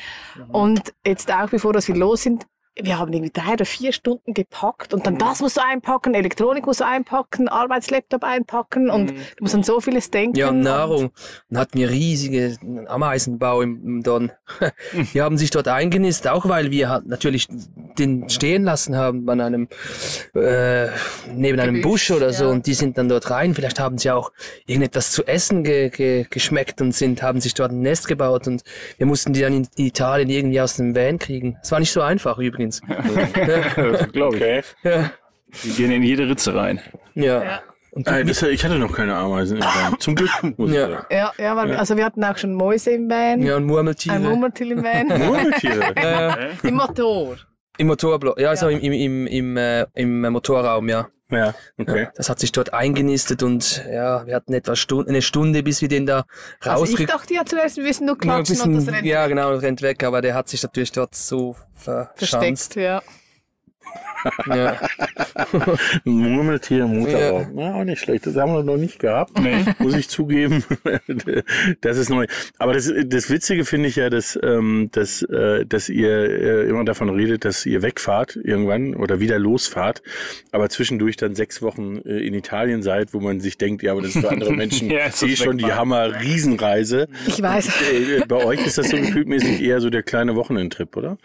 Und 0.50 0.94
jetzt 1.06 1.32
auch, 1.32 1.50
bevor 1.50 1.74
wir 1.74 1.96
los 1.96 2.24
sind, 2.24 2.46
wir 2.82 3.00
haben 3.00 3.14
irgendwie 3.14 3.32
drei 3.34 3.54
oder 3.54 3.66
vier 3.66 3.94
Stunden 3.94 4.34
gepackt 4.34 4.94
und 4.94 5.06
dann 5.06 5.18
das 5.18 5.40
musst 5.40 5.58
du 5.58 5.62
einpacken, 5.64 6.14
Elektronik 6.14 6.66
musst 6.66 6.82
du 6.82 6.86
einpacken, 6.86 7.48
Arbeitslaptop 7.48 8.24
einpacken 8.24 8.90
und 8.90 9.12
du 9.12 9.16
musst 9.40 9.56
an 9.56 9.64
so 9.64 9.80
vieles 9.80 10.12
denken. 10.12 10.38
Ja, 10.38 10.50
und- 10.50 10.62
Nahrung. 10.62 11.12
Dann 11.50 11.60
hatten 11.60 11.78
wir 11.78 11.90
riesige 11.90 12.58
Ameisenbau 12.88 13.62
im, 13.62 13.82
im 13.84 14.04
Don. 14.04 14.32
Die 15.14 15.22
haben 15.22 15.38
sich 15.38 15.52
dort 15.52 15.68
eingenistet, 15.68 16.32
auch 16.32 16.50
weil 16.50 16.72
wir 16.72 16.90
halt 16.90 17.08
natürlich 17.08 17.48
den 17.98 18.30
stehen 18.30 18.64
lassen 18.64 18.96
haben 18.96 19.30
an 19.30 19.40
einem, 19.40 19.68
äh, 20.34 20.88
neben 21.34 21.60
einem 21.60 21.76
Gebüsch, 21.76 22.08
Busch 22.08 22.12
oder 22.12 22.34
so 22.34 22.46
ja. 22.46 22.50
und 22.52 22.68
die 22.68 22.74
sind 22.74 22.98
dann 22.98 23.08
dort 23.08 23.30
rein. 23.30 23.54
Vielleicht 23.54 23.80
haben 23.80 23.98
sie 23.98 24.12
auch 24.12 24.32
irgendetwas 24.66 25.12
zu 25.12 25.26
essen 25.26 25.64
ge 25.64 25.90
ge 25.90 26.26
geschmeckt 26.30 26.82
und 26.82 26.94
sind, 26.94 27.22
haben 27.22 27.40
sich 27.40 27.54
dort 27.54 27.72
ein 27.72 27.82
Nest 27.82 28.08
gebaut 28.08 28.48
und 28.48 28.64
wir 28.98 29.06
mussten 29.06 29.32
die 29.34 29.42
dann 29.42 29.54
in 29.54 29.68
Italien 29.78 30.30
irgendwie 30.30 30.60
aus 30.60 30.76
dem 30.76 30.96
Van 30.96 31.20
kriegen. 31.20 31.58
Es 31.62 31.72
war 31.72 31.80
nicht 31.80 31.92
so 31.92 32.02
einfach 32.02 32.38
übrigens. 32.38 32.65
Glaube 34.12 34.36
ich. 34.38 34.44
Okay. 34.44 34.62
Ja. 34.84 35.12
Die 35.64 35.70
gehen 35.72 35.92
in 35.92 36.04
jede 36.04 36.28
Ritze 36.28 36.54
rein. 36.56 36.80
Ja. 37.14 37.62
Und 37.92 38.08
Äh, 38.08 38.26
das, 38.26 38.42
ich 38.44 38.64
hatte 38.66 38.78
noch 38.78 38.92
keine 38.92 39.16
Ameisen 39.16 39.58
im 39.58 39.64
Van. 39.64 40.00
Zum 40.00 40.16
Glück. 40.16 40.30
Muss 40.58 40.70
ich 40.70 40.76
Ja. 40.76 40.90
sagen. 40.90 41.06
Ja, 41.10 41.32
ja, 41.38 41.56
weil, 41.56 41.76
also 41.78 41.96
wir 41.96 42.04
hatten 42.04 42.24
auch 42.24 42.38
schon 42.38 42.54
Mäuse 42.54 42.92
im 42.92 43.10
Van, 43.10 43.42
ja, 43.42 43.56
und 43.56 43.64
ein 43.64 43.68
Murmeltiere. 43.68 44.20
Murmeltier 44.20 44.72
im 44.72 44.84
Van, 44.84 45.08
Murmeltiere. 45.26 46.52
im 46.64 46.76
Motor. 46.76 47.38
Im 47.78 47.88
Motorblock, 47.88 48.40
ja, 48.40 48.50
also 48.50 48.68
im, 48.70 48.80
im, 48.80 48.94
im, 48.94 49.28
im, 49.28 49.58
äh, 49.58 49.86
im 49.96 50.22
Motorraum, 50.22 50.90
ja. 50.90 51.08
Ja, 51.36 51.54
okay. 51.78 52.08
Das 52.16 52.30
hat 52.30 52.40
sich 52.40 52.52
dort 52.52 52.74
eingenistet 52.74 53.44
und 53.44 53.84
ja, 53.92 54.26
wir 54.26 54.36
hatten 54.36 54.54
etwa 54.54 54.76
Stunde, 54.76 55.10
eine 55.10 55.22
Stunde, 55.22 55.64
bis 55.64 55.82
wir 55.82 55.88
den 55.88 56.06
da 56.06 56.26
Also 56.62 56.86
ich 56.98 57.06
dachte 57.06 57.34
ja 57.34 57.46
zuerst, 57.46 57.78
wir 57.78 57.84
müssen 57.84 58.06
nur 58.06 58.16
Ja, 58.16 58.22
klatschen 58.22 58.62
und 58.62 58.74
das 58.74 58.86
bisschen, 58.86 58.94
rennt 58.96 59.06
ja, 59.08 59.28
genau, 59.28 59.56
rennt 59.56 59.82
weg, 59.82 60.04
aber 60.04 60.22
der 60.22 60.34
hat 60.36 60.50
sich 60.50 60.64
natürlich 60.64 60.92
dort 60.92 61.16
so 61.16 61.56
verschanzt. 61.74 62.18
versteckt. 62.18 62.76
Ja. 62.76 63.02
Ja. 64.48 64.80
Murmeltier, 66.04 66.88
Motorraum. 66.88 67.58
Ja. 67.60 67.76
auch 67.76 67.84
nicht 67.84 68.02
schlecht. 68.02 68.26
Das 68.26 68.36
haben 68.36 68.54
wir 68.54 68.64
noch 68.64 68.78
nicht 68.78 69.00
gehabt. 69.00 69.34
Muss 69.80 69.96
ich 69.96 70.10
zugeben. 70.10 70.64
das 71.82 71.98
ist 71.98 72.10
neu. 72.10 72.26
Aber 72.58 72.74
das, 72.74 72.92
das 73.06 73.30
Witzige 73.30 73.66
finde 73.66 73.90
ich 73.90 73.98
ja, 73.98 74.10
dass, 74.10 74.38
ähm, 74.42 74.90
dass, 74.92 75.22
äh, 75.24 75.66
dass 75.66 75.90
ihr 75.90 76.10
äh, 76.10 76.68
immer 76.70 76.84
davon 76.86 77.10
redet, 77.10 77.46
dass 77.46 77.66
ihr 77.66 77.82
wegfahrt 77.82 78.36
irgendwann 78.36 78.96
oder 78.96 79.20
wieder 79.20 79.38
losfahrt, 79.40 80.02
aber 80.52 80.70
zwischendurch 80.70 81.18
dann 81.18 81.36
sechs 81.36 81.62
Wochen 81.62 81.98
äh, 82.06 82.26
in 82.26 82.34
Italien 82.34 82.82
seid, 82.82 83.14
wo 83.14 83.20
man 83.20 83.40
sich 83.40 83.58
denkt, 83.58 83.84
ja, 83.84 83.92
aber 83.92 84.02
das 84.02 84.16
ist 84.16 84.22
für 84.22 84.32
andere 84.32 84.54
Menschen 84.56 84.90
Ja, 84.90 85.08
eh 85.08 85.36
schon 85.36 85.58
die. 85.58 85.66
Hammer-Riesenreise. 85.66 87.08
Ich 87.28 87.42
weiß. 87.42 87.68
Äh, 87.92 88.26
Bei 88.28 88.44
euch 88.44 88.66
ist 88.66 88.78
das 88.78 88.90
so 88.90 88.98
gefühltmäßig 88.98 89.62
eher 89.62 89.82
so 89.82 89.90
der 89.90 90.04
kleine 90.04 90.36
Wochenendtrip, 90.36 90.96
oder? 90.96 91.18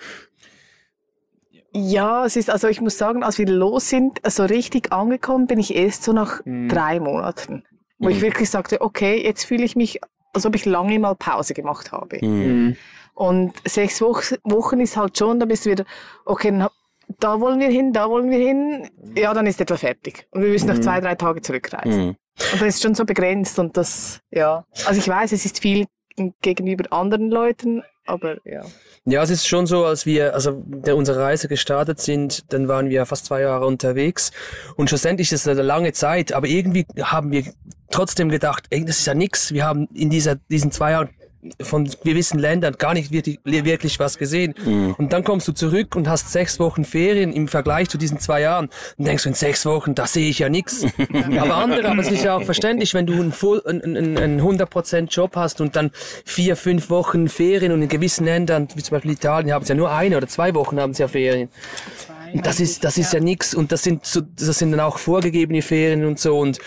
Ja, 1.72 2.24
es 2.24 2.37
ist, 2.37 2.50
also 2.50 2.68
ich 2.68 2.80
muss 2.80 2.98
sagen, 2.98 3.22
als 3.22 3.38
wir 3.38 3.46
los 3.46 3.88
sind, 3.88 4.20
so 4.26 4.44
richtig 4.44 4.92
angekommen 4.92 5.46
bin 5.46 5.59
ich 5.59 5.74
erst 5.74 6.02
so 6.02 6.12
nach 6.12 6.40
drei 6.44 6.98
Monaten. 7.00 7.64
Wo 7.98 8.09
ich 8.09 8.22
wirklich 8.22 8.48
sagte, 8.48 8.80
okay, 8.80 9.22
jetzt 9.22 9.44
fühle 9.44 9.62
ich 9.62 9.76
mich, 9.76 10.00
als 10.33 10.46
ob 10.46 10.54
ich 10.54 10.64
lange 10.64 10.98
mal 10.98 11.14
Pause 11.14 11.52
gemacht 11.52 11.92
habe. 11.92 12.18
Mhm. 12.24 12.76
Und 13.14 13.52
sechs 13.68 14.00
Wochen, 14.00 14.37
Wochen 14.44 14.80
ist 14.80 14.96
halt 14.96 15.18
schon, 15.18 15.38
da 15.38 15.44
bist 15.44 15.66
du 15.66 15.70
wieder, 15.70 15.85
okay, 16.24 16.66
da 17.18 17.40
wollen 17.40 17.61
wir 17.61 17.68
hin, 17.68 17.92
da 17.92 18.09
wollen 18.09 18.30
wir 18.30 18.38
hin, 18.38 18.88
ja, 19.14 19.35
dann 19.35 19.46
ist 19.46 19.61
etwa 19.61 19.76
fertig. 19.76 20.26
Und 20.30 20.42
wir 20.42 20.48
müssen 20.48 20.68
noch 20.68 20.80
zwei, 20.80 21.00
drei 21.00 21.14
Tage 21.14 21.42
zurückreisen. 21.42 22.06
Mhm. 22.06 22.16
Und 22.52 22.62
das 22.62 22.68
ist 22.68 22.83
schon 22.83 22.94
so 22.94 23.04
begrenzt 23.04 23.59
und 23.59 23.76
das, 23.76 24.20
ja. 24.30 24.64
Also 24.87 24.98
ich 24.98 25.09
weiß, 25.09 25.33
es 25.33 25.44
ist 25.44 25.61
viel 25.61 25.87
gegenüber 26.40 26.90
anderen 26.92 27.30
Leuten, 27.30 27.83
aber 28.11 28.37
ja. 28.44 28.62
Ja, 29.07 29.23
es 29.23 29.31
ist 29.31 29.46
schon 29.46 29.66
so, 29.66 29.87
als 29.87 30.05
wir, 30.05 30.35
also 30.35 30.62
unsere 30.92 31.20
Reise 31.20 31.49
gestartet 31.49 32.01
sind, 32.01 32.53
dann 32.53 32.68
waren 32.68 32.90
wir 32.90 33.07
fast 33.07 33.27
zwei 33.27 33.40
Jahre 33.40 33.66
unterwegs 33.66 34.31
und 34.77 34.88
schlussendlich 34.88 35.33
ist 35.33 35.46
es 35.46 35.49
eine 35.49 35.62
lange 35.62 35.92
Zeit, 35.92 36.33
aber 36.33 36.46
irgendwie 36.46 36.87
haben 37.01 37.31
wir 37.33 37.44
trotzdem 37.90 38.29
gedacht, 38.29 38.66
ey, 38.70 38.85
das 38.85 38.99
ist 38.99 39.07
ja 39.07 39.14
nix. 39.14 39.53
Wir 39.53 39.64
haben 39.64 39.88
in 39.94 40.11
dieser, 40.11 40.37
diesen 40.37 40.70
zwei 40.70 40.92
Jahren 40.92 41.11
von 41.61 41.88
gewissen 42.05 42.38
Ländern 42.38 42.74
gar 42.79 42.94
nicht 42.94 43.12
wirklich, 43.12 43.38
wirklich 43.44 43.98
was 43.98 44.18
gesehen. 44.18 44.55
Und 44.98 45.12
dann 45.12 45.24
kommst 45.24 45.48
du 45.48 45.53
zurück 45.53 45.96
und 45.96 46.09
hast 46.09 46.33
sechs 46.33 46.61
Wochen 46.61 46.85
Ferien 46.85 47.33
im 47.33 47.48
Vergleich 47.48 47.88
zu 47.88 47.98
diesen 47.98 48.18
zwei 48.18 48.42
Jahren. 48.42 48.68
Und 48.98 49.07
denkst 49.07 49.22
du, 49.22 49.31
in 49.31 49.35
sechs 49.35 49.64
Wochen, 49.64 49.94
da 49.94 50.07
sehe 50.07 50.29
ich 50.29 50.38
ja 50.40 50.48
nichts. 50.48 50.85
aber 51.38 51.57
andere, 51.57 51.88
aber 51.88 52.00
es 52.00 52.11
ist 52.11 52.24
ja 52.24 52.37
auch 52.37 52.42
verständlich, 52.42 52.94
wenn 52.94 53.07
du 53.07 53.14
einen, 53.14 53.33
Full, 53.33 53.62
einen, 53.66 53.96
einen, 53.96 54.18
einen 54.18 54.40
100% 54.40 55.09
Job 55.09 55.37
hast 55.37 55.61
und 55.61 55.76
dann 55.76 55.90
vier, 56.24 56.57
fünf 56.57 56.90
Wochen 56.90 57.29
Ferien 57.29 57.72
und 57.72 57.83
in 57.83 57.88
gewissen 57.88 58.24
Ländern, 58.24 58.68
wie 58.74 58.83
zum 58.83 58.96
Beispiel 58.96 59.12
Italien, 59.12 59.53
haben 59.53 59.64
sie 59.64 59.70
ja 59.70 59.76
nur 59.76 59.90
eine 59.90 60.16
oder 60.16 60.29
zwei 60.29 60.55
Wochen 60.55 60.79
haben 60.79 60.94
sie 60.94 61.03
ja 61.03 61.09
Ferien. 61.09 61.48
Und 62.33 62.47
das 62.47 62.61
ist, 62.61 62.85
das 62.85 62.99
ist 62.99 63.12
ja 63.12 63.21
nix 63.21 63.55
und 63.55 63.73
das 63.73 63.83
sind 63.83 64.05
so, 64.05 64.21
das 64.21 64.59
sind 64.59 64.73
dann 64.73 64.81
auch 64.81 64.99
vorgegebene 64.99 65.62
Ferien 65.62 66.05
und 66.05 66.19
so 66.19 66.38
und, 66.38 66.59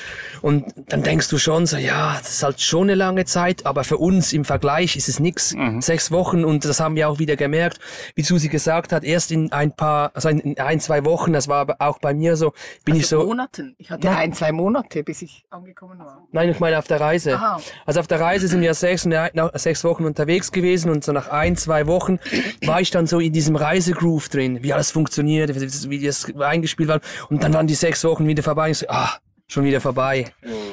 und 0.41 0.65
dann 0.87 1.03
denkst 1.03 1.29
du 1.29 1.37
schon 1.37 1.65
so, 1.65 1.77
ja, 1.77 2.17
das 2.19 2.35
ist 2.35 2.43
halt 2.43 2.61
schon 2.61 2.83
eine 2.83 2.95
lange 2.95 3.25
Zeit, 3.25 3.65
aber 3.65 3.83
für 3.83 3.97
uns 3.97 4.33
im 4.33 4.45
Vergleich 4.45 4.95
ist 4.95 5.09
es 5.09 5.19
nix. 5.19 5.55
Sechs 5.79 6.11
Wochen 6.11 6.43
und 6.43 6.65
das 6.65 6.79
haben 6.79 6.95
wir 6.95 7.09
auch 7.09 7.19
wieder 7.19 7.35
gemerkt, 7.35 7.79
wie 8.15 8.23
Susi 8.23 8.49
gesagt 8.49 8.91
hat, 8.91 9.03
erst 9.03 9.31
in 9.31 9.51
ein 9.51 9.71
paar, 9.75 10.11
also 10.13 10.29
in 10.29 10.57
ein, 10.59 10.79
zwei 10.79 11.05
Wochen, 11.05 11.33
das 11.33 11.47
war 11.47 11.57
aber 11.61 11.75
auch 11.79 11.99
bei 11.99 12.13
mir 12.13 12.35
so, 12.35 12.53
bin 12.85 12.95
ich 12.95 13.07
so, 13.07 13.25
Monaten. 13.25 13.75
Ich 13.77 13.91
hatte 13.91 14.09
ein, 14.11 14.33
zwei 14.33 14.51
Monate, 14.51 15.03
bis 15.03 15.21
ich 15.21 15.45
angekommen 15.49 15.99
war. 15.99 16.27
Nein, 16.31 16.49
ich 16.49 16.59
meine 16.59 16.77
auf 16.77 16.87
der 16.87 16.99
Reise. 16.99 17.35
Aha. 17.35 17.59
Also 17.85 17.99
auf 17.99 18.07
der 18.07 18.19
Reise 18.19 18.47
sind 18.47 18.61
wir 18.61 18.73
sechs, 18.73 19.07
sechs 19.55 19.83
Wochen 19.83 20.05
unterwegs 20.05 20.51
gewesen 20.51 20.91
und 20.91 21.03
so 21.03 21.11
nach 21.11 21.29
ein, 21.29 21.55
zwei 21.55 21.87
Wochen 21.87 22.19
war 22.65 22.81
ich 22.81 22.91
dann 22.91 23.07
so 23.07 23.19
in 23.19 23.33
diesem 23.33 23.55
Reisegroove 23.55 24.29
drin, 24.29 24.59
wie 24.61 24.73
alles 24.73 24.91
funktioniert, 24.91 25.52
wie 25.55 25.59
das- 25.65 25.89
wie 25.89 26.05
das 26.05 26.25
eingespielt 26.39 26.89
war. 26.89 26.99
Und 27.29 27.43
dann 27.43 27.53
waren 27.53 27.67
die 27.67 27.75
sechs 27.75 28.03
Wochen 28.03 28.27
wieder 28.27 28.43
vorbei. 28.43 28.71
Ich 28.71 28.79
so, 28.79 28.85
ah, 28.89 29.09
schon 29.47 29.65
wieder 29.65 29.81
vorbei. 29.81 30.25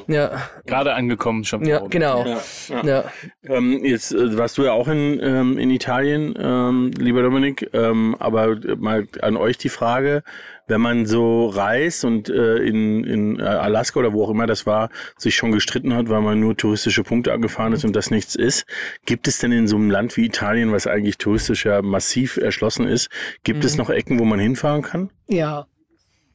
Ja, 0.06 0.42
Gerade 0.66 0.94
angekommen 0.94 1.44
schon. 1.44 1.64
ja, 1.64 1.80
genau. 1.88 2.24
Ja, 2.24 2.40
ja. 2.68 2.84
Ja. 2.84 3.04
Ähm, 3.44 3.84
jetzt 3.84 4.12
äh, 4.12 4.36
warst 4.36 4.58
du 4.58 4.64
ja 4.64 4.72
auch 4.72 4.88
in, 4.88 5.20
ähm, 5.22 5.58
in 5.58 5.70
Italien, 5.70 6.34
ähm, 6.38 6.90
lieber 6.98 7.22
Dominik, 7.22 7.68
ähm, 7.72 8.16
aber 8.18 8.56
mal 8.78 9.06
an 9.20 9.36
euch 9.36 9.58
die 9.58 9.68
Frage, 9.68 10.22
wenn 10.66 10.80
man 10.80 11.04
so 11.04 11.48
reist 11.48 12.04
und 12.04 12.28
äh, 12.28 12.56
in, 12.58 13.04
in 13.04 13.40
Alaska 13.40 13.98
oder 13.98 14.12
wo 14.12 14.24
auch 14.24 14.30
immer 14.30 14.46
das 14.46 14.66
war, 14.66 14.88
sich 15.18 15.34
schon 15.34 15.52
gestritten 15.52 15.94
hat, 15.94 16.08
weil 16.08 16.20
man 16.22 16.40
nur 16.40 16.56
touristische 16.56 17.02
Punkte 17.02 17.32
angefahren 17.32 17.72
ist 17.72 17.84
und 17.84 17.94
das 17.94 18.10
nichts 18.10 18.36
ist, 18.36 18.66
gibt 19.04 19.26
es 19.28 19.38
denn 19.38 19.52
in 19.52 19.66
so 19.66 19.76
einem 19.76 19.90
Land 19.90 20.16
wie 20.16 20.24
Italien, 20.24 20.72
was 20.72 20.86
eigentlich 20.86 21.18
touristisch 21.18 21.66
ja 21.66 21.82
massiv 21.82 22.36
erschlossen 22.36 22.86
ist, 22.86 23.10
gibt 23.42 23.64
es 23.64 23.76
noch 23.76 23.90
Ecken, 23.90 24.18
wo 24.18 24.24
man 24.24 24.38
hinfahren 24.38 24.82
kann? 24.82 25.10
Ja. 25.26 25.66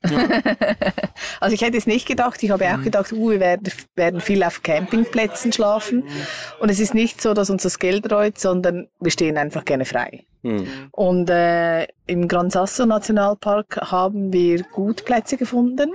also 1.39 1.53
ich 1.53 1.61
hätte 1.61 1.77
es 1.77 1.87
nicht 1.87 2.07
gedacht. 2.07 2.41
Ich 2.43 2.51
habe 2.51 2.65
auch 2.73 2.81
gedacht, 2.81 3.11
uh, 3.11 3.31
wir 3.31 3.39
werden, 3.39 3.71
werden 3.95 4.21
viel 4.21 4.43
auf 4.43 4.63
Campingplätzen 4.63 5.51
schlafen. 5.51 6.03
Und 6.59 6.69
es 6.69 6.79
ist 6.79 6.93
nicht 6.93 7.21
so, 7.21 7.33
dass 7.33 7.49
uns 7.49 7.63
das 7.63 7.79
Geld 7.79 8.11
reut, 8.11 8.37
sondern 8.37 8.87
wir 8.99 9.11
stehen 9.11 9.37
einfach 9.37 9.65
gerne 9.65 9.85
frei. 9.85 10.25
Und 10.91 11.29
äh, 11.29 11.87
im 12.05 12.27
Gran 12.27 12.49
Sasso 12.49 12.85
Nationalpark 12.85 13.77
haben 13.91 14.31
wir 14.31 14.63
gut 14.63 15.05
Plätze 15.05 15.37
gefunden. 15.37 15.91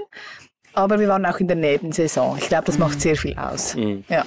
Aber 0.73 1.01
wir 1.01 1.09
waren 1.09 1.27
auch 1.27 1.39
in 1.39 1.49
der 1.49 1.57
Nebensaison. 1.57 2.39
Ich 2.39 2.49
glaube, 2.49 2.65
das 2.65 2.79
macht 2.79 3.01
sehr 3.01 3.17
viel 3.17 3.37
aus. 3.37 3.77
Ja. 4.09 4.25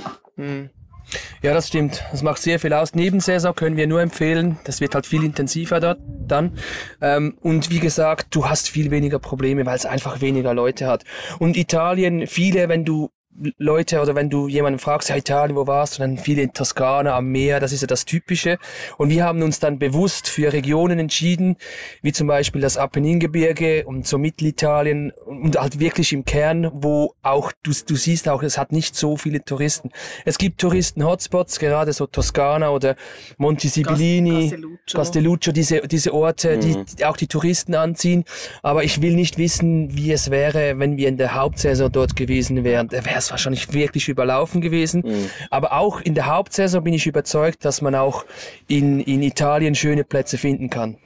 Ja, 1.42 1.54
das 1.54 1.68
stimmt. 1.68 2.04
Das 2.12 2.24
macht 2.24 2.42
sehr 2.42 2.60
viel 2.60 2.74
aus. 2.74 2.96
Nebensaison 2.96 3.54
können 3.56 3.78
wir 3.78 3.88
nur 3.88 4.02
empfehlen. 4.02 4.58
Das 4.64 4.82
wird 4.82 4.96
halt 4.96 5.06
viel 5.06 5.24
intensiver 5.24 5.80
dort 5.80 6.00
dann. 6.28 6.58
Ähm, 7.02 7.38
und 7.42 7.70
wie 7.70 7.80
gesagt, 7.80 8.36
du 8.36 8.48
hast 8.48 8.70
viel 8.70 8.92
weniger 8.92 9.20
Probleme, 9.20 9.66
weil 9.66 9.76
es 9.76 9.86
einfach 9.86 10.22
weniger 10.22 10.54
Leute 10.54 10.88
hat. 10.88 11.04
Und 11.40 11.58
Italien, 11.58 12.28
viele, 12.28 12.70
wenn 12.70 12.86
du 12.86 13.12
Leute 13.58 14.02
oder 14.02 14.16
wenn 14.16 14.30
du 14.30 14.48
jemanden 14.48 14.80
fragst, 14.80 15.10
ja 15.10 15.16
Italien, 15.16 15.56
wo 15.56 15.66
warst 15.66 15.98
du? 15.98 16.02
Dann 16.02 16.18
viele 16.18 16.44
in 16.44 16.54
Toskana 16.54 17.16
am 17.16 17.28
Meer, 17.28 17.60
das 17.60 17.72
ist 17.72 17.82
ja 17.82 17.88
das 17.88 18.06
Typische. 18.06 18.58
Und 18.98 19.10
wir 19.10 19.24
haben 19.24 19.42
uns 19.42 19.60
dann 19.60 19.80
bewusst 19.80 20.28
für 20.28 20.54
Regionen 20.54 21.00
entschieden, 21.00 21.58
wie 22.02 22.12
zum 22.12 22.28
Beispiel 22.28 22.62
das 22.62 22.78
Apenningebirge 22.78 23.86
und 23.86 24.06
so 24.06 24.18
Mittelitalien 24.18 25.12
und 25.26 25.58
halt 25.58 25.80
wirklich 25.80 26.14
im 26.14 26.26
Kern, 26.26 26.70
wo 26.74 27.16
auch, 27.24 27.52
du, 27.64 27.72
du 27.72 27.96
siehst 27.96 28.30
auch, 28.30 28.44
es 28.44 28.58
hat 28.58 28.72
nicht 28.72 28.96
so 28.96 29.18
viele 29.18 29.44
Touristen. 29.44 29.90
Es 30.26 30.38
gibt 30.38 30.62
Touristen-Hotspots, 30.62 31.60
gerade 31.60 31.94
so 31.94 32.06
Toskana 32.06 32.70
oder 32.70 32.96
Monte 33.38 33.68
Sibillini, 33.68 34.50
Castelluccio. 34.50 35.00
Castelluccio, 35.00 35.54
diese, 35.54 35.82
diese 35.82 36.14
Orte, 36.14 36.60
die, 36.60 36.84
die 36.98 37.06
auch 37.06 37.18
die 37.18 37.28
Touristen 37.28 37.74
anziehen. 37.74 38.26
Aber 38.62 38.84
ich 38.84 39.02
will 39.02 39.16
nicht 39.16 39.38
wissen, 39.38 39.96
wie 39.98 40.12
es 40.12 40.30
wäre, 40.30 40.78
wenn 40.78 40.98
wir 40.98 41.08
in 41.08 41.18
der 41.18 41.34
Hauptsaison 41.34 41.92
dort 41.92 42.16
gewesen 42.16 42.64
wären. 42.64 42.88
Da 42.90 43.04
wäre 43.06 43.23
es 43.26 43.32
wahrscheinlich 43.32 43.74
wirklich 43.74 44.10
überlaufen 44.10 44.62
gewesen. 44.62 45.04
Aber 45.50 45.74
auch 45.74 46.02
in 46.02 46.16
der 46.16 46.28
Hauptsaison 46.28 46.84
bin 46.84 46.94
ich 46.94 47.08
überzeugt, 47.08 47.66
dass 47.66 47.82
man 47.82 47.96
auch 47.96 48.26
in, 48.68 49.00
in 49.00 49.22
Italien 49.22 49.76
schöne 49.76 50.04
Plätze 50.04 50.38
finden 50.38 50.70
kann. 50.70 50.98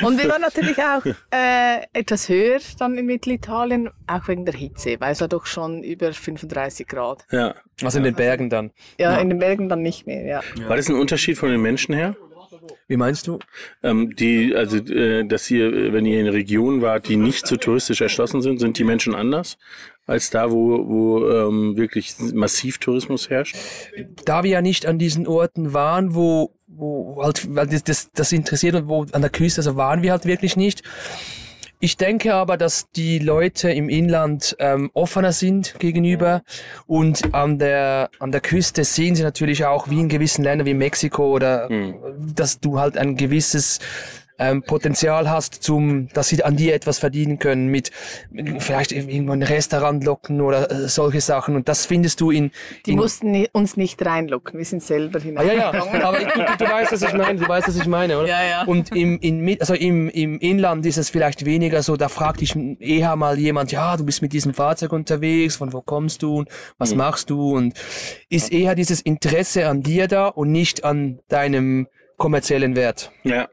Und 0.02 0.18
wir 0.20 0.28
waren 0.28 0.42
natürlich 0.42 0.76
auch 0.78 1.04
äh, 1.30 1.82
etwas 1.92 2.28
höher 2.28 2.58
dann 2.78 2.98
in 2.98 3.06
Mittelitalien, 3.06 3.90
auch 4.06 4.28
wegen 4.28 4.44
der 4.44 4.54
Hitze, 4.54 4.96
weil 4.98 5.12
es 5.12 5.20
war 5.20 5.28
doch 5.28 5.46
schon 5.46 5.82
über 5.82 6.12
35 6.12 6.86
Grad. 6.86 7.24
Ja. 7.30 7.54
Also 7.82 7.98
in 7.98 8.04
den 8.04 8.14
Bergen 8.14 8.50
dann. 8.50 8.70
Ja, 8.98 9.16
in 9.16 9.30
den 9.30 9.38
Bergen 9.38 9.68
dann 9.68 9.82
nicht 9.82 10.06
mehr, 10.06 10.24
ja. 10.24 10.42
War 10.66 10.76
das 10.76 10.88
ein 10.88 10.96
Unterschied 10.96 11.38
von 11.38 11.50
den 11.50 11.62
Menschen 11.62 11.94
her? 11.94 12.16
Wie 12.88 12.96
meinst 12.96 13.26
du? 13.26 13.38
Ähm, 13.82 14.14
die, 14.16 14.54
also, 14.54 14.78
äh, 14.78 15.24
dass 15.24 15.50
ihr, 15.50 15.72
äh, 15.72 15.92
wenn 15.92 16.06
ihr 16.06 16.20
in 16.20 16.28
Regionen 16.28 16.82
wart, 16.82 17.08
die 17.08 17.16
nicht 17.16 17.46
so 17.46 17.56
touristisch 17.56 18.00
erschlossen 18.00 18.42
sind, 18.42 18.60
sind 18.60 18.78
die 18.78 18.84
Menschen 18.84 19.14
anders 19.14 19.58
als 20.06 20.30
da, 20.30 20.50
wo, 20.50 20.88
wo 20.88 21.28
ähm, 21.28 21.76
wirklich 21.76 22.14
massiv 22.34 22.78
Tourismus 22.78 23.30
herrscht? 23.30 23.56
da 24.24 24.42
wir 24.42 24.50
ja 24.50 24.62
nicht 24.62 24.86
an 24.86 24.98
diesen 24.98 25.26
Orten 25.26 25.72
waren, 25.74 26.14
wo, 26.14 26.54
wo 26.66 27.22
halt, 27.22 27.54
weil 27.54 27.66
das, 27.66 27.84
das, 27.84 28.10
das 28.12 28.32
interessiert 28.32 28.74
und 28.74 28.88
wo 28.88 29.06
an 29.12 29.20
der 29.20 29.30
Küste, 29.30 29.60
also 29.60 29.76
waren 29.76 30.02
wir 30.02 30.12
halt 30.12 30.24
wirklich 30.24 30.56
nicht. 30.56 30.82
Ich 31.84 31.96
denke 31.96 32.34
aber, 32.34 32.56
dass 32.56 32.92
die 32.92 33.18
Leute 33.18 33.72
im 33.72 33.88
Inland 33.88 34.54
ähm, 34.60 34.92
offener 34.94 35.32
sind 35.32 35.80
gegenüber 35.80 36.44
und 36.86 37.34
an 37.34 37.58
der, 37.58 38.08
an 38.20 38.30
der 38.30 38.40
Küste 38.40 38.84
sehen 38.84 39.16
sie 39.16 39.24
natürlich 39.24 39.64
auch, 39.64 39.90
wie 39.90 39.98
in 39.98 40.08
gewissen 40.08 40.44
Ländern 40.44 40.68
wie 40.68 40.74
Mexiko 40.74 41.26
oder 41.34 41.68
dass 42.36 42.60
du 42.60 42.78
halt 42.78 42.96
ein 42.96 43.16
gewisses 43.16 43.80
ähm, 44.38 44.62
Potenzial 44.62 45.28
hast, 45.30 45.62
zum, 45.62 46.08
dass 46.14 46.28
sie 46.28 46.42
an 46.42 46.56
dir 46.56 46.74
etwas 46.74 46.98
verdienen 46.98 47.38
können 47.38 47.68
mit 47.68 47.90
vielleicht 48.58 48.92
irgendwo 48.92 49.32
ein 49.32 49.42
Restaurant 49.42 50.02
locken 50.04 50.40
oder 50.40 50.70
äh, 50.70 50.88
solche 50.88 51.20
Sachen. 51.20 51.54
Und 51.56 51.68
das 51.68 51.86
findest 51.86 52.20
du 52.20 52.30
in, 52.30 52.50
Die 52.86 52.92
in 52.92 52.96
mussten 52.96 53.30
ni- 53.30 53.48
uns 53.52 53.76
nicht 53.76 54.04
reinlocken, 54.04 54.58
wir 54.58 54.64
sind 54.64 54.82
selber 54.82 55.20
Ah, 55.36 55.42
ja, 55.42 55.52
ja, 55.52 55.68
aber 56.04 56.18
du, 56.18 56.24
du, 56.24 56.64
du 56.64 56.70
weißt, 56.70 56.92
was 56.92 57.02
ich 57.02 57.12
meine, 57.12 57.38
du 57.38 57.48
weißt, 57.48 57.68
was 57.68 57.76
ich 57.76 57.86
meine, 57.86 58.18
oder? 58.18 58.28
Ja, 58.28 58.42
ja. 58.44 58.64
Und 58.64 58.94
im, 58.96 59.18
in, 59.20 59.60
also 59.60 59.74
im, 59.74 60.08
im 60.08 60.38
Inland 60.38 60.84
ist 60.86 60.96
es 60.98 61.10
vielleicht 61.10 61.44
weniger 61.44 61.82
so, 61.82 61.96
da 61.96 62.08
fragt 62.08 62.40
dich 62.40 62.56
eher 62.80 63.14
mal 63.16 63.38
jemand, 63.38 63.70
ja, 63.72 63.96
du 63.96 64.04
bist 64.04 64.22
mit 64.22 64.32
diesem 64.32 64.54
Fahrzeug 64.54 64.92
unterwegs, 64.92 65.56
von 65.56 65.72
wo 65.72 65.80
kommst 65.82 66.22
du 66.22 66.38
und 66.38 66.48
was 66.78 66.94
machst 66.94 67.30
du 67.30 67.54
und 67.56 67.74
ist 68.28 68.52
eher 68.52 68.74
dieses 68.74 69.00
Interesse 69.00 69.68
an 69.68 69.82
dir 69.82 70.08
da 70.08 70.28
und 70.28 70.50
nicht 70.50 70.84
an 70.84 71.20
deinem 71.28 71.86
kommerziellen 72.16 72.76
Wert. 72.76 73.10
Ja. 73.24 73.48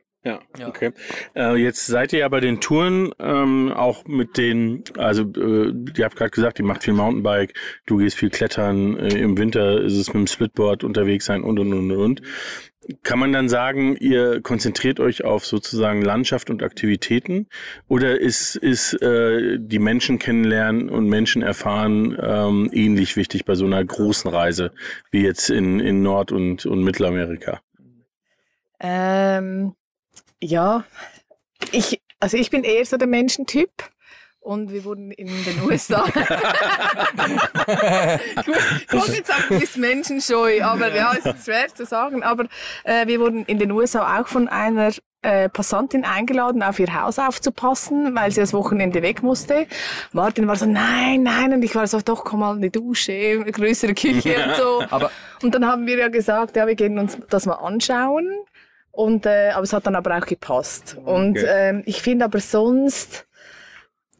Ja, 0.57 0.67
okay. 0.67 0.91
Äh, 1.35 1.55
jetzt 1.55 1.87
seid 1.87 2.13
ihr 2.13 2.19
ja 2.19 2.29
bei 2.29 2.39
den 2.39 2.59
Touren 2.59 3.11
ähm, 3.19 3.71
auch 3.73 4.05
mit 4.05 4.37
den, 4.37 4.83
also 4.97 5.23
äh, 5.23 5.73
ihr 5.97 6.05
habt 6.05 6.15
gerade 6.15 6.31
gesagt, 6.31 6.59
ihr 6.59 6.65
macht 6.65 6.83
viel 6.83 6.93
Mountainbike, 6.93 7.53
du 7.85 7.97
gehst 7.97 8.17
viel 8.17 8.29
klettern, 8.29 8.97
äh, 8.97 9.17
im 9.17 9.37
Winter 9.37 9.81
ist 9.81 9.95
es 9.95 10.07
mit 10.07 10.15
dem 10.15 10.27
Splitboard 10.27 10.83
unterwegs 10.83 11.25
sein 11.25 11.43
und 11.43 11.57
und 11.59 11.73
und 11.73 11.91
und. 11.91 12.21
Kann 13.03 13.19
man 13.19 13.31
dann 13.31 13.49
sagen, 13.49 13.95
ihr 13.97 14.41
konzentriert 14.41 14.99
euch 14.99 15.23
auf 15.23 15.45
sozusagen 15.45 16.01
Landschaft 16.01 16.49
und 16.49 16.63
Aktivitäten 16.63 17.47
oder 17.87 18.19
ist, 18.19 18.55
ist 18.55 18.93
äh, 19.01 19.59
die 19.59 19.77
Menschen 19.77 20.17
kennenlernen 20.17 20.89
und 20.89 21.07
Menschen 21.07 21.43
erfahren 21.43 22.17
ähm, 22.19 22.69
ähnlich 22.73 23.15
wichtig 23.15 23.45
bei 23.45 23.53
so 23.53 23.65
einer 23.65 23.83
großen 23.83 24.29
Reise 24.31 24.71
wie 25.11 25.23
jetzt 25.23 25.51
in, 25.51 25.79
in 25.79 26.01
Nord- 26.01 26.31
und, 26.31 26.65
und 26.65 26.83
Mittelamerika? 26.83 27.61
Ähm, 28.79 29.73
ja, 30.41 30.83
ich, 31.71 32.01
also 32.19 32.37
ich 32.37 32.49
bin 32.49 32.63
eher 32.63 32.85
so 32.85 32.97
der 32.97 33.07
Menschentyp. 33.07 33.71
Und 34.41 34.71
wir 34.71 34.85
wurden 34.85 35.11
in 35.11 35.27
den 35.27 35.61
USA. 35.63 36.05
Ich 36.07 36.13
wollte 38.93 39.11
jetzt 39.11 39.27
sagen, 39.27 39.43
du 39.49 39.59
bist 39.59 39.77
menschenscheu, 39.77 40.63
aber 40.63 40.95
ja, 40.95 41.13
es 41.13 41.25
ist 41.25 41.45
schwer 41.45 41.67
zu 41.67 41.85
sagen. 41.85 42.23
Aber 42.23 42.45
äh, 42.85 43.05
wir 43.05 43.19
wurden 43.19 43.43
in 43.45 43.59
den 43.59 43.69
USA 43.71 44.19
auch 44.19 44.27
von 44.27 44.47
einer 44.47 44.91
äh, 45.21 45.49
Passantin 45.49 46.05
eingeladen, 46.05 46.63
auf 46.63 46.79
ihr 46.79 46.93
Haus 46.99 47.19
aufzupassen, 47.19 48.15
weil 48.15 48.31
sie 48.31 48.39
das 48.39 48.53
Wochenende 48.53 49.01
weg 49.01 49.21
musste. 49.23 49.67
Martin 50.13 50.47
war 50.47 50.55
so, 50.55 50.65
nein, 50.65 51.23
nein, 51.23 51.53
und 51.53 51.61
ich 51.61 51.75
war 51.75 51.85
so, 51.87 51.99
doch, 51.99 52.23
komm 52.23 52.39
mal 52.39 52.55
in 52.55 52.61
die 52.61 52.71
Dusche, 52.71 53.11
eine 53.11 53.51
größere 53.51 53.93
Küche 53.93 54.35
und 54.47 54.55
so. 54.55 54.83
Aber- 54.89 55.11
und 55.43 55.53
dann 55.53 55.65
haben 55.65 55.85
wir 55.85 55.97
ja 55.97 56.07
gesagt, 56.07 56.55
ja, 56.55 56.65
wir 56.65 56.75
gehen 56.75 56.97
uns 56.97 57.17
das 57.29 57.45
mal 57.45 57.55
anschauen. 57.55 58.29
Und, 58.91 59.25
äh, 59.25 59.51
aber 59.53 59.63
es 59.63 59.73
hat 59.73 59.85
dann 59.87 59.95
aber 59.95 60.17
auch 60.17 60.25
gepasst. 60.25 60.97
Und 61.05 61.37
Okay. 61.37 61.45
ähm, 61.47 61.83
ich 61.85 62.01
finde 62.01 62.25
aber 62.25 62.39
sonst, 62.39 63.25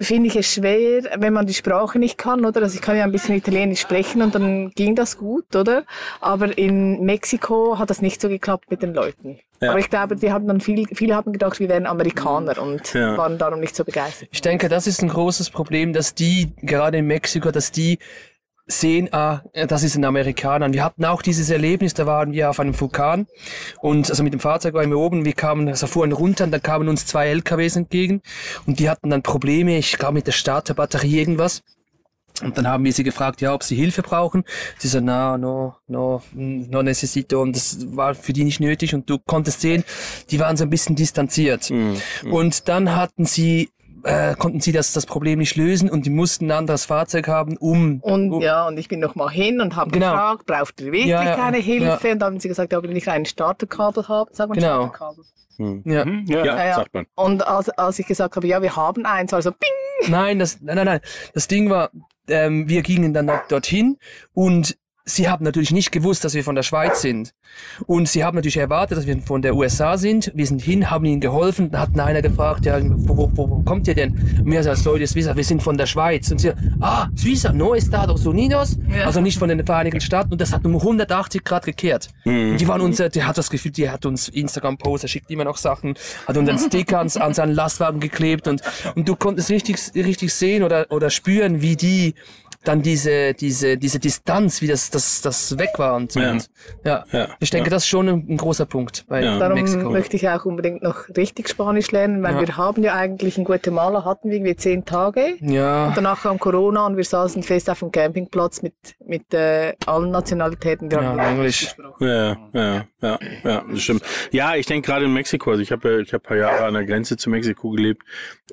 finde 0.02 0.28
ich 0.28 0.36
es 0.38 0.46
schwer, 0.54 1.04
wenn 1.18 1.34
man 1.34 1.46
die 1.46 1.54
Sprache 1.54 2.00
nicht 2.00 2.18
kann, 2.18 2.46
oder? 2.46 2.62
Also 2.62 2.76
ich 2.76 2.82
kann 2.82 2.96
ja 2.96 3.04
ein 3.04 3.12
bisschen 3.12 3.36
Italienisch 3.36 3.82
sprechen 3.82 4.22
und 4.22 4.34
dann 4.34 4.70
ging 4.72 4.96
das 4.96 5.18
gut, 5.18 5.54
oder? 5.56 5.84
Aber 6.22 6.58
in 6.58 7.04
Mexiko 7.04 7.78
hat 7.78 7.90
das 7.90 8.02
nicht 8.02 8.22
so 8.22 8.30
geklappt 8.30 8.72
mit 8.72 8.82
den 8.82 8.94
Leuten. 8.94 9.40
Ja. 9.62 9.72
Aber 9.72 9.80
ich 9.80 9.90
glaube, 9.90 10.16
die 10.16 10.32
haben 10.32 10.48
dann 10.48 10.62
viel, 10.62 10.88
viele 10.94 11.16
haben 11.16 11.34
gedacht, 11.34 11.60
wir 11.60 11.68
wären 11.68 11.86
Amerikaner 11.86 12.62
und 12.62 12.94
Ja. 12.94 13.18
waren 13.18 13.38
darum 13.38 13.60
nicht 13.60 13.76
so 13.76 13.84
begeistert. 13.84 14.30
Ich 14.32 14.40
denke, 14.40 14.70
das 14.70 14.88
ist 14.88 15.02
ein 15.02 15.10
großes 15.10 15.50
Problem, 15.50 15.92
dass 15.92 16.16
die, 16.16 16.54
gerade 16.62 17.00
in 17.00 17.08
Mexiko, 17.08 17.52
dass 17.52 17.70
die 17.74 18.00
sehen, 18.70 19.10
ah, 19.12 19.42
das 19.54 19.84
ist 19.84 19.96
ein 19.96 20.06
Amerikaner. 20.06 20.66
Und 20.66 20.74
wir 20.74 20.84
hatten 20.84 21.04
auch 21.04 21.22
dieses 21.22 21.50
Erlebnis, 21.50 21.96
da 21.96 22.06
waren 22.06 22.32
wir 22.32 22.50
auf 22.50 22.60
einem 22.60 22.80
Vulkan 22.80 23.28
und 23.82 24.10
also 24.10 24.24
mit 24.24 24.32
dem 24.32 24.40
Fahrzeug 24.40 24.76
waren 24.76 24.90
wir 24.90 24.98
oben, 24.98 25.26
wir 25.26 25.34
kamen, 25.34 25.68
also 25.68 25.88
fuhren 25.88 26.12
runter 26.12 26.46
und 26.46 26.52
dann 26.52 26.62
kamen 26.62 26.88
uns 26.88 27.06
zwei 27.06 27.28
LKWs 27.28 27.76
entgegen 27.76 28.22
und 28.68 28.80
die 28.80 28.90
hatten 28.90 29.10
dann 29.10 29.24
Probleme, 29.24 29.78
ich 29.78 29.98
glaube 29.98 30.14
mit 30.14 30.28
der 30.28 30.34
Starterbatterie 30.34 31.20
irgendwas. 31.20 31.64
Und 32.42 32.58
dann 32.58 32.68
haben 32.68 32.86
wir 32.86 32.94
sie 32.94 33.04
gefragt, 33.04 33.42
ja, 33.42 33.54
ob 33.54 33.64
sie 33.64 33.76
Hilfe 33.76 34.02
brauchen. 34.02 34.46
Sie 34.78 34.88
so, 34.88 35.02
no, 35.02 35.36
no, 35.36 35.76
no, 35.88 36.24
no 36.34 36.82
necesito. 36.84 37.42
Und 37.42 37.54
das 37.54 37.86
war 37.94 38.16
für 38.16 38.32
die 38.32 38.46
nicht 38.46 38.62
nötig. 38.62 38.96
Und 38.96 39.10
du 39.10 39.18
konntest 39.20 39.60
sehen, 39.60 39.84
die 40.30 40.40
waren 40.40 40.56
so 40.56 40.64
ein 40.64 40.70
bisschen 40.70 40.96
distanziert. 40.96 41.70
Und 42.32 42.70
dann 42.70 42.96
hatten 42.96 43.26
sie, 43.26 43.72
äh, 44.10 44.36
konnten 44.36 44.60
sie 44.60 44.72
das, 44.72 44.94
das 44.94 45.06
Problem 45.06 45.40
nicht 45.40 45.56
lösen 45.56 45.90
und 45.90 46.06
die 46.06 46.10
mussten 46.10 46.46
ein 46.52 46.58
anderes 46.58 46.86
Fahrzeug 46.86 47.28
haben, 47.28 47.58
um, 47.58 48.00
Und 48.02 48.32
um 48.32 48.42
ja, 48.42 48.68
und 48.68 48.78
ich 48.78 48.88
bin 48.88 49.00
noch 49.00 49.16
mal 49.16 49.30
hin 49.30 49.62
und 49.62 49.76
habe 49.76 49.92
Genau. 49.92 50.12
gefragt, 50.12 50.46
braucht 50.46 50.80
ihr 50.82 50.88
wirklich 50.92 51.06
Ja, 51.08 51.24
ja, 51.24 51.36
keine 51.36 51.58
Hilfe? 51.58 51.86
ja. 52.08 52.14
Und 52.14 52.20
dann 52.20 52.34
haben 52.34 52.40
sie 52.40 52.48
gesagt, 52.48 52.74
ob 52.74 52.84
ihr 52.86 52.92
nicht 52.92 53.08
ein 53.08 53.26
Starterkabel 53.26 54.08
habt. 54.08 54.36
Sag 54.36 54.50
mal 54.50 54.56
Genau. 54.56 54.88
Starterkabel. 54.94 55.24
ja. 55.86 56.04
Hm? 56.06 56.26
Ja. 56.28 56.38
Ja, 56.38 56.46
Ja, 56.46 56.66
ja. 56.68 56.76
sagt 56.76 56.94
man. 56.94 57.06
Und 57.16 57.46
als, 57.46 57.70
als 57.70 58.00
ich 58.00 58.08
gesagt 58.08 58.36
habe, 58.36 58.48
ja, 58.48 58.62
wir 58.62 58.76
haben 58.76 59.06
eins, 59.06 59.32
war 59.32 59.42
so, 59.42 59.52
ping, 59.52 60.10
Nein, 60.12 60.40
das, 60.40 60.62
nein, 60.62 60.78
nein, 60.78 60.86
nein. 60.86 61.00
Das 61.34 61.48
Ding 61.50 61.70
war, 61.70 61.90
ähm, 62.30 62.70
wir 62.70 62.82
gingen 62.84 63.14
dann 63.14 63.28
dort- 63.28 63.52
dorthin 63.52 63.98
und 64.34 64.78
sie 65.10 65.30
haben 65.30 65.44
natürlich 65.44 65.72
nicht 65.72 65.92
gewusst, 65.92 66.24
dass 66.24 66.34
wir 66.34 66.44
von 66.44 66.56
der 66.56 66.64
Schweiz 66.64 67.02
sind. 67.02 67.34
Und 67.86 68.08
sie 68.08 68.24
haben 68.24 68.36
natürlich 68.36 68.58
erwartet, 68.58 68.98
dass 68.98 69.08
wir 69.08 69.20
von 69.22 69.42
der 69.42 69.56
USA 69.56 69.98
sind. 69.98 70.32
Wir 70.36 70.46
sind 70.46 70.62
hin, 70.62 70.90
haben 70.90 71.06
ihnen 71.06 71.20
geholfen. 71.20 71.72
Dann 71.72 71.82
hat 71.82 72.00
einer 72.00 72.22
gefragt, 72.22 72.66
ja, 72.66 72.80
wo, 72.82 73.30
wo, 73.34 73.50
wo, 73.50 73.62
kommt 73.64 73.88
ihr 73.88 73.96
denn? 73.96 74.12
Und 74.40 74.52
wir 74.52 74.64
sagen, 74.64 74.82
Leute, 74.86 75.08
Suiza, 75.08 75.36
wir 75.36 75.44
sind 75.44 75.64
von 75.64 75.78
der 75.78 75.86
Schweiz. 75.86 76.32
Und 76.32 76.40
sie, 76.40 76.54
ah, 76.80 77.08
Suiza, 77.16 77.52
no 77.52 77.74
Estados 77.74 78.26
Unidos. 78.26 78.78
Ja. 78.90 79.06
Also 79.06 79.22
nicht 79.22 79.38
von 79.38 79.50
den 79.50 79.66
Vereinigten 79.66 80.02
Staaten. 80.02 80.32
Und 80.32 80.42
das 80.42 80.54
hat 80.54 80.66
um 80.66 80.76
180 80.76 81.44
Grad 81.44 81.66
gekehrt. 81.66 82.10
Mhm. 82.26 82.58
Die 82.58 82.68
waren 82.68 82.82
unser, 82.82 83.10
der 83.10 83.28
hat 83.28 83.38
das 83.38 83.50
Gefühl, 83.50 83.72
die 83.72 83.90
hat 83.90 84.06
uns 84.06 84.30
Instagram-Post, 84.30 85.04
er 85.04 85.08
schickt 85.08 85.32
immer 85.32 85.44
noch 85.44 85.58
Sachen, 85.58 85.96
hat 86.28 86.38
uns 86.38 86.50
einen 86.50 86.60
Sticker 86.60 87.00
an, 87.00 87.10
an 87.20 87.34
seinen 87.34 87.54
Lastwagen 87.54 88.00
geklebt 88.00 88.48
und, 88.48 88.62
und 88.96 89.08
du 89.08 89.16
konntest 89.16 89.50
richtig, 89.50 89.78
richtig 89.96 90.34
sehen 90.34 90.64
oder, 90.64 90.88
oder 90.90 91.10
spüren, 91.10 91.62
wie 91.62 91.76
die 91.76 92.14
dann 92.66 92.82
diese, 92.82 93.34
diese, 93.34 93.78
diese 93.78 94.00
Distanz, 94.00 94.62
wie 94.62 94.68
das, 94.68 94.90
das, 94.90 95.22
das 95.22 95.58
weg 95.58 95.70
war 95.78 95.96
und, 95.96 96.14
Ja. 96.16 96.32
und 96.32 96.50
ja. 96.84 97.06
Ja. 97.12 97.28
Ich 97.40 97.50
denke, 97.52 97.70
Ja. 97.70 97.76
das 97.76 97.84
ist 97.84 97.90
schon 97.90 98.10
ein, 98.10 98.26
ein 98.30 98.38
großer 98.38 98.66
Punkt 98.66 99.06
bei 99.08 99.24
Ja. 99.24 99.40
Darum 99.40 99.56
Mexiko. 99.60 99.90
möchte 99.90 100.18
ich 100.18 100.28
auch 100.28 100.44
unbedingt 100.46 100.84
noch 100.84 101.08
richtig 101.16 101.48
Spanisch 101.48 101.92
lernen, 101.92 102.22
weil 102.22 102.36
Ja. 102.36 102.42
wir 102.48 102.58
haben 102.58 102.84
ja 102.84 102.96
eigentlich 102.96 103.38
in 103.38 103.46
Guatemala 103.46 104.04
hatten 104.04 104.30
wir 104.30 104.38
irgendwie 104.38 104.56
zehn 104.58 104.84
Tage. 104.84 105.36
Ja, 105.40 105.88
Und 105.88 105.98
danach 105.98 106.24
kam 106.24 106.38
Corona 106.38 106.86
und 106.86 106.98
wir 106.98 107.04
saßen 107.06 107.44
fest 107.44 107.70
auf 107.70 107.80
dem 107.80 107.92
Campingplatz 107.92 108.62
mit, 108.62 108.74
mit 109.06 109.34
äh, 109.34 109.74
allen 109.86 110.12
Nationalitäten. 110.12 110.92
Wir 110.92 111.02
ja, 111.02 111.30
Englisch. 111.30 111.62
gesprochen. 111.76 112.08
Ja, 112.08 112.38
ja, 112.54 112.86
ja, 113.02 113.20
ja, 113.44 113.64
das 113.72 113.82
stimmt. 113.82 114.04
Ja, 114.32 114.56
ich 114.56 114.66
denke 114.66 114.88
gerade 114.88 115.06
in 115.06 115.14
Mexiko, 115.14 115.52
also 115.52 115.62
ich 115.64 115.72
habe 115.72 115.90
ja- 115.92 116.00
ich 116.00 116.14
habe 116.14 116.24
ein 116.24 116.28
paar 116.28 116.38
Jahre 116.38 116.66
an 116.66 116.74
der 116.74 116.86
Grenze 116.86 117.16
zu 117.16 117.30
Mexiko 117.30 117.70
gelebt 117.72 118.04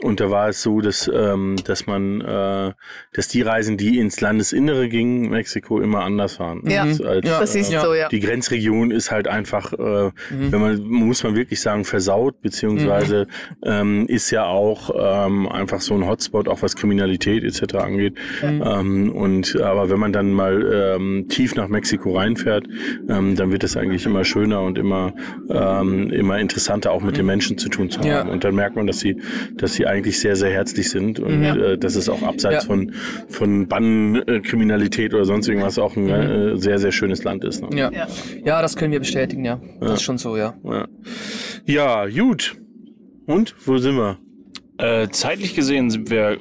und 0.03 0.21
da 0.21 0.31
war 0.31 0.49
es 0.49 0.63
so, 0.63 0.81
dass 0.81 1.11
ähm, 1.13 1.57
dass 1.65 1.87
man 1.87 2.21
äh, 2.21 2.73
dass 3.13 3.29
die 3.29 3.43
Reisen, 3.43 3.77
die 3.77 3.96
ins 3.99 4.21
Landesinnere 4.21 4.89
gingen, 4.89 5.31
Mexiko 5.31 5.81
immer 5.81 6.05
anders 6.05 6.39
waren. 6.41 6.63
Ja. 6.69 6.83
als, 6.83 7.01
als, 7.01 7.27
Ja. 7.29 7.41
Das 7.41 7.55
ist 7.55 7.73
Ja. 7.73 7.83
so, 7.83 7.95
ja. 7.95 8.09
Die 8.09 8.21
Grenzregion 8.21 8.91
ist 8.91 9.11
halt 9.11 9.29
einfach, 9.29 9.73
äh, 9.73 10.11
wenn 10.31 10.61
man 10.61 10.81
muss 10.83 11.23
man 11.25 11.35
wirklich 11.37 11.61
sagen 11.61 11.85
versaut, 11.85 12.41
beziehungsweise 12.43 13.27
ähm, 13.65 14.07
ist 14.09 14.31
ja 14.31 14.45
auch 14.47 14.91
ähm, 15.27 15.49
einfach 15.49 15.81
so 15.81 15.95
ein 15.95 16.07
Hotspot, 16.07 16.49
auch 16.49 16.63
was 16.63 16.77
Kriminalität 16.77 17.45
etc. 17.45 17.75
angeht. 17.77 18.15
Ähm, 18.43 19.13
und 19.13 19.57
aber 19.61 19.91
wenn 19.91 19.99
man 19.99 20.13
dann 20.13 20.33
mal 20.33 20.95
ähm, 20.97 21.27
tief 21.29 21.55
nach 21.55 21.69
Mexiko 21.69 22.17
reinfährt, 22.17 22.67
ähm, 23.09 23.37
dann 23.37 23.53
wird 23.53 23.65
es 23.65 23.77
eigentlich 23.77 24.07
immer 24.07 24.25
schöner 24.25 24.63
und 24.63 24.79
immer 24.79 25.15
ähm, 25.51 26.11
immer 26.11 26.39
interessanter, 26.39 26.93
auch 26.93 27.03
mit 27.03 27.17
den 27.17 27.27
Menschen 27.27 27.59
zu 27.59 27.69
tun 27.69 27.91
zu 27.91 28.01
haben. 28.01 28.07
Ja. 28.09 28.23
Und 28.23 28.45
dann 28.45 28.55
merkt 28.55 28.77
man, 28.77 28.87
dass 28.87 29.01
sie 29.01 29.21
dass 29.55 29.75
sie 29.75 29.87
eigentlich 29.87 30.19
sehr 30.19 30.37
sehr 30.37 30.51
herzlich 30.51 30.91
sind 30.91 31.19
und 31.21 31.43
äh, 31.45 31.79
dass 31.79 31.95
es 31.97 32.09
auch 32.09 32.23
abseits 32.23 32.65
Ja. 32.65 32.69
von 32.69 32.93
von 33.29 33.69
Bannenkriminalität 33.87 35.15
oder 35.15 35.25
sonst 35.25 35.49
irgendwas 35.49 35.79
auch 35.79 35.97
ein 35.97 36.09
äh, 36.09 36.57
sehr 36.59 36.79
sehr 36.79 36.93
schönes 36.93 37.25
Land 37.25 37.45
ist. 37.45 37.63
Ne? 37.63 37.69
Ja. 37.79 37.91
Ja. 37.91 38.07
ja, 38.45 38.63
das 38.63 38.77
können 38.77 38.93
wir 38.93 38.99
bestätigen, 38.99 39.45
ja. 39.45 39.61
Das 39.81 39.95
ist 39.95 40.03
schon 40.03 40.19
so, 40.19 40.37
ja. 40.37 40.55
Ja. 40.65 40.87
ja, 41.67 42.07
gut. 42.09 42.57
Und 43.27 43.55
wo 43.65 43.79
sind 43.79 43.97
wir? 43.97 44.19
Äh, 44.79 45.09
zeitlich 45.09 45.55
gesehen 45.55 45.91
sind 45.91 46.11
wir 46.11 46.39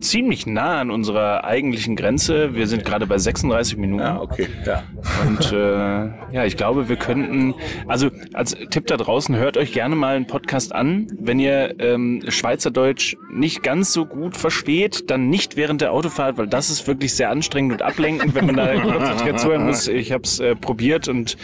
ziemlich 0.00 0.46
nah 0.46 0.80
an 0.80 0.90
unserer 0.90 1.44
eigentlichen 1.44 1.94
Grenze. 1.94 2.54
Wir 2.54 2.66
sind 2.66 2.84
gerade 2.84 3.06
bei 3.06 3.18
36 3.18 3.76
Minuten. 3.76 4.02
Ah, 4.02 4.20
okay. 4.20 4.48
Ja. 4.64 4.82
Und 5.26 5.52
äh, 5.52 6.34
ja, 6.34 6.44
ich 6.46 6.56
glaube, 6.56 6.88
wir 6.88 6.96
könnten, 6.96 7.54
also 7.86 8.08
als 8.32 8.56
Tipp 8.70 8.86
da 8.86 8.96
draußen, 8.96 9.36
hört 9.36 9.58
euch 9.58 9.72
gerne 9.72 9.94
mal 9.94 10.16
einen 10.16 10.26
Podcast 10.26 10.74
an. 10.74 11.08
Wenn 11.18 11.38
ihr 11.38 11.74
ähm, 11.80 12.22
Schweizerdeutsch 12.28 13.16
nicht 13.30 13.62
ganz 13.62 13.92
so 13.92 14.06
gut 14.06 14.38
versteht, 14.38 15.10
dann 15.10 15.28
nicht 15.28 15.56
während 15.56 15.82
der 15.82 15.92
Autofahrt, 15.92 16.38
weil 16.38 16.46
das 16.46 16.70
ist 16.70 16.86
wirklich 16.86 17.14
sehr 17.14 17.30
anstrengend 17.30 17.72
und 17.74 17.82
ablenkend, 17.82 18.34
wenn 18.34 18.46
man 18.46 18.56
da 18.56 18.74
konzentriert 18.80 19.38
zuhören 19.38 19.66
muss. 19.66 19.86
Ich 19.86 20.12
habe 20.12 20.22
es 20.22 20.40
äh, 20.40 20.56
probiert 20.56 21.08
und 21.08 21.36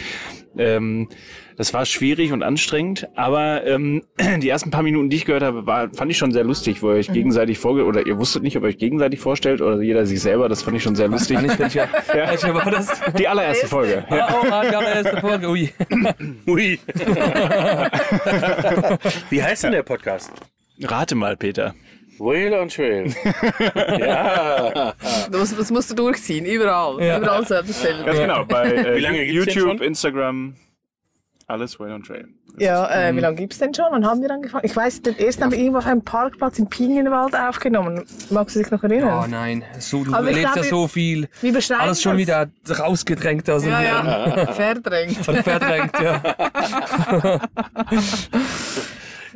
ähm, 0.59 1.09
das 1.57 1.73
war 1.73 1.87
schwierig 1.87 2.33
und 2.33 2.43
anstrengend, 2.43 3.09
aber 3.17 3.65
ähm, 3.67 4.03
die 4.41 4.49
ersten 4.49 4.71
paar 4.71 4.83
Minuten, 4.83 5.09
die 5.09 5.17
ich 5.17 5.25
gehört 5.25 5.43
habe, 5.43 5.67
war, 5.67 5.89
fand 5.95 6.11
ich 6.11 6.19
schon 6.19 6.33
sehr 6.33 6.45
lustig, 6.45 6.83
wo 6.83 6.91
ihr 6.91 6.97
euch 6.97 7.13
gegenseitig 7.13 7.59
vorge 7.59 7.85
oder 7.85 8.07
ihr 8.07 8.19
wusstet 8.19 8.43
nicht, 8.43 8.57
ob 8.57 8.65
ihr 8.65 8.69
euch 8.69 8.79
gegenseitig 8.79 9.21
vorstellt 9.21 9.61
oder 9.63 9.81
jeder 9.81 10.05
sich 10.07 10.21
selber. 10.21 10.49
Das 10.49 10.63
fand 10.63 10.77
ich 10.77 10.83
schon 10.83 10.97
sehr 10.97 11.09
lustig. 11.09 11.39
Ich 11.43 11.59
welcher, 11.59 11.89
Ja. 12.15 12.29
welcher 12.31 12.55
war 12.55 12.71
das? 12.71 12.89
Die 13.19 13.27
allererste 13.27 13.67
Folge. 13.69 14.05
Oh, 14.11 14.15
oh, 14.15 14.47
ah, 14.51 14.63
die 14.69 14.77
allererste 14.77 15.21
Folge, 15.21 15.49
ui. 15.49 15.71
Ui. 16.47 16.79
Wie 19.31 19.43
heißt 19.43 19.65
denn 19.65 19.73
der 19.73 19.83
Podcast? 19.83 20.31
Rate 20.83 21.15
mal, 21.15 21.37
Peter. 21.37 21.75
Whale 22.19 22.61
on 22.61 22.69
Trail. 22.69 23.07
ja. 23.99 24.95
Das, 25.31 25.57
das 25.57 25.71
musst 25.71 25.91
du 25.91 25.95
durchziehen, 25.95 26.45
überall. 26.45 27.03
Ja. 27.03 27.19
Überall 27.19 27.47
so 27.47 27.55
dasselbe. 27.55 28.05
Ganz 28.05 28.19
genau. 28.19 28.45
Bei 28.45 28.71
äh, 28.71 29.31
YouTube? 29.31 29.81
Instagram, 29.81 30.55
alles 31.47 31.79
Way 31.81 31.93
on 31.93 32.03
Trail. 32.03 32.29
Ja, 32.59 32.89
äh, 32.91 33.15
wie 33.15 33.21
lange 33.21 33.37
gibt's 33.37 33.59
denn 33.59 33.75
schon? 33.75 33.85
Wann 33.91 34.07
haben 34.07 34.23
wir 34.23 34.31
angefangen? 34.31 34.65
Ich 34.65 34.75
weiß, 34.75 35.03
den 35.03 35.19
ersten 35.19 35.45
haben 35.45 35.51
wir 35.53 35.59
irgendwo 35.59 35.79
auf 35.79 35.87
einem 35.87 36.03
Parkplatz 36.03 36.59
in 36.59 36.69
Pinienwald 36.69 37.35
aufgenommen. 37.37 38.05
Magst 38.31 38.57
du 38.57 38.61
dich 38.61 38.71
noch 38.71 38.83
erinnern? 38.83 39.25
Oh 39.25 39.27
nein, 39.29 39.63
so, 39.79 40.05
du 40.05 40.11
ich 40.11 40.17
erlebst 40.17 40.57
ja 40.57 40.63
so 40.63 40.89
viel. 40.89 41.29
Wie 41.43 41.53
beschreiben 41.53 41.83
Alles 41.83 42.01
schon 42.01 42.13
das? 42.13 42.21
wieder 42.21 42.49
rausgedrängt 42.79 43.51
aus 43.51 43.63
dem 43.63 43.73
Ja, 43.73 43.83
ja, 43.83 44.53
verdrängt. 44.53 45.17
Verdrängt, 45.25 45.93
ja. 46.01 46.23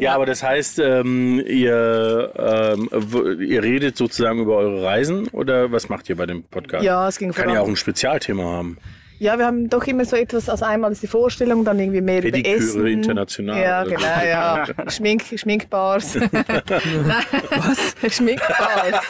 Ja, 0.01 0.15
aber 0.15 0.27
das 0.27 0.43
heißt, 0.43 0.79
ähm, 0.79 1.41
ihr, 1.47 2.33
ähm, 2.37 2.89
ihr 3.41 3.63
redet 3.63 3.97
sozusagen 3.97 4.41
über 4.41 4.57
eure 4.57 4.83
Reisen 4.83 5.29
oder 5.29 5.71
was 5.73 5.89
macht 5.89 6.09
ihr 6.09 6.17
bei 6.17 6.27
dem 6.27 6.43
Podcast? 6.43 6.85
Ja, 6.85 7.07
es 7.09 7.19
ging 7.19 7.33
Kann 7.33 7.51
ja 7.51 7.61
auch 7.61 7.69
ein 7.69 7.77
Spezialthema 7.77 8.43
haben. 8.43 8.79
Ja, 9.21 9.39
wir 9.39 9.45
haben 9.45 9.69
doch 9.69 9.87
immer 9.87 10.07
so 10.07 10.17
etwas, 10.17 10.49
als 10.49 10.63
einmal 10.63 10.91
ist 10.93 11.03
die 11.03 11.07
Vorstellung, 11.07 11.63
dann 11.63 11.79
irgendwie 11.79 12.01
mehr 12.01 12.21
über 12.23 12.31
Pediküre 12.31 12.57
Essen. 12.57 12.87
international. 12.87 13.61
Ja, 13.63 13.85
genau, 13.85 14.25
ja. 14.27 14.65
Schmink, 14.89 15.25
Schminkbars. 15.37 16.15
Was? 16.21 17.95
Schminkbars. 18.17 19.01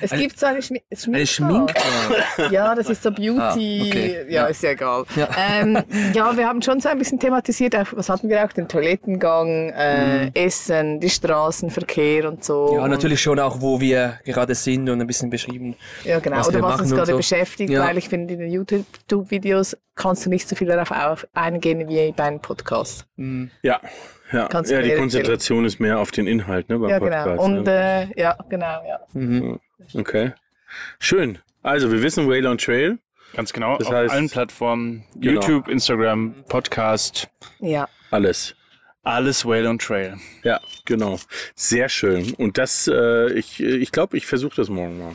Es 0.00 0.12
gibt 0.12 0.40
so 0.40 0.46
eine, 0.46 0.62
Schmi 0.62 0.80
Schminkbar. 0.94 1.14
Eine 1.14 1.26
Schminkbar. 1.26 2.50
Ja, 2.50 2.74
das 2.74 2.88
ist 2.88 3.02
so 3.02 3.10
Beauty. 3.10 3.38
Ah, 3.38 3.52
okay. 3.52 4.24
Ja, 4.30 4.46
ist 4.46 4.62
ja 4.62 4.70
egal. 4.70 5.04
Ja. 5.14 5.28
Ähm, 5.60 5.76
ja, 6.14 6.34
wir 6.34 6.46
haben 6.48 6.62
schon 6.62 6.80
so 6.80 6.88
ein 6.88 6.96
bisschen 6.96 7.18
thematisiert, 7.20 7.76
auch, 7.76 7.86
was 7.92 8.08
hatten 8.08 8.30
wir 8.30 8.42
auch, 8.42 8.52
den 8.52 8.66
Toilettengang, 8.66 9.68
äh, 9.70 10.30
Essen, 10.32 11.00
die 11.00 11.10
Straßenverkehr 11.10 12.26
und 12.30 12.42
so. 12.44 12.68
Mhm. 12.72 12.76
Ja, 12.78 12.88
natürlich 12.88 13.20
schon 13.20 13.38
auch, 13.38 13.60
wo 13.60 13.78
wir 13.78 14.20
gerade 14.24 14.54
sind 14.54 14.88
und 14.88 15.02
ein 15.02 15.06
bisschen 15.06 15.28
beschrieben. 15.28 15.76
Ja, 16.04 16.18
genau. 16.18 16.38
was 16.38 16.48
Oder 16.48 16.60
wir 16.60 16.62
was 16.62 16.80
uns 16.80 16.90
gerade 16.92 17.10
so. 17.10 17.16
beschäftigt, 17.18 17.68
Ja. 17.70 17.84
weil 17.86 17.98
ich 17.98 18.08
finde, 18.08 18.32
in 18.32 18.40
den 18.40 18.50
YouTube-Videos 18.50 19.49
kannst 19.94 20.24
du 20.26 20.30
nicht 20.30 20.48
so 20.48 20.56
viel 20.56 20.68
darauf 20.68 20.90
auf 20.90 21.26
eingehen 21.34 21.88
wie 21.88 22.12
bei 22.12 22.24
einem 22.24 22.40
Podcast. 22.40 23.06
Ja, 23.62 23.80
ja. 24.32 24.48
Kannst 24.48 24.70
du 24.70 24.74
ja 24.76 24.82
die 24.82 24.94
Konzentration 24.94 25.64
ist 25.64 25.80
mehr 25.80 25.98
auf 25.98 26.10
den 26.10 26.26
Inhalt 26.26 26.68
ne, 26.68 26.78
beim 26.78 26.90
Ja, 26.90 26.98
Podcast. 26.98 27.26
genau. 27.26 27.42
Und 27.44 27.64
ne? 27.64 28.10
äh, 28.16 28.20
ja, 28.20 28.38
genau, 28.48 28.82
ja. 28.86 29.58
Okay. 29.98 30.32
Schön. 30.98 31.38
Also, 31.62 31.90
wir 31.90 32.02
wissen 32.02 32.28
Whale 32.28 32.48
on 32.48 32.58
Trail. 32.58 32.98
Ganz 33.34 33.52
genau. 33.52 33.76
Das 33.78 33.88
auf 33.88 33.94
heißt- 33.94 34.08
allen 34.10 34.30
Plattformen. 34.30 35.04
Genau. 35.16 35.40
YouTube, 35.40 35.68
Instagram, 35.68 36.34
Podcast. 36.48 37.28
Ja. 37.60 37.88
Alles. 38.10 38.54
Alles 39.02 39.46
Whale 39.46 39.66
on 39.68 39.78
Trail. 39.78 40.16
Ja, 40.42 40.60
genau. 40.84 41.18
Sehr 41.54 41.88
schön. 41.88 42.34
Und 42.34 42.58
das, 42.58 42.86
äh, 42.86 43.32
ich 43.32 43.56
glaube, 43.56 43.78
ich, 43.78 43.92
glaub, 43.92 44.14
ich 44.14 44.26
versuche 44.26 44.56
das 44.56 44.68
morgen 44.68 44.98
mal. 44.98 45.12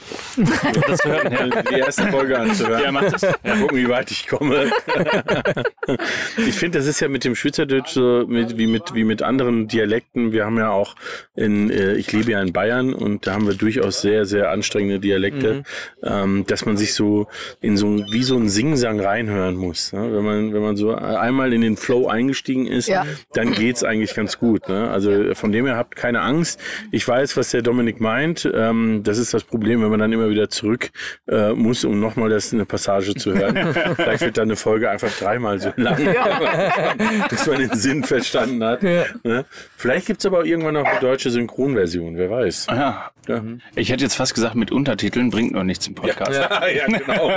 Das 0.88 1.04
hören, 1.06 1.32
ja. 1.32 1.62
Die 1.62 1.76
erste 1.76 2.08
Folge 2.08 2.38
anzuhören. 2.40 2.82
Ja, 2.84 2.92
macht 2.92 3.14
das. 3.14 3.22
Ja, 3.22 3.56
gucken, 3.60 3.78
wie 3.78 3.88
weit 3.88 4.10
ich 4.10 4.28
komme. 4.28 4.72
ich 6.38 6.54
finde, 6.56 6.80
das 6.80 6.88
ist 6.88 7.00
ja 7.00 7.08
mit 7.08 7.24
dem 7.24 7.36
Schweizerdeutsch 7.36 7.90
so 7.92 8.26
mit, 8.28 8.58
wie, 8.58 8.66
mit, 8.68 8.94
wie 8.96 9.04
mit 9.04 9.22
anderen 9.22 9.68
Dialekten. 9.68 10.32
Wir 10.32 10.46
haben 10.46 10.58
ja 10.58 10.72
auch 10.72 10.96
in, 11.36 11.70
äh, 11.70 11.94
ich 11.94 12.12
lebe 12.12 12.32
ja 12.32 12.42
in 12.42 12.54
Bayern 12.54 12.94
und 12.94 13.28
da 13.28 13.34
haben 13.34 13.48
wir 13.48 13.54
durchaus 13.56 14.02
sehr, 14.02 14.26
sehr 14.26 14.50
anstrengende 14.52 15.00
Dialekte, 15.00 15.64
ähm, 16.04 16.44
dass 16.48 16.66
man 16.66 16.76
sich 16.78 16.94
so 16.96 17.28
in 17.62 17.78
so 17.78 17.86
ein- 17.88 18.08
wie 18.12 18.24
so 18.24 18.36
ein 18.36 18.50
Singsang 18.50 19.00
reinhören 19.00 19.56
muss. 19.56 19.94
Ne? 19.94 20.12
Wenn 20.12 20.24
man, 20.24 20.54
wenn 20.54 20.62
man 20.62 20.76
so 20.76 20.94
einmal 20.96 21.54
in 21.54 21.62
den 21.62 21.78
Flow 21.78 22.08
eingestiegen 22.08 22.66
ist, 22.68 22.88
Ja. 22.88 23.06
dann 23.34 23.54
geht's 23.76 23.84
eigentlich 23.84 24.16
ganz 24.16 24.38
gut. 24.40 24.70
Ne? 24.70 24.90
Also 24.90 25.34
von 25.34 25.52
dem 25.52 25.66
her 25.66 25.76
habt 25.76 25.98
keine 25.98 26.22
Angst. 26.22 26.62
Ich 26.92 27.06
weiß, 27.06 27.36
was 27.36 27.50
der 27.52 27.62
Dominik 27.62 28.00
meint. 28.00 28.50
Ähm, 28.54 29.02
das 29.04 29.18
ist 29.18 29.34
das 29.34 29.44
Problem, 29.44 29.82
wenn 29.84 29.90
man 29.90 30.00
dann 30.00 30.14
immer 30.14 30.30
wieder 30.30 30.50
zurück 30.50 30.92
äh, 31.28 31.52
muss, 31.52 31.84
um 31.84 32.00
nochmal 32.00 32.30
das 32.30 32.54
eine 32.54 32.66
Passage 32.66 33.16
zu 33.16 33.34
hören. 33.34 33.74
Vielleicht 33.98 34.22
wird 34.22 34.38
dann 34.38 34.44
eine 34.48 34.56
Folge 34.56 34.90
einfach 34.90 35.12
dreimal 35.12 35.60
so 35.60 35.74
lang, 35.76 35.98
bis 37.30 37.46
man 37.48 37.58
den 37.58 37.74
Sinn 37.74 38.04
verstanden 38.06 38.64
hat. 38.64 38.82
Ne? 38.82 39.44
Vielleicht 39.76 40.08
gibt's 40.08 40.26
aber 40.26 40.40
auch 40.40 40.46
irgendwann 40.46 40.76
noch 40.76 40.86
eine 40.86 41.00
deutsche 41.02 41.30
Synchronversion, 41.32 42.16
wer 42.18 42.30
weiß. 42.30 42.68
Ja. 42.70 43.12
Ja, 43.28 43.42
Ich 43.76 43.90
hätte 43.90 44.04
jetzt 44.04 44.14
fast 44.14 44.36
gesagt, 44.36 44.54
mit 44.54 44.72
Untertiteln 44.72 45.32
bringt 45.32 45.52
noch 45.54 45.64
nichts 45.64 45.88
im 45.88 45.96
Podcast. 45.96 46.32
ja 46.76 46.86
genau. 46.86 47.32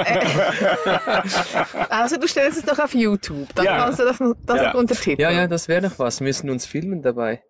Also 1.88 2.18
du 2.18 2.28
stellst 2.28 2.58
es 2.58 2.64
doch 2.66 2.78
auf 2.78 2.92
YouTube, 2.94 3.48
dann 3.54 3.64
Ja. 3.64 3.78
kannst 3.78 3.98
du 3.98 4.04
das, 4.04 4.20
noch- 4.20 4.34
das 4.44 4.56
Ja. 4.58 4.64
noch 4.68 4.74
untertiteln. 4.74 5.18
Ja, 5.18 5.30
ja, 5.30 5.46
das 5.46 5.66
wäre 5.66 5.80
doch 5.88 5.98
was. 5.98 6.20
Wir 6.28 6.32
müssen 6.32 6.50
uns 6.50 6.66
filmen 6.66 7.00
dabei. 7.00 7.42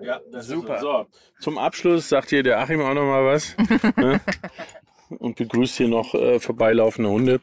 Ja, 0.00 0.18
das 0.32 0.46
super. 0.46 0.78
So, 0.80 1.06
zum 1.40 1.58
Abschluss 1.58 2.08
sagt 2.08 2.30
hier 2.30 2.42
der 2.42 2.58
Achim 2.58 2.80
auch 2.80 2.94
noch 2.94 3.04
mal 3.04 3.22
was. 3.26 3.54
ne? 3.98 4.18
Und 5.18 5.36
begrüßt 5.36 5.76
hier 5.76 5.88
noch 5.88 6.14
äh, 6.14 6.38
vorbeilaufende 6.38 7.10
Hunde. 7.10 7.40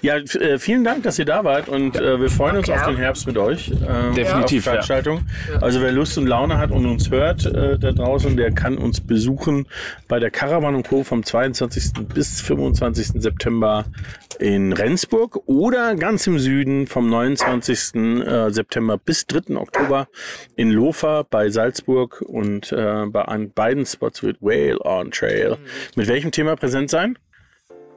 Ja, 0.00 0.16
äh, 0.16 0.58
vielen 0.58 0.84
Dank, 0.84 1.02
dass 1.02 1.18
ihr 1.18 1.24
da 1.24 1.44
wart 1.44 1.68
und 1.68 1.96
äh, 1.96 2.20
wir 2.20 2.30
freuen 2.30 2.56
uns 2.56 2.66
Danke 2.66 2.82
auf 2.82 2.88
den. 2.88 2.96
Herbst 2.96 3.26
mit 3.26 3.36
euch. 3.36 3.70
Ähm, 3.70 4.14
Definitiv, 4.14 4.66
auf 4.66 4.72
Veranstaltung. 4.72 5.22
Also 5.60 5.80
wer 5.82 5.92
Lust 5.92 6.16
und 6.18 6.26
Laune 6.26 6.58
hat 6.58 6.70
und 6.70 6.86
uns 6.86 7.10
hört 7.10 7.46
äh, 7.46 7.78
da 7.78 7.92
draußen, 7.92 8.36
der 8.36 8.52
kann 8.52 8.78
uns 8.78 9.00
besuchen 9.00 9.66
bei 10.06 10.18
der 10.20 10.30
Caravan 10.30 10.74
und 10.74 10.88
Co. 10.88 11.02
vom 11.02 11.24
22. 11.24 11.92
bis 12.14 12.40
25. 12.40 13.20
September 13.20 13.84
in 14.38 14.72
Rendsburg 14.72 15.40
oder 15.46 15.94
ganz 15.96 16.26
im 16.26 16.38
Süden 16.38 16.86
vom 16.86 17.08
29. 17.08 17.94
äh, 17.94 18.50
September 18.50 18.98
bis 18.98 19.26
3. 19.26 19.56
Oktober 19.56 20.08
in 20.56 20.70
Lofa 20.70 21.24
bei 21.28 21.48
Salzburg 21.50 22.22
und 22.26 22.72
äh, 22.72 23.06
bei 23.06 23.48
beiden 23.54 23.84
Spots 23.84 24.22
wird 24.22 24.40
Whale 24.40 24.78
on 24.84 25.10
Trail. 25.10 25.56
Mit 25.96 26.08
welchem 26.08 26.30
Thema 26.30 26.56
präsent 26.56 26.90
sein? 26.90 27.07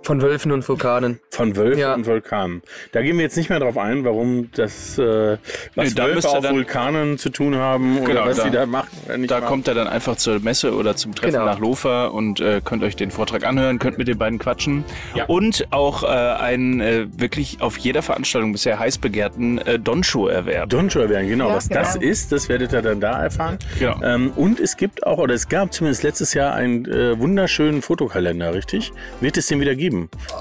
Von 0.03 0.19
Wölfen 0.21 0.51
und 0.51 0.67
Vulkanen. 0.67 1.19
Von 1.29 1.55
Wölfen 1.55 1.79
Ja. 1.79 1.93
und 1.93 2.07
Vulkanen. 2.07 2.63
Da 2.91 3.03
gehen 3.03 3.17
wir 3.17 3.23
jetzt 3.23 3.37
nicht 3.37 3.49
mehr 3.51 3.59
drauf 3.59 3.77
ein, 3.77 4.03
warum 4.03 4.49
das, 4.55 4.97
äh, 4.97 5.37
was 5.75 5.89
Nee, 5.89 5.93
da 5.95 6.07
Wölfe 6.07 6.27
auf 6.27 6.39
dann- 6.41 6.55
Vulkanen 6.55 7.17
zu 7.19 7.29
tun 7.29 7.55
haben 7.55 7.99
oder 7.99 8.07
Genau, 8.07 8.25
was 8.25 8.37
da- 8.37 8.43
die 8.45 8.49
da 8.49 8.65
machen. 8.65 8.87
Da 9.07 9.17
machen. 9.39 9.45
kommt 9.45 9.67
er 9.67 9.75
dann 9.75 9.87
einfach 9.87 10.15
zur 10.15 10.39
Messe 10.39 10.73
oder 10.75 10.95
zum 10.95 11.13
Treffen 11.13 11.33
Genau. 11.33 11.45
nach 11.45 11.59
Lofa 11.59 12.07
und 12.07 12.39
äh, 12.41 12.61
könnt 12.65 12.83
euch 12.83 12.95
den 12.95 13.11
Vortrag 13.11 13.45
anhören, 13.45 13.77
könnt 13.77 13.99
mit 13.99 14.07
den 14.07 14.17
beiden 14.17 14.39
quatschen. 14.39 14.83
Ja. 15.13 15.25
Und 15.25 15.67
auch 15.69 16.01
äh, 16.03 16.07
einen 16.07 16.81
äh, 16.81 17.05
wirklich 17.15 17.61
auf 17.61 17.77
jeder 17.77 18.01
Veranstaltung 18.01 18.53
bisher 18.53 18.79
heiß 18.79 18.97
begehrten 18.97 19.59
äh, 19.59 19.77
Donshow 19.77 20.27
erwerben. 20.27 20.69
Donshow 20.69 21.07
werden, 21.09 21.27
genau. 21.29 21.49
Ja, 21.49 21.55
was 21.55 21.69
das 21.69 21.93
genau. 21.93 22.11
ist, 22.11 22.31
das 22.31 22.49
werdet 22.49 22.73
ihr 22.73 22.81
dann 22.81 22.99
da 22.99 23.21
erfahren. 23.21 23.59
Genau. 23.77 24.01
Ähm, 24.03 24.31
und 24.35 24.59
es 24.59 24.77
gibt 24.77 25.05
auch, 25.05 25.19
oder 25.19 25.35
es 25.35 25.47
gab 25.47 25.71
zumindest 25.73 26.01
letztes 26.01 26.33
Jahr 26.33 26.55
einen 26.55 26.85
äh, 26.85 27.19
wunderschönen 27.19 27.83
Fotokalender, 27.83 28.53
richtig? 28.55 28.91
Wird 29.19 29.37
es 29.37 29.45
den 29.45 29.59
wieder 29.61 29.75
geben? 29.75 29.90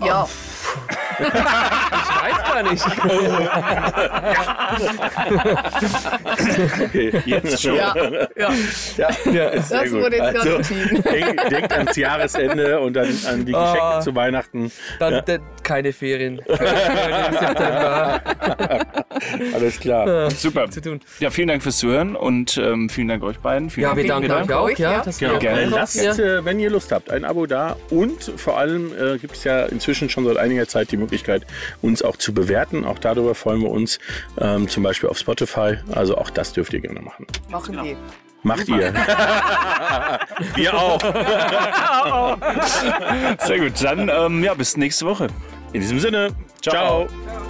Ja. 0.04 0.26
Ich 1.20 2.22
weiß 2.22 2.52
gar 2.52 2.62
nicht. 2.70 2.84
Okay, 6.84 7.12
jetzt 7.26 7.62
schon. 7.62 7.76
Ja, 7.76 7.94
ja. 8.36 8.50
Ja, 8.96 9.08
sehr 9.62 9.82
Das 9.84 9.92
wurde 9.92 10.16
jetzt 10.16 10.34
gerade 10.34 10.38
also, 10.38 10.56
entschieden. 10.56 11.02
denk, 11.12 11.48
denkt 11.48 11.72
ans 11.72 11.96
Jahresende 11.96 12.80
und 12.80 12.94
dann 12.94 13.08
an 13.28 13.44
die 13.44 13.52
Geschenke 13.52 13.80
Ah. 13.82 14.00
zu 14.00 14.14
Weihnachten. 14.14 14.70
Dann 14.98 15.22
dann 15.24 15.40
keine 15.62 15.92
Ferien. 15.92 16.40
Keine 16.46 16.58
Ferien 16.58 17.26
im 17.26 17.38
September 17.38 18.20
Alles 19.54 19.80
klar. 19.80 20.30
Super. 20.30 20.70
zu 20.70 20.80
tun. 20.80 21.00
Ja, 21.18 21.30
vielen 21.30 21.48
Dank 21.48 21.62
fürs 21.62 21.78
Zuhören 21.78 22.16
und 22.16 22.56
ähm, 22.56 22.88
vielen 22.88 23.08
Dank 23.08 23.22
euch 23.22 23.38
beiden. 23.38 23.70
Vielen 23.70 23.88
Ja, 23.90 23.96
wir 23.96 24.06
Dank, 24.06 24.26
danken 24.28 24.46
Peter. 24.48 24.62
euch 24.62 24.74
auch, 24.74 24.78
ja. 24.78 24.92
ja. 24.92 25.02
dass 25.02 25.18
Genau. 25.18 25.38
gerne. 25.38 25.66
Lasst, 25.66 25.96
Ja. 26.02 26.12
äh, 26.12 26.44
wenn 26.44 26.58
ihr 26.60 26.70
Lust 26.70 26.92
habt, 26.92 27.10
ein 27.10 27.24
Abo 27.24 27.46
da. 27.46 27.76
Und 27.90 28.32
vor 28.36 28.58
allem 28.58 28.92
äh, 28.98 29.18
gibt 29.18 29.36
es 29.36 29.44
ja 29.44 29.66
inzwischen 29.66 30.08
schon 30.08 30.24
seit 30.24 30.36
einiger 30.38 30.66
Zeit 30.66 30.90
die 30.92 30.96
Möglichkeit, 30.96 31.09
uns 31.82 32.02
auch 32.02 32.16
zu 32.16 32.34
bewerten. 32.34 32.84
Auch 32.84 32.98
darüber 32.98 33.34
freuen 33.34 33.60
wir 33.60 33.70
uns. 33.70 33.98
Ähm, 34.38 34.68
zum 34.68 34.82
Beispiel 34.82 35.08
auf 35.08 35.18
Spotify. 35.18 35.78
Also 35.92 36.16
auch 36.16 36.30
das 36.30 36.52
dürft 36.52 36.72
ihr 36.72 36.80
gerne 36.80 37.00
machen. 37.00 37.26
Machen 37.48 37.82
wir. 37.82 37.96
Macht 38.42 38.68
ihr. 38.68 38.94
wir 40.54 40.74
auch. 40.74 41.00
Sehr 43.46 43.58
gut. 43.58 43.72
Dann 43.82 44.08
ähm, 44.08 44.42
ja, 44.42 44.54
bis 44.54 44.76
nächste 44.76 45.06
Woche. 45.06 45.28
In 45.72 45.80
diesem 45.80 46.00
Sinne. 46.00 46.30
Ciao. 46.62 47.06
Ciao. 47.06 47.49